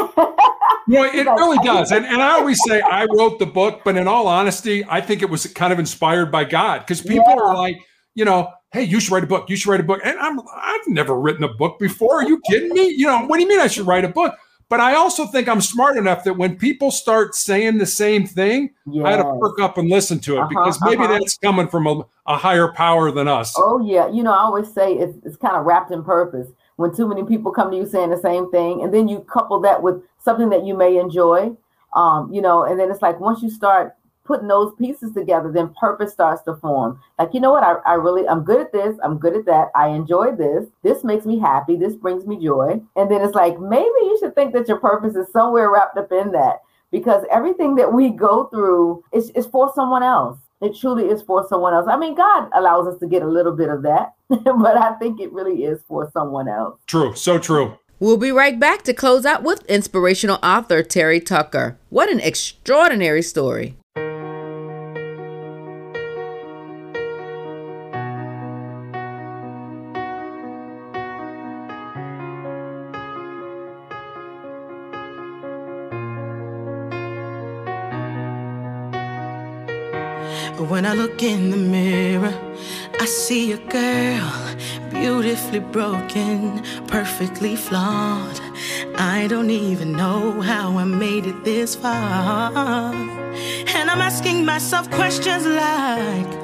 Well, 0.87 1.09
it 1.13 1.25
really 1.25 1.57
does. 1.63 1.91
And, 1.91 2.05
and 2.05 2.21
I 2.21 2.31
always 2.31 2.59
say 2.67 2.81
I 2.81 3.05
wrote 3.05 3.39
the 3.39 3.45
book, 3.45 3.81
but 3.85 3.95
in 3.95 4.07
all 4.07 4.27
honesty, 4.27 4.83
I 4.89 4.99
think 4.99 5.21
it 5.21 5.29
was 5.29 5.45
kind 5.47 5.71
of 5.71 5.79
inspired 5.79 6.31
by 6.31 6.43
God 6.43 6.79
because 6.79 7.01
people 7.01 7.39
are 7.41 7.55
like, 7.55 7.77
you 8.15 8.25
know, 8.25 8.51
hey, 8.73 8.83
you 8.83 8.99
should 8.99 9.11
write 9.11 9.23
a 9.23 9.27
book. 9.27 9.49
You 9.49 9.55
should 9.55 9.69
write 9.69 9.79
a 9.79 9.83
book. 9.83 10.01
And 10.03 10.17
I'm 10.19 10.39
I've 10.53 10.87
never 10.87 11.17
written 11.17 11.43
a 11.43 11.53
book 11.53 11.79
before. 11.79 12.15
Are 12.15 12.27
you 12.27 12.41
kidding 12.49 12.73
me? 12.73 12.89
You 12.89 13.07
know, 13.07 13.25
what 13.25 13.37
do 13.37 13.43
you 13.43 13.47
mean 13.47 13.59
I 13.59 13.67
should 13.67 13.87
write 13.87 14.03
a 14.03 14.09
book? 14.09 14.35
But 14.69 14.79
I 14.79 14.95
also 14.95 15.27
think 15.27 15.47
I'm 15.47 15.61
smart 15.61 15.97
enough 15.97 16.23
that 16.23 16.33
when 16.33 16.57
people 16.57 16.89
start 16.89 17.35
saying 17.35 17.77
the 17.77 17.85
same 17.85 18.25
thing, 18.25 18.71
I 19.03 19.11
had 19.11 19.17
to 19.17 19.37
perk 19.39 19.59
up 19.59 19.77
and 19.77 19.89
listen 19.89 20.19
to 20.21 20.37
it 20.37 20.39
Uh-huh, 20.39 20.49
because 20.49 20.79
maybe 20.81 21.03
uh-huh. 21.03 21.13
that's 21.13 21.37
coming 21.37 21.67
from 21.67 21.85
a, 21.85 22.01
a 22.25 22.37
higher 22.37 22.71
power 22.73 23.11
than 23.11 23.27
us. 23.27 23.53
Oh 23.57 23.85
yeah, 23.85 24.09
you 24.09 24.23
know, 24.23 24.31
I 24.31 24.39
always 24.39 24.73
say 24.73 24.93
it's 24.93 25.17
it's 25.23 25.37
kind 25.37 25.55
of 25.55 25.65
wrapped 25.65 25.91
in 25.91 26.03
purpose. 26.03 26.47
When 26.75 26.95
too 26.95 27.07
many 27.07 27.23
people 27.23 27.51
come 27.51 27.71
to 27.71 27.77
you 27.77 27.85
saying 27.85 28.09
the 28.09 28.17
same 28.17 28.49
thing, 28.51 28.81
and 28.81 28.93
then 28.93 29.07
you 29.07 29.19
couple 29.21 29.59
that 29.61 29.81
with 29.83 30.01
something 30.19 30.49
that 30.49 30.65
you 30.65 30.75
may 30.75 30.97
enjoy, 30.97 31.55
um, 31.95 32.31
you 32.33 32.41
know, 32.41 32.63
and 32.63 32.79
then 32.79 32.89
it's 32.89 33.01
like 33.01 33.19
once 33.19 33.41
you 33.43 33.49
start 33.49 33.95
putting 34.25 34.47
those 34.47 34.73
pieces 34.75 35.13
together, 35.13 35.51
then 35.51 35.73
purpose 35.79 36.13
starts 36.13 36.41
to 36.43 36.55
form. 36.55 36.99
Like, 37.19 37.33
you 37.33 37.41
know 37.41 37.51
what? 37.51 37.63
I, 37.63 37.73
I 37.85 37.93
really 37.95 38.27
I'm 38.27 38.43
good 38.43 38.61
at 38.61 38.71
this, 38.71 38.97
I'm 39.03 39.17
good 39.17 39.35
at 39.35 39.45
that, 39.45 39.69
I 39.75 39.89
enjoy 39.89 40.35
this, 40.35 40.65
this 40.81 41.03
makes 41.03 41.25
me 41.25 41.39
happy, 41.39 41.75
this 41.75 41.95
brings 41.95 42.25
me 42.25 42.41
joy. 42.41 42.81
And 42.95 43.11
then 43.11 43.21
it's 43.21 43.35
like 43.35 43.59
maybe 43.59 43.83
you 43.83 44.17
should 44.19 44.35
think 44.35 44.53
that 44.53 44.67
your 44.67 44.79
purpose 44.79 45.15
is 45.15 45.31
somewhere 45.31 45.71
wrapped 45.71 45.97
up 45.97 46.11
in 46.11 46.31
that. 46.31 46.61
Because 46.91 47.25
everything 47.31 47.75
that 47.75 47.91
we 47.91 48.09
go 48.11 48.45
through 48.45 49.03
is, 49.11 49.31
is 49.31 49.47
for 49.47 49.71
someone 49.73 50.03
else. 50.03 50.37
It 50.63 50.77
truly 50.79 51.09
is 51.09 51.21
for 51.23 51.45
someone 51.49 51.73
else. 51.73 51.87
I 51.89 51.97
mean, 51.97 52.15
God 52.15 52.49
allows 52.53 52.87
us 52.87 52.97
to 53.01 53.07
get 53.07 53.21
a 53.21 53.27
little 53.27 53.51
bit 53.51 53.67
of 53.67 53.81
that, 53.83 54.13
but 54.29 54.77
I 54.77 54.93
think 54.93 55.19
it 55.19 55.33
really 55.33 55.65
is 55.65 55.81
for 55.89 56.09
someone 56.13 56.47
else. 56.47 56.79
True, 56.87 57.13
so 57.15 57.37
true. 57.37 57.77
We'll 57.99 58.17
be 58.17 58.31
right 58.31 58.57
back 58.57 58.83
to 58.83 58.93
close 58.93 59.25
out 59.25 59.43
with 59.43 59.65
inspirational 59.65 60.39
author 60.41 60.81
Terry 60.81 61.19
Tucker. 61.19 61.77
What 61.89 62.09
an 62.09 62.21
extraordinary 62.21 63.21
story. 63.21 63.75
When 80.57 80.85
I 80.85 80.93
look 80.93 81.23
in 81.23 81.49
the 81.49 81.57
mirror, 81.57 82.33
I 82.99 83.05
see 83.05 83.53
a 83.53 83.57
girl 83.57 84.31
beautifully 84.91 85.59
broken, 85.59 86.61
perfectly 86.87 87.55
flawed. 87.55 88.39
I 88.95 89.27
don't 89.27 89.49
even 89.49 89.93
know 89.93 90.41
how 90.41 90.77
I 90.77 90.83
made 90.85 91.25
it 91.25 91.43
this 91.43 91.75
far. 91.75 92.93
And 92.93 93.89
I'm 93.89 93.99
asking 93.99 94.45
myself 94.45 94.89
questions 94.91 95.45
like, 95.45 96.43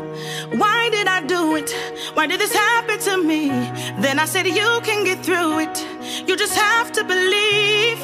why 0.58 0.90
did 0.90 1.08
I 1.08 1.22
do 1.22 1.56
it? 1.56 1.70
Why 2.16 2.26
did 2.26 2.40
this 2.40 2.54
happen 2.54 3.00
to 3.00 3.24
me? 3.24 3.50
Then 4.02 4.18
I 4.18 4.26
said, 4.26 4.48
You 4.48 4.82
can 4.84 5.04
get 5.04 5.24
through 5.24 5.60
it. 5.60 6.28
You 6.28 6.36
just 6.36 6.56
have 6.56 6.92
to 6.94 7.04
believe 7.04 8.00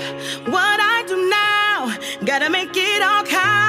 what 0.47 0.80
I 0.80 1.03
do 1.08 1.30
now. 1.30 1.97
Gotta 2.26 2.49
make 2.51 2.70
it 2.76 3.01
all 3.01 3.24
count. 3.24 3.64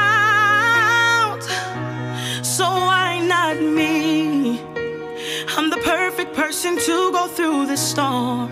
Person 6.36 6.76
to 6.76 7.10
go 7.12 7.26
through 7.28 7.64
the 7.66 7.76
storm. 7.78 8.50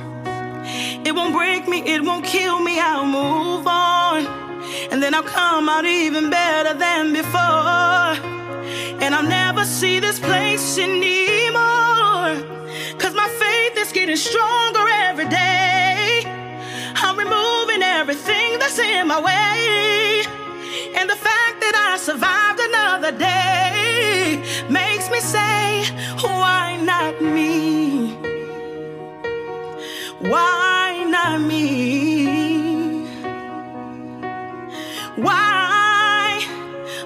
It 1.04 1.14
won't 1.14 1.34
break 1.34 1.68
me, 1.68 1.82
it 1.82 2.02
won't 2.02 2.24
kill 2.24 2.58
me, 2.58 2.80
I'll 2.80 3.04
move 3.04 3.66
on. 3.66 4.26
And 4.90 5.02
then 5.02 5.14
I'll 5.14 5.30
come 5.40 5.68
out 5.68 5.84
even 5.84 6.30
better 6.30 6.72
than 6.72 7.12
before. 7.12 8.12
And 9.02 9.14
I'll 9.14 9.30
never 9.42 9.66
see 9.66 10.00
this 10.00 10.18
place 10.18 10.78
anymore. 10.78 12.32
Cause 12.98 13.14
my 13.14 13.28
faith 13.42 13.76
is 13.76 13.92
getting 13.92 14.16
stronger 14.16 14.86
every 15.08 15.28
day. 15.28 16.22
I'm 17.04 17.18
removing 17.18 17.82
everything 17.82 18.58
that's 18.60 18.78
in 18.78 19.08
my 19.08 19.20
way. 19.20 20.24
And 20.98 21.10
the 21.10 21.20
fact 21.28 21.56
that 21.64 21.74
I 21.92 21.98
survived 21.98 22.60
another 22.60 23.12
day 23.12 23.63
Why 30.34 31.04
not 31.14 31.40
me? 31.42 33.06
Why? 35.26 36.42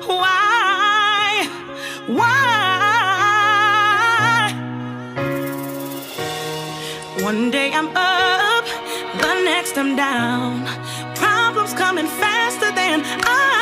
Why? 0.06 1.46
Why? 2.06 2.38
One 7.20 7.50
day 7.50 7.70
I'm 7.78 7.88
up, 7.94 8.64
the 9.20 9.34
next 9.44 9.76
I'm 9.76 9.94
down. 9.94 10.64
Problems 11.14 11.74
coming 11.74 12.06
faster 12.06 12.72
than 12.80 13.02
I 13.24 13.57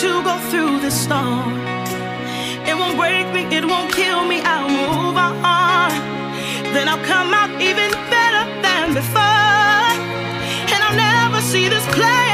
to 0.00 0.22
go 0.22 0.38
through 0.50 0.78
the 0.78 0.90
storm. 0.90 1.58
It 2.68 2.76
won't 2.78 2.96
break 2.96 3.26
me, 3.34 3.42
it 3.56 3.64
won't 3.64 3.92
kill 3.92 4.24
me. 4.24 4.40
I'll 4.42 4.68
move 4.68 5.16
on. 5.16 5.90
Then 6.72 6.88
I'll 6.88 7.04
come 7.04 7.34
out 7.34 7.50
even 7.60 7.90
better 8.14 8.44
than 8.62 8.94
before. 8.94 9.90
And 10.72 10.80
I'll 10.84 10.94
never 10.94 11.40
see 11.40 11.68
this 11.68 11.84
place 11.96 12.27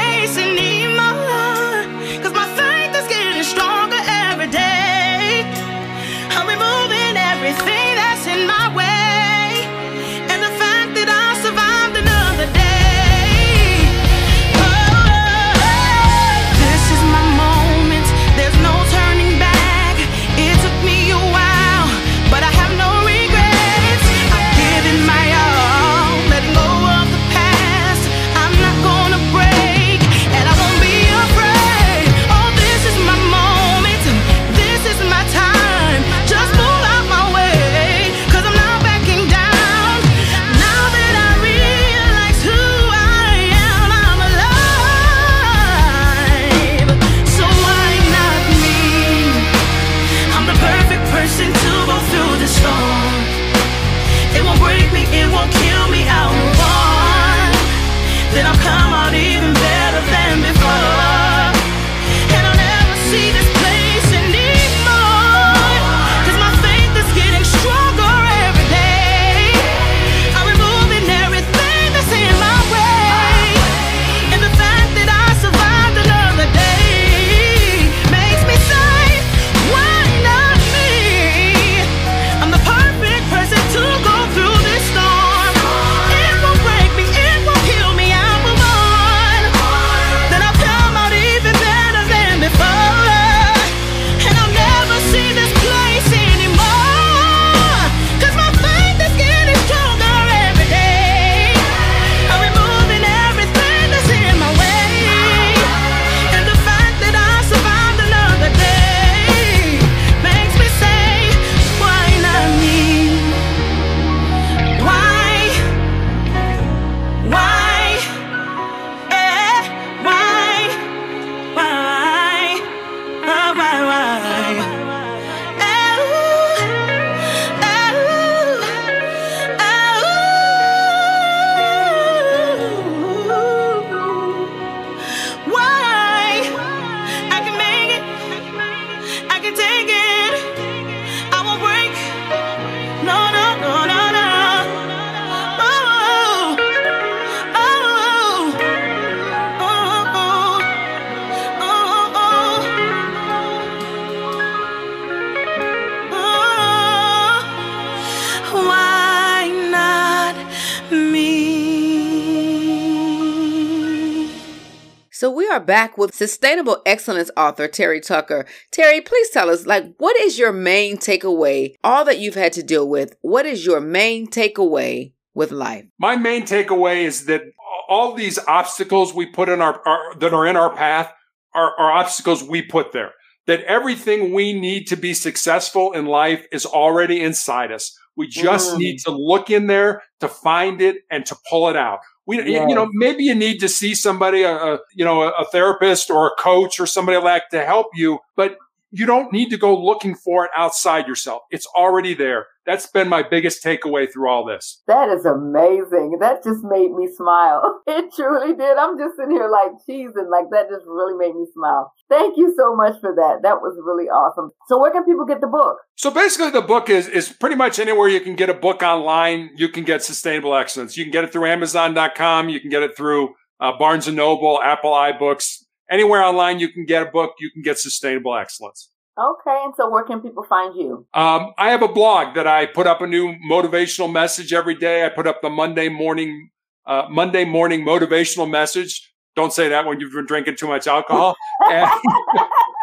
back 165.65 165.97
with 165.97 166.13
sustainable 166.13 166.81
excellence 166.85 167.31
author 167.35 167.67
Terry 167.67 167.99
Tucker. 167.99 168.45
Terry, 168.71 169.01
please 169.01 169.29
tell 169.29 169.49
us, 169.49 169.65
like, 169.65 169.95
what 169.97 170.19
is 170.19 170.37
your 170.37 170.51
main 170.51 170.97
takeaway? 170.97 171.75
All 171.83 172.05
that 172.05 172.19
you've 172.19 172.35
had 172.35 172.53
to 172.53 172.63
deal 172.63 172.87
with, 172.87 173.15
what 173.21 173.45
is 173.45 173.65
your 173.65 173.81
main 173.81 174.27
takeaway 174.27 175.13
with 175.33 175.51
life? 175.51 175.85
My 175.99 176.15
main 176.15 176.43
takeaway 176.43 177.03
is 177.03 177.25
that 177.25 177.41
all 177.87 178.13
these 178.13 178.39
obstacles 178.47 179.13
we 179.13 179.25
put 179.25 179.49
in 179.49 179.61
our, 179.61 179.81
our 179.87 180.15
that 180.19 180.33
are 180.33 180.47
in 180.47 180.55
our 180.55 180.75
path 180.75 181.11
are, 181.53 181.71
are 181.77 181.91
obstacles 181.91 182.43
we 182.43 182.61
put 182.61 182.93
there. 182.93 183.11
That 183.47 183.63
everything 183.65 184.33
we 184.33 184.59
need 184.59 184.85
to 184.87 184.95
be 184.95 185.13
successful 185.13 185.91
in 185.91 186.07
life 186.07 186.47
is 186.51 186.65
already 186.65 187.21
inside 187.21 187.71
us. 187.71 187.95
We 188.17 188.27
just 188.27 188.75
Mm. 188.75 188.77
need 188.79 188.99
to 188.99 189.11
look 189.11 189.49
in 189.49 189.67
there 189.67 190.03
to 190.19 190.27
find 190.27 190.81
it 190.81 190.97
and 191.11 191.25
to 191.25 191.35
pull 191.49 191.69
it 191.69 191.75
out. 191.75 191.99
We, 192.25 192.37
you 192.37 192.73
know, 192.73 192.89
maybe 192.91 193.23
you 193.23 193.35
need 193.35 193.59
to 193.59 193.69
see 193.69 193.93
somebody, 193.93 194.41
a, 194.43 194.51
a 194.55 194.79
you 194.95 195.05
know, 195.05 195.21
a 195.23 195.45
therapist 195.51 196.09
or 196.09 196.27
a 196.27 196.41
coach 196.41 196.79
or 196.79 196.87
somebody 196.87 197.17
like 197.19 197.49
to 197.49 197.63
help 197.63 197.87
you, 197.93 198.19
but 198.35 198.57
you 198.91 199.05
don't 199.05 199.33
need 199.33 199.49
to 199.49 199.57
go 199.57 199.77
looking 199.77 200.15
for 200.15 200.45
it 200.45 200.51
outside 200.55 201.07
yourself. 201.07 201.41
It's 201.49 201.67
already 201.75 202.13
there. 202.13 202.47
That's 202.65 202.87
been 202.87 203.07
my 203.07 203.21
biggest 203.21 203.63
takeaway 203.63 204.11
through 204.11 204.29
all 204.29 204.45
this. 204.45 204.81
That 204.87 205.09
is 205.09 205.25
amazing. 205.25 206.17
That 206.19 206.43
just 206.43 206.61
made 206.63 206.91
me 206.91 207.07
smile. 207.15 207.81
It 207.87 208.11
truly 208.13 208.53
did. 208.55 208.77
I'm 208.77 208.97
just 208.97 209.15
sitting 209.15 209.31
here 209.31 209.47
like 209.47 209.71
cheesing. 209.87 210.29
Like 210.29 210.45
that 210.51 210.69
just 210.69 210.85
really 210.85 211.15
made 211.17 211.35
me 211.35 211.45
smile. 211.53 211.93
Thank 212.09 212.35
you 212.35 212.53
so 212.57 212.75
much 212.75 212.99
for 212.99 213.13
that. 213.15 213.39
That 213.43 213.61
was 213.61 213.79
really 213.85 214.09
awesome. 214.09 214.51
So 214.67 214.79
where 214.81 214.91
can 214.91 215.05
people 215.05 215.25
get 215.25 215.39
the 215.39 215.47
book? 215.47 215.77
So 215.95 216.11
basically, 216.11 216.49
the 216.49 216.61
book 216.61 216.89
is 216.89 217.07
is 217.07 217.29
pretty 217.29 217.55
much 217.55 217.79
anywhere 217.79 218.09
you 218.09 218.19
can 218.19 218.35
get 218.35 218.49
a 218.49 218.53
book 218.53 218.81
online. 218.81 219.51
You 219.55 219.69
can 219.69 219.83
get 219.83 220.03
Sustainable 220.03 220.55
Excellence. 220.55 220.97
You 220.97 221.05
can 221.05 221.11
get 221.11 221.23
it 221.23 221.31
through 221.31 221.45
Amazon.com. 221.45 222.49
You 222.49 222.59
can 222.59 222.69
get 222.69 222.83
it 222.83 222.97
through 222.97 223.35
uh, 223.59 223.77
Barnes 223.77 224.07
and 224.07 224.17
Noble, 224.17 224.59
Apple 224.61 224.91
iBooks. 224.91 225.64
Anywhere 225.89 226.23
online 226.23 226.59
you 226.59 226.69
can 226.69 226.85
get 226.85 227.07
a 227.07 227.11
book, 227.11 227.35
you 227.39 227.51
can 227.51 227.61
get 227.61 227.77
Sustainable 227.77 228.35
Excellence. 228.35 228.89
Okay, 229.17 229.61
and 229.63 229.73
so 229.77 229.89
where 229.89 230.03
can 230.03 230.19
people 230.19 230.43
find 230.43 230.75
you? 230.75 231.07
Um, 231.13 231.53
I 231.57 231.69
have 231.69 231.81
a 231.81 231.87
blog 231.87 232.35
that 232.35 232.47
I 232.47 232.65
put 232.65 232.85
up 232.85 233.01
a 233.01 233.07
new 233.07 233.35
motivational 233.49 234.11
message 234.11 234.51
every 234.51 234.75
day. 234.75 235.05
I 235.05 235.09
put 235.09 235.25
up 235.25 235.41
the 235.41 235.49
Monday 235.49 235.87
morning 235.87 236.49
uh, 236.85 237.07
Monday 237.09 237.45
morning 237.45 237.85
motivational 237.85 238.49
message. 238.49 239.13
Don't 239.35 239.53
say 239.53 239.69
that 239.69 239.85
when 239.85 239.99
you've 239.99 240.13
been 240.13 240.25
drinking 240.25 240.57
too 240.57 240.67
much 240.67 240.87
alcohol. 240.87 241.35
and 241.61 241.89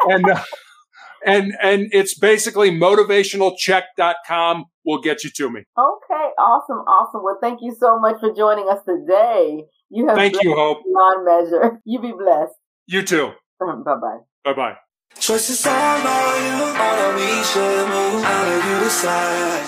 and, 0.08 0.30
uh, 0.30 0.42
and 1.26 1.52
and 1.62 1.88
it's 1.92 2.18
basically 2.18 2.70
motivationalcheck.com 2.70 4.64
will 4.84 5.00
get 5.00 5.24
you 5.24 5.30
to 5.30 5.50
me. 5.50 5.60
Okay, 5.78 6.30
awesome, 6.38 6.78
awesome. 6.78 7.22
Well, 7.22 7.38
thank 7.40 7.60
you 7.62 7.76
so 7.78 7.98
much 7.98 8.20
for 8.20 8.32
joining 8.34 8.68
us 8.68 8.82
today. 8.84 9.64
You 9.90 10.08
have 10.08 10.16
Thank 10.16 10.42
you, 10.42 10.54
Hope. 10.54 10.78
beyond 10.84 11.24
measure. 11.24 11.80
You 11.84 12.00
be 12.00 12.12
blessed. 12.12 12.54
You 12.86 13.02
too. 13.02 13.32
bye 13.60 13.66
bye. 13.84 14.18
Bye 14.44 14.52
bye. 14.54 14.76
Choices 15.18 15.64
all 15.66 15.72
on 15.72 16.36
you, 16.42 16.64
on 16.66 16.94
that 16.98 17.12
we 17.14 17.30
should 17.46 17.86
move. 17.86 18.24
I'll 18.24 18.44
let 18.48 18.62
you 18.66 18.76
decide. 18.82 19.66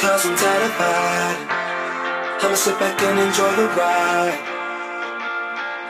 Cause 0.00 0.26
I'm 0.26 0.36
terrified. 0.36 1.38
I'ma 2.44 2.54
sit 2.54 2.76
back 2.78 3.00
and 3.00 3.16
enjoy 3.24 3.52
the 3.56 3.68
ride. 3.80 4.36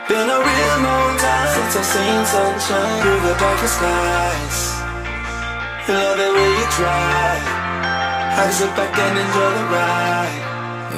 Been 0.07 0.29
a 0.29 0.39
real 0.39 0.77
long 0.87 1.17
time 1.17 1.49
since 1.51 1.75
I've 1.75 1.89
seen 1.91 2.21
sunshine 2.23 3.01
through 3.03 3.21
the 3.27 3.35
darkest 3.35 3.75
skies. 3.75 4.59
You 5.87 5.93
love 5.99 6.19
it 6.21 6.31
when 6.31 6.51
you 6.55 6.67
try. 6.79 7.35
I 8.39 8.47
can 8.47 8.53
sit 8.53 8.71
back 8.79 8.93
and 8.95 9.15
enjoy 9.19 9.51
the 9.59 9.65
ride. 9.75 10.41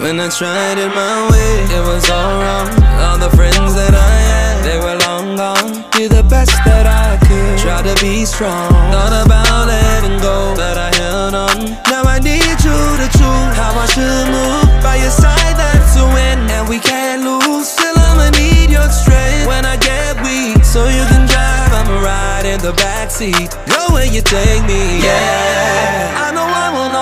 When 0.03 0.19
I 0.19 0.29
tried 0.29 0.77
it 0.77 0.91
my 0.93 1.15
way, 1.31 1.53
it 1.73 1.83
was 1.89 2.05
all 2.11 2.33
wrong. 2.37 2.69
All 3.01 3.17
the 3.17 3.31
friends 3.35 3.73
that 3.73 3.95
I 3.95 3.97
had, 3.97 4.26
they 4.67 4.77
were 4.79 4.97
long 5.07 5.35
gone. 5.37 5.87
Did 5.95 6.11
the 6.11 6.23
best 6.23 6.51
that 6.67 6.85
I 6.85 7.15
could, 7.23 7.55
try 7.63 7.79
to 7.81 7.95
be 8.03 8.25
strong. 8.25 8.69
Thought 8.91 9.15
about 9.23 9.67
letting 9.71 10.19
go, 10.19 10.53
but 10.59 10.75
I 10.77 10.91
held 10.99 11.33
on. 11.33 11.57
Now 11.87 12.03
I 12.03 12.19
need 12.19 12.57
you 12.67 12.79
to 13.01 13.07
choose 13.15 13.51
how 13.55 13.71
I 13.79 13.87
should 13.87 14.27
move. 14.27 14.67
By 14.83 14.99
your 14.99 15.15
side, 15.23 15.55
that's 15.55 15.95
a 15.95 16.05
win, 16.15 16.39
and 16.51 16.67
we 16.67 16.79
can't 16.79 17.23
lose. 17.23 17.67
Still, 17.71 17.95
I'ma 17.95 18.29
need 18.35 18.69
your 18.69 18.89
strength 18.91 19.47
when 19.47 19.63
I 19.63 19.77
get 19.79 20.19
weak, 20.19 20.59
so 20.63 20.83
you 20.83 21.03
can 21.11 21.23
drive. 21.31 21.71
I'ma 21.79 21.97
ride 22.03 22.45
in 22.45 22.59
the 22.59 22.73
backseat. 22.75 23.55
Go 23.71 23.95
where 23.95 24.05
you 24.05 24.21
take 24.21 24.63
me, 24.67 24.99
yeah. 24.99 26.06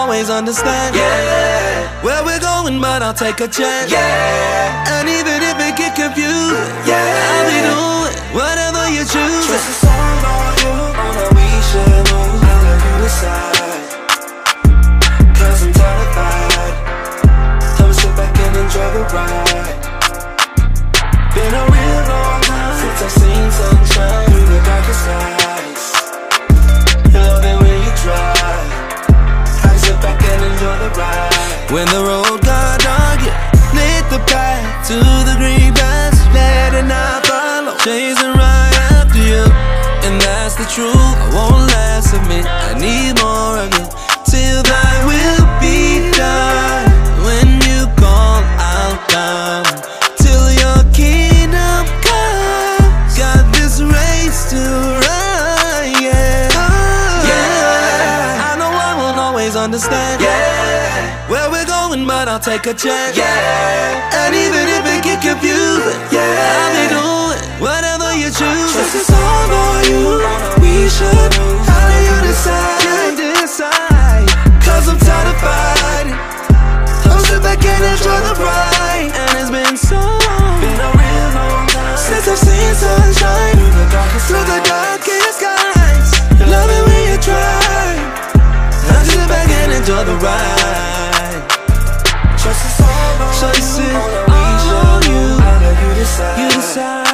Always 0.05 0.29
understand, 0.29 0.95
yeah. 0.95 2.03
Where 2.03 2.23
we're 2.23 2.39
going, 2.39 2.79
but 2.79 3.01
I'll 3.01 3.13
take 3.13 3.39
a 3.39 3.47
chance, 3.47 3.89
yeah. 3.91 4.93
And 4.93 5.09
even 5.09 5.41
if 5.41 5.57
it 5.57 5.73
get 5.75 5.95
confused, 5.97 6.61
yeah, 6.85 7.01
I'll 7.33 7.49
be 7.49 7.57
doing 7.65 8.13
whatever 8.37 8.85
you 8.93 9.01
choose. 9.01 9.45
Trust 9.49 9.65
is 9.73 9.81
all 9.81 10.25
on 10.29 10.53
you, 10.61 10.77
on 10.93 11.13
that 11.17 11.29
we 11.33 11.47
should 11.69 12.05
move. 12.05 12.37
I'll 12.37 12.61
let 12.69 12.85
you 12.85 12.95
decide. 13.01 13.81
Cause 15.41 15.59
I'm 15.65 15.73
terrified. 15.73 16.75
I'ma 17.81 17.93
sit 17.97 18.13
back 18.13 18.37
and 18.45 18.55
enjoy 18.61 18.89
the 18.93 19.03
ride. 19.09 19.73
Been 21.33 21.49
a 21.49 21.63
real 21.65 22.01
long 22.13 22.41
time 22.45 22.77
since 22.77 23.01
I've 23.01 23.13
seen 23.17 23.49
sunshine 23.57 24.25
through 24.29 24.47
the 24.53 24.59
darkest 24.69 25.01
skies. 25.01 25.34
Enjoy 30.55 30.77
the 30.79 30.89
ride. 30.95 31.71
When 31.71 31.85
the 31.87 32.01
road 32.07 32.39
got 32.41 32.79
dark, 32.79 33.19
you 33.19 33.33
lit 33.75 34.05
the 34.09 34.21
path 34.31 34.87
to 34.87 34.95
the 35.27 35.35
green 35.37 35.73
grass. 35.73 36.15
Let 36.33 36.73
it 36.73 36.87
not 36.87 37.27
follow, 37.27 37.75
chasing 37.83 38.31
right 38.31 38.75
after 38.95 39.19
you. 39.19 39.43
And 40.07 40.15
that's 40.21 40.55
the 40.55 40.67
truth. 40.71 40.95
I 40.95 41.27
won't 41.35 41.67
last 41.75 42.13
a 42.13 42.21
minute. 42.31 42.47
I 42.47 42.73
need 42.79 43.19
more 43.19 43.59
of 43.65 43.71
it 43.81 43.89
till 44.31 44.63
thy 44.63 44.93
will 45.03 45.45
be 45.59 46.07
done. 46.15 46.87
When 47.27 47.47
you 47.67 47.91
call, 47.99 48.39
I'll 48.55 48.99
come 49.11 49.67
till 50.23 50.47
your 50.63 50.79
kingdom 50.95 51.83
comes. 51.99 53.11
Got 53.19 53.43
this 53.57 53.81
race 53.83 54.39
to 54.55 54.61
run, 55.03 55.83
yeah. 55.99 56.47
yeah. 57.27 58.47
I 58.47 58.55
know 58.55 58.71
I 58.71 58.93
won't 58.95 59.17
always 59.17 59.55
understand, 59.55 60.21
yeah. 60.21 60.34
Take 62.45 62.69
a 62.69 62.77
chance, 62.77 63.17
yeah. 63.17 64.21
And 64.21 64.37
even 64.37 64.69
if 64.69 64.85
it 64.85 65.01
get 65.01 65.17
confusing, 65.17 65.97
yeah, 66.13 66.21
I'll 66.21 66.77
be 66.77 66.85
doing 66.93 67.41
whatever 67.57 68.13
you 68.13 68.29
choose. 68.29 68.69
Trust 68.69 69.01
is 69.01 69.09
all 69.09 69.49
on 69.49 69.81
you. 69.89 70.21
We 70.61 70.85
should. 70.85 71.33
How 71.65 71.89
do 71.89 71.97
you 72.05 72.17
decide? 72.21 72.85
Can't 72.85 73.17
decide. 73.17 74.29
Cause 74.61 74.85
I'm 74.85 74.99
tired 75.01 75.33
of 75.33 75.37
fighting. 75.41 76.13
I'll 77.09 77.25
sit 77.25 77.41
back 77.41 77.65
and 77.65 77.81
enjoy 77.81 78.19
the 78.29 78.37
ride. 78.37 79.09
And 79.09 79.31
it's 79.41 79.49
been 79.49 79.73
so 79.73 79.97
long. 79.97 80.61
Been 80.61 80.77
a 80.77 80.89
real 81.01 81.29
long 81.33 81.65
time 81.73 81.97
since 81.97 82.29
I've 82.29 82.37
seen 82.37 82.73
sunshine 82.77 83.57
through 83.57 83.73
the 83.73 83.87
darkest 83.89 84.25
through 84.29 84.45
the 84.45 84.61
darkest 84.69 85.41
skies. 85.41 86.09
Love 86.45 86.69
it 86.69 86.83
when 86.93 87.01
you 87.09 87.17
try. 87.25 87.89
I 88.93 89.01
sit 89.01 89.25
back 89.33 89.49
and 89.49 89.81
enjoy 89.81 90.05
the 90.05 90.13
ride. 90.21 91.04
You, 93.95 94.75
on 94.75 95.01
you. 95.11 95.25
I'll 95.39 95.61
let 95.61 95.75
you 95.83 95.93
decide. 95.95 96.39
You 96.39 96.49
decide 96.49 97.04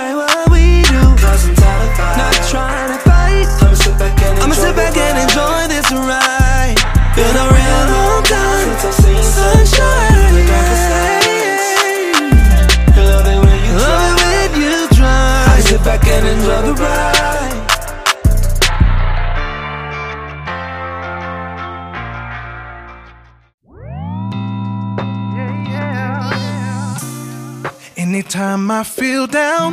Anytime 28.52 28.72
I 28.72 28.84
feel 28.84 29.28
down, 29.28 29.72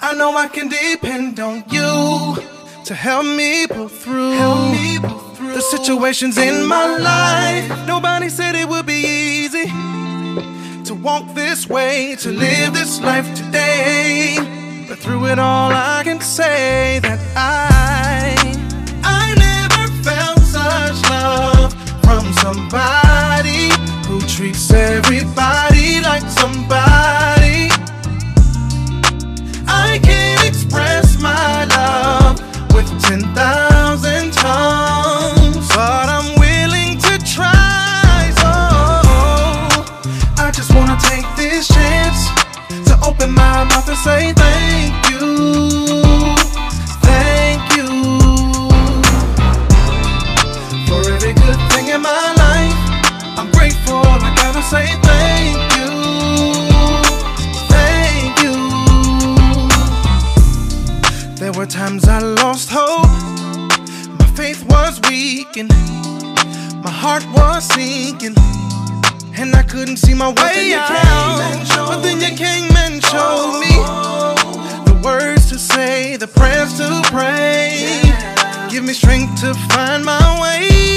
I 0.00 0.14
know 0.14 0.36
I 0.36 0.46
can 0.46 0.68
depend 0.68 1.40
on 1.40 1.64
you 1.70 2.36
to 2.84 2.94
help 2.94 3.26
me 3.26 3.66
pull 3.66 3.88
through. 3.88 4.30
Help 4.30 4.70
me 4.70 5.00
pull 5.00 5.18
through. 5.34 5.54
the 5.54 5.60
situations 5.60 6.38
in 6.38 6.66
my 6.66 6.86
life. 6.98 7.88
Nobody 7.88 8.28
said 8.28 8.54
it 8.54 8.68
would 8.68 8.86
be 8.86 9.02
easy 9.42 9.66
to 10.84 10.94
walk 10.94 11.34
this 11.34 11.68
way, 11.68 12.14
to 12.20 12.30
live 12.30 12.74
this 12.74 13.00
life 13.00 13.28
today. 13.34 14.36
But 14.88 15.00
through 15.00 15.26
it 15.26 15.40
all, 15.40 15.72
I 15.72 16.02
can 16.04 16.20
say 16.20 17.00
that 17.02 17.18
I, 17.34 18.36
I 19.02 19.34
never 19.48 19.84
felt 20.04 20.38
such 20.38 20.98
love 21.10 21.72
from 22.04 22.24
somebody 22.34 23.70
who 24.06 24.20
treats 24.28 24.70
everybody 24.70 26.00
like 26.02 26.22
somebody. 26.38 27.29
Say 44.02 44.32
thank 44.32 45.10
you. 45.10 45.28
Thank 47.04 47.62
you 47.76 47.88
for 50.88 51.00
every 51.12 51.34
good 51.34 51.60
thing 51.70 51.88
in 51.88 52.00
my 52.00 52.26
life. 52.44 52.78
I'm 53.38 53.50
grateful, 53.52 54.00
I 54.26 54.32
gotta 54.40 54.62
say 54.62 54.86
thank 55.08 55.58
you. 55.76 55.90
Thank 57.74 58.34
you. 58.44 58.56
There 61.36 61.52
were 61.52 61.66
times 61.66 62.08
I 62.08 62.20
lost 62.20 62.70
hope. 62.72 63.04
My 64.18 64.26
faith 64.34 64.64
was 64.64 64.98
weak 65.10 65.58
and 65.58 65.68
my 66.82 66.90
heart 67.02 67.26
was 67.34 67.64
sinking. 67.64 68.34
And 69.40 69.56
I 69.56 69.62
couldn't 69.62 69.96
see 69.96 70.12
my 70.12 70.28
way 70.28 70.74
out. 70.74 71.88
But 71.88 72.02
then 72.02 72.20
you 72.20 72.36
came 72.36 72.70
and 72.76 73.02
showed 73.02 73.58
me 73.58 73.74
the 74.84 75.00
words 75.02 75.48
to 75.48 75.58
say, 75.58 76.16
the 76.16 76.26
prayers 76.26 76.76
to 76.76 77.00
pray. 77.06 78.02
Give 78.68 78.84
me 78.84 78.92
strength 78.92 79.40
to 79.40 79.54
find 79.72 80.04
my 80.04 80.40
way. 80.42 80.89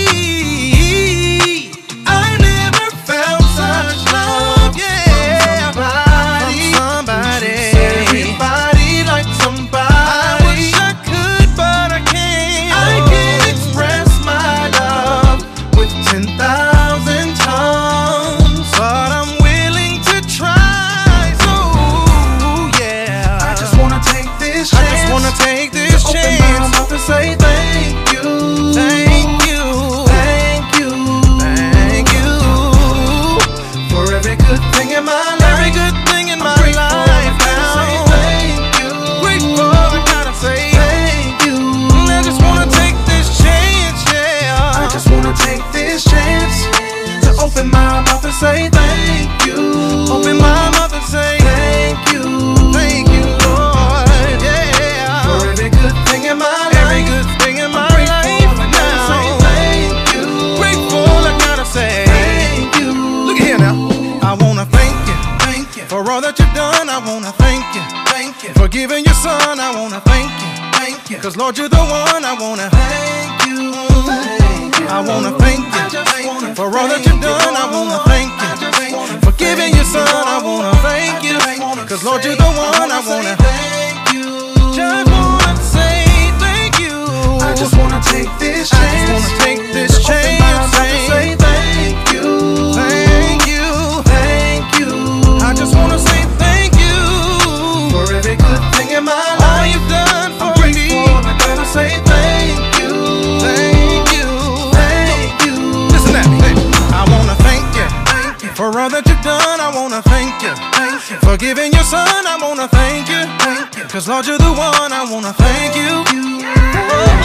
Cause 113.94 114.08
Lord, 114.08 114.26
you're 114.26 114.40
the 114.40 114.50
one, 114.50 114.92
I 114.92 115.06
wanna 115.06 115.34
thank 115.34 115.76
you. 115.76 116.02
Oh, 116.02 116.34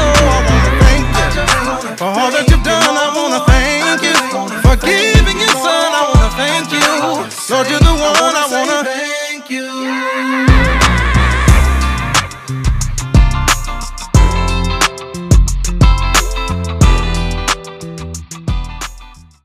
oh, 0.05 0.21
I 0.29 0.45
wanna 0.45 0.73
thank 0.85 1.09
you. 1.17 1.97
For 1.97 2.05
all 2.05 2.31
that 2.31 2.45
you've 2.45 2.63
done, 2.63 2.93
I 2.93 3.09
wanna 3.17 3.41
thank 3.49 4.05
you. 4.05 4.13
For 4.61 4.77
giving 4.77 5.41
your 5.41 5.57
son, 5.65 5.91
I 5.97 6.05
wanna 6.13 6.29
thank 6.37 6.69
you. 6.69 6.85
Lord, 7.49 7.71
you're 7.73 7.81
the 7.81 7.97
one, 7.97 8.37
I 8.37 8.45
wanna 8.53 8.85
thank 8.85 9.49
you. 9.49 10.18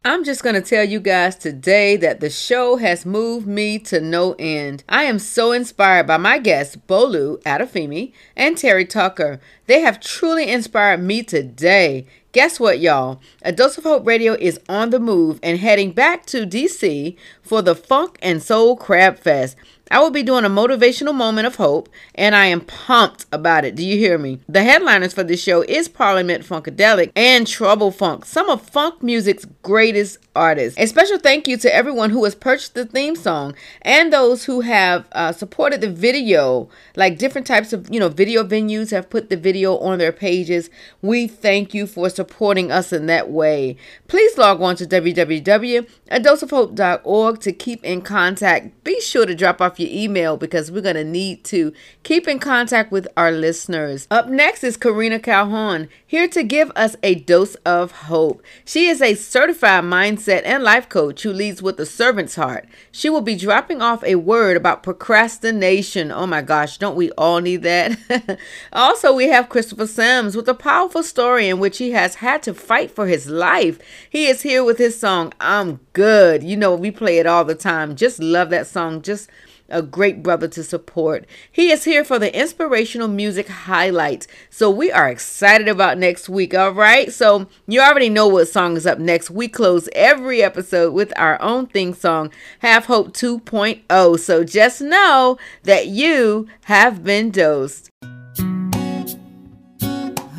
I'm 0.05 0.25
just 0.25 0.43
going 0.43 0.55
to 0.55 0.61
tell 0.61 0.83
you 0.83 0.99
guys 0.99 1.37
today 1.37 1.95
that 1.95 2.19
the 2.19 2.29
show 2.29 2.75
has 2.75 3.05
moved 3.05 3.47
me 3.47 3.79
to 3.79 4.01
no 4.01 4.35
end. 4.37 4.83
I 4.89 5.03
am 5.05 5.17
so 5.17 5.53
inspired 5.53 6.07
by 6.07 6.17
my 6.17 6.39
guests, 6.39 6.75
Bolu 6.75 7.41
Adefemi 7.43 8.11
and 8.35 8.57
Terry 8.57 8.83
Tucker. 8.83 9.39
They 9.65 9.79
have 9.79 10.01
truly 10.01 10.49
inspired 10.49 11.01
me 11.01 11.23
today. 11.23 12.05
Guess 12.33 12.59
what, 12.59 12.81
y'all? 12.81 13.21
A 13.43 13.53
Dose 13.53 13.77
of 13.77 13.85
Hope 13.85 14.05
Radio 14.05 14.33
is 14.33 14.59
on 14.67 14.89
the 14.89 14.99
move 14.99 15.39
and 15.41 15.59
heading 15.59 15.93
back 15.93 16.25
to 16.25 16.45
DC 16.45 17.15
for 17.41 17.61
the 17.61 17.73
Funk 17.73 18.19
and 18.21 18.43
Soul 18.43 18.75
Crab 18.75 19.17
Fest. 19.17 19.55
I 19.93 19.99
will 19.99 20.09
be 20.09 20.23
doing 20.23 20.43
a 20.43 20.49
motivational 20.49 21.13
moment 21.13 21.45
of 21.45 21.57
hope, 21.57 21.87
and 22.15 22.33
I 22.33 22.47
am 22.47 22.61
pumped 22.61 23.27
about 23.31 23.63
it. 23.63 23.75
Do 23.75 23.85
you 23.85 23.95
hear 23.95 24.17
me? 24.17 24.39
The 24.49 24.63
headliners 24.63 25.13
for 25.13 25.23
this 25.23 25.43
show 25.43 25.61
is 25.61 25.87
Parliament 25.87 26.43
Funkadelic 26.43 27.11
and 27.15 27.45
Trouble 27.45 27.91
Funk, 27.91 28.25
some 28.25 28.49
of 28.49 28.63
funk 28.63 29.03
music's 29.03 29.45
greatest 29.61 30.17
artists. 30.35 30.79
A 30.79 30.87
special 30.87 31.19
thank 31.19 31.47
you 31.47 31.57
to 31.57 31.71
everyone 31.73 32.09
who 32.09 32.23
has 32.23 32.33
purchased 32.33 32.73
the 32.73 32.85
theme 32.85 33.15
song 33.15 33.53
and 33.83 34.11
those 34.11 34.45
who 34.45 34.61
have 34.61 35.07
uh, 35.11 35.31
supported 35.31 35.81
the 35.81 35.91
video, 35.91 36.69
like 36.95 37.19
different 37.19 37.45
types 37.45 37.71
of 37.73 37.93
you 37.93 37.99
know 37.99 38.09
video 38.09 38.43
venues 38.43 38.89
have 38.91 39.11
put 39.11 39.29
the 39.29 39.37
video 39.37 39.77
on 39.77 39.99
their 39.99 40.11
pages. 40.11 40.71
We 41.01 41.27
thank 41.27 41.75
you 41.75 41.87
for 41.87 42.09
supporting 42.09 42.71
us 42.71 42.93
in 42.93 43.05
that 43.07 43.29
way. 43.29 43.75
Please 44.07 44.37
log 44.37 44.61
on 44.61 44.75
to 44.77 44.85
www.adoseofhope.org 44.85 47.39
to 47.41 47.53
keep 47.53 47.83
in 47.83 48.01
contact. 48.01 48.83
Be 48.83 48.99
sure 49.01 49.27
to 49.27 49.35
drop 49.35 49.61
off 49.61 49.79
your 49.79 49.82
email 49.91 50.37
because 50.37 50.71
we're 50.71 50.81
going 50.81 50.95
to 50.95 51.03
need 51.03 51.43
to 51.45 51.73
keep 52.03 52.27
in 52.27 52.39
contact 52.39 52.91
with 52.91 53.07
our 53.15 53.31
listeners. 53.31 54.07
Up 54.11 54.27
next 54.27 54.63
is 54.63 54.77
Karina 54.77 55.19
Calhoun, 55.19 55.89
here 56.05 56.27
to 56.27 56.43
give 56.43 56.71
us 56.75 56.95
a 57.03 57.15
dose 57.15 57.55
of 57.65 57.91
hope. 57.91 58.43
She 58.65 58.87
is 58.87 59.01
a 59.01 59.15
certified 59.15 59.83
mindset 59.83 60.41
and 60.45 60.63
life 60.63 60.89
coach 60.89 61.23
who 61.23 61.31
leads 61.31 61.61
with 61.61 61.79
a 61.79 61.85
servant's 61.85 62.35
heart. 62.35 62.67
She 62.91 63.09
will 63.09 63.21
be 63.21 63.35
dropping 63.35 63.81
off 63.81 64.03
a 64.03 64.15
word 64.15 64.57
about 64.57 64.83
procrastination. 64.83 66.11
Oh 66.11 66.27
my 66.27 66.41
gosh, 66.41 66.77
don't 66.77 66.95
we 66.95 67.11
all 67.11 67.39
need 67.39 67.63
that? 67.63 68.39
also, 68.73 69.13
we 69.13 69.27
have 69.27 69.49
Christopher 69.49 69.87
Sims 69.87 70.35
with 70.35 70.49
a 70.49 70.53
powerful 70.53 71.03
story 71.03 71.47
in 71.49 71.59
which 71.59 71.77
he 71.77 71.91
has 71.91 72.15
had 72.15 72.43
to 72.43 72.53
fight 72.53 72.91
for 72.91 73.07
his 73.07 73.27
life. 73.27 73.79
He 74.09 74.27
is 74.27 74.41
here 74.41 74.63
with 74.63 74.77
his 74.77 74.99
song, 74.99 75.33
I'm 75.39 75.79
Good. 75.93 76.43
You 76.43 76.57
know, 76.57 76.75
we 76.75 76.89
play 76.89 77.19
it 77.19 77.27
all 77.27 77.45
the 77.45 77.53
time. 77.53 77.95
Just 77.95 78.19
love 78.19 78.49
that 78.49 78.65
song. 78.65 79.03
Just 79.03 79.29
a 79.73 79.81
great 79.81 80.23
brother 80.23 80.47
to 80.47 80.63
support. 80.63 81.25
He 81.51 81.71
is 81.71 81.83
here 81.83 82.03
for 82.03 82.19
the 82.19 82.33
inspirational 82.37 83.07
music 83.07 83.47
highlights. 83.47 84.27
So 84.49 84.69
we 84.69 84.91
are 84.91 85.09
excited 85.09 85.67
about 85.67 85.97
next 85.97 86.29
week, 86.29 86.53
all 86.53 86.71
right? 86.71 87.11
So 87.11 87.47
you 87.67 87.81
already 87.81 88.09
know 88.09 88.27
what 88.27 88.47
song 88.47 88.77
is 88.77 88.85
up 88.85 88.99
next. 88.99 89.29
We 89.29 89.47
close 89.47 89.89
every 89.93 90.41
episode 90.43 90.93
with 90.93 91.11
our 91.17 91.41
own 91.41 91.67
theme 91.67 91.93
song, 91.93 92.31
Have 92.59 92.85
Hope 92.85 93.13
2.0. 93.13 94.19
So 94.19 94.43
just 94.43 94.81
know 94.81 95.37
that 95.63 95.87
you 95.87 96.47
have 96.65 97.03
been 97.03 97.31
dosed. 97.31 97.89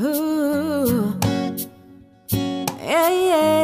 Ooh. 0.01 1.19
Yeah, 2.81 3.09
yeah. 3.09 3.64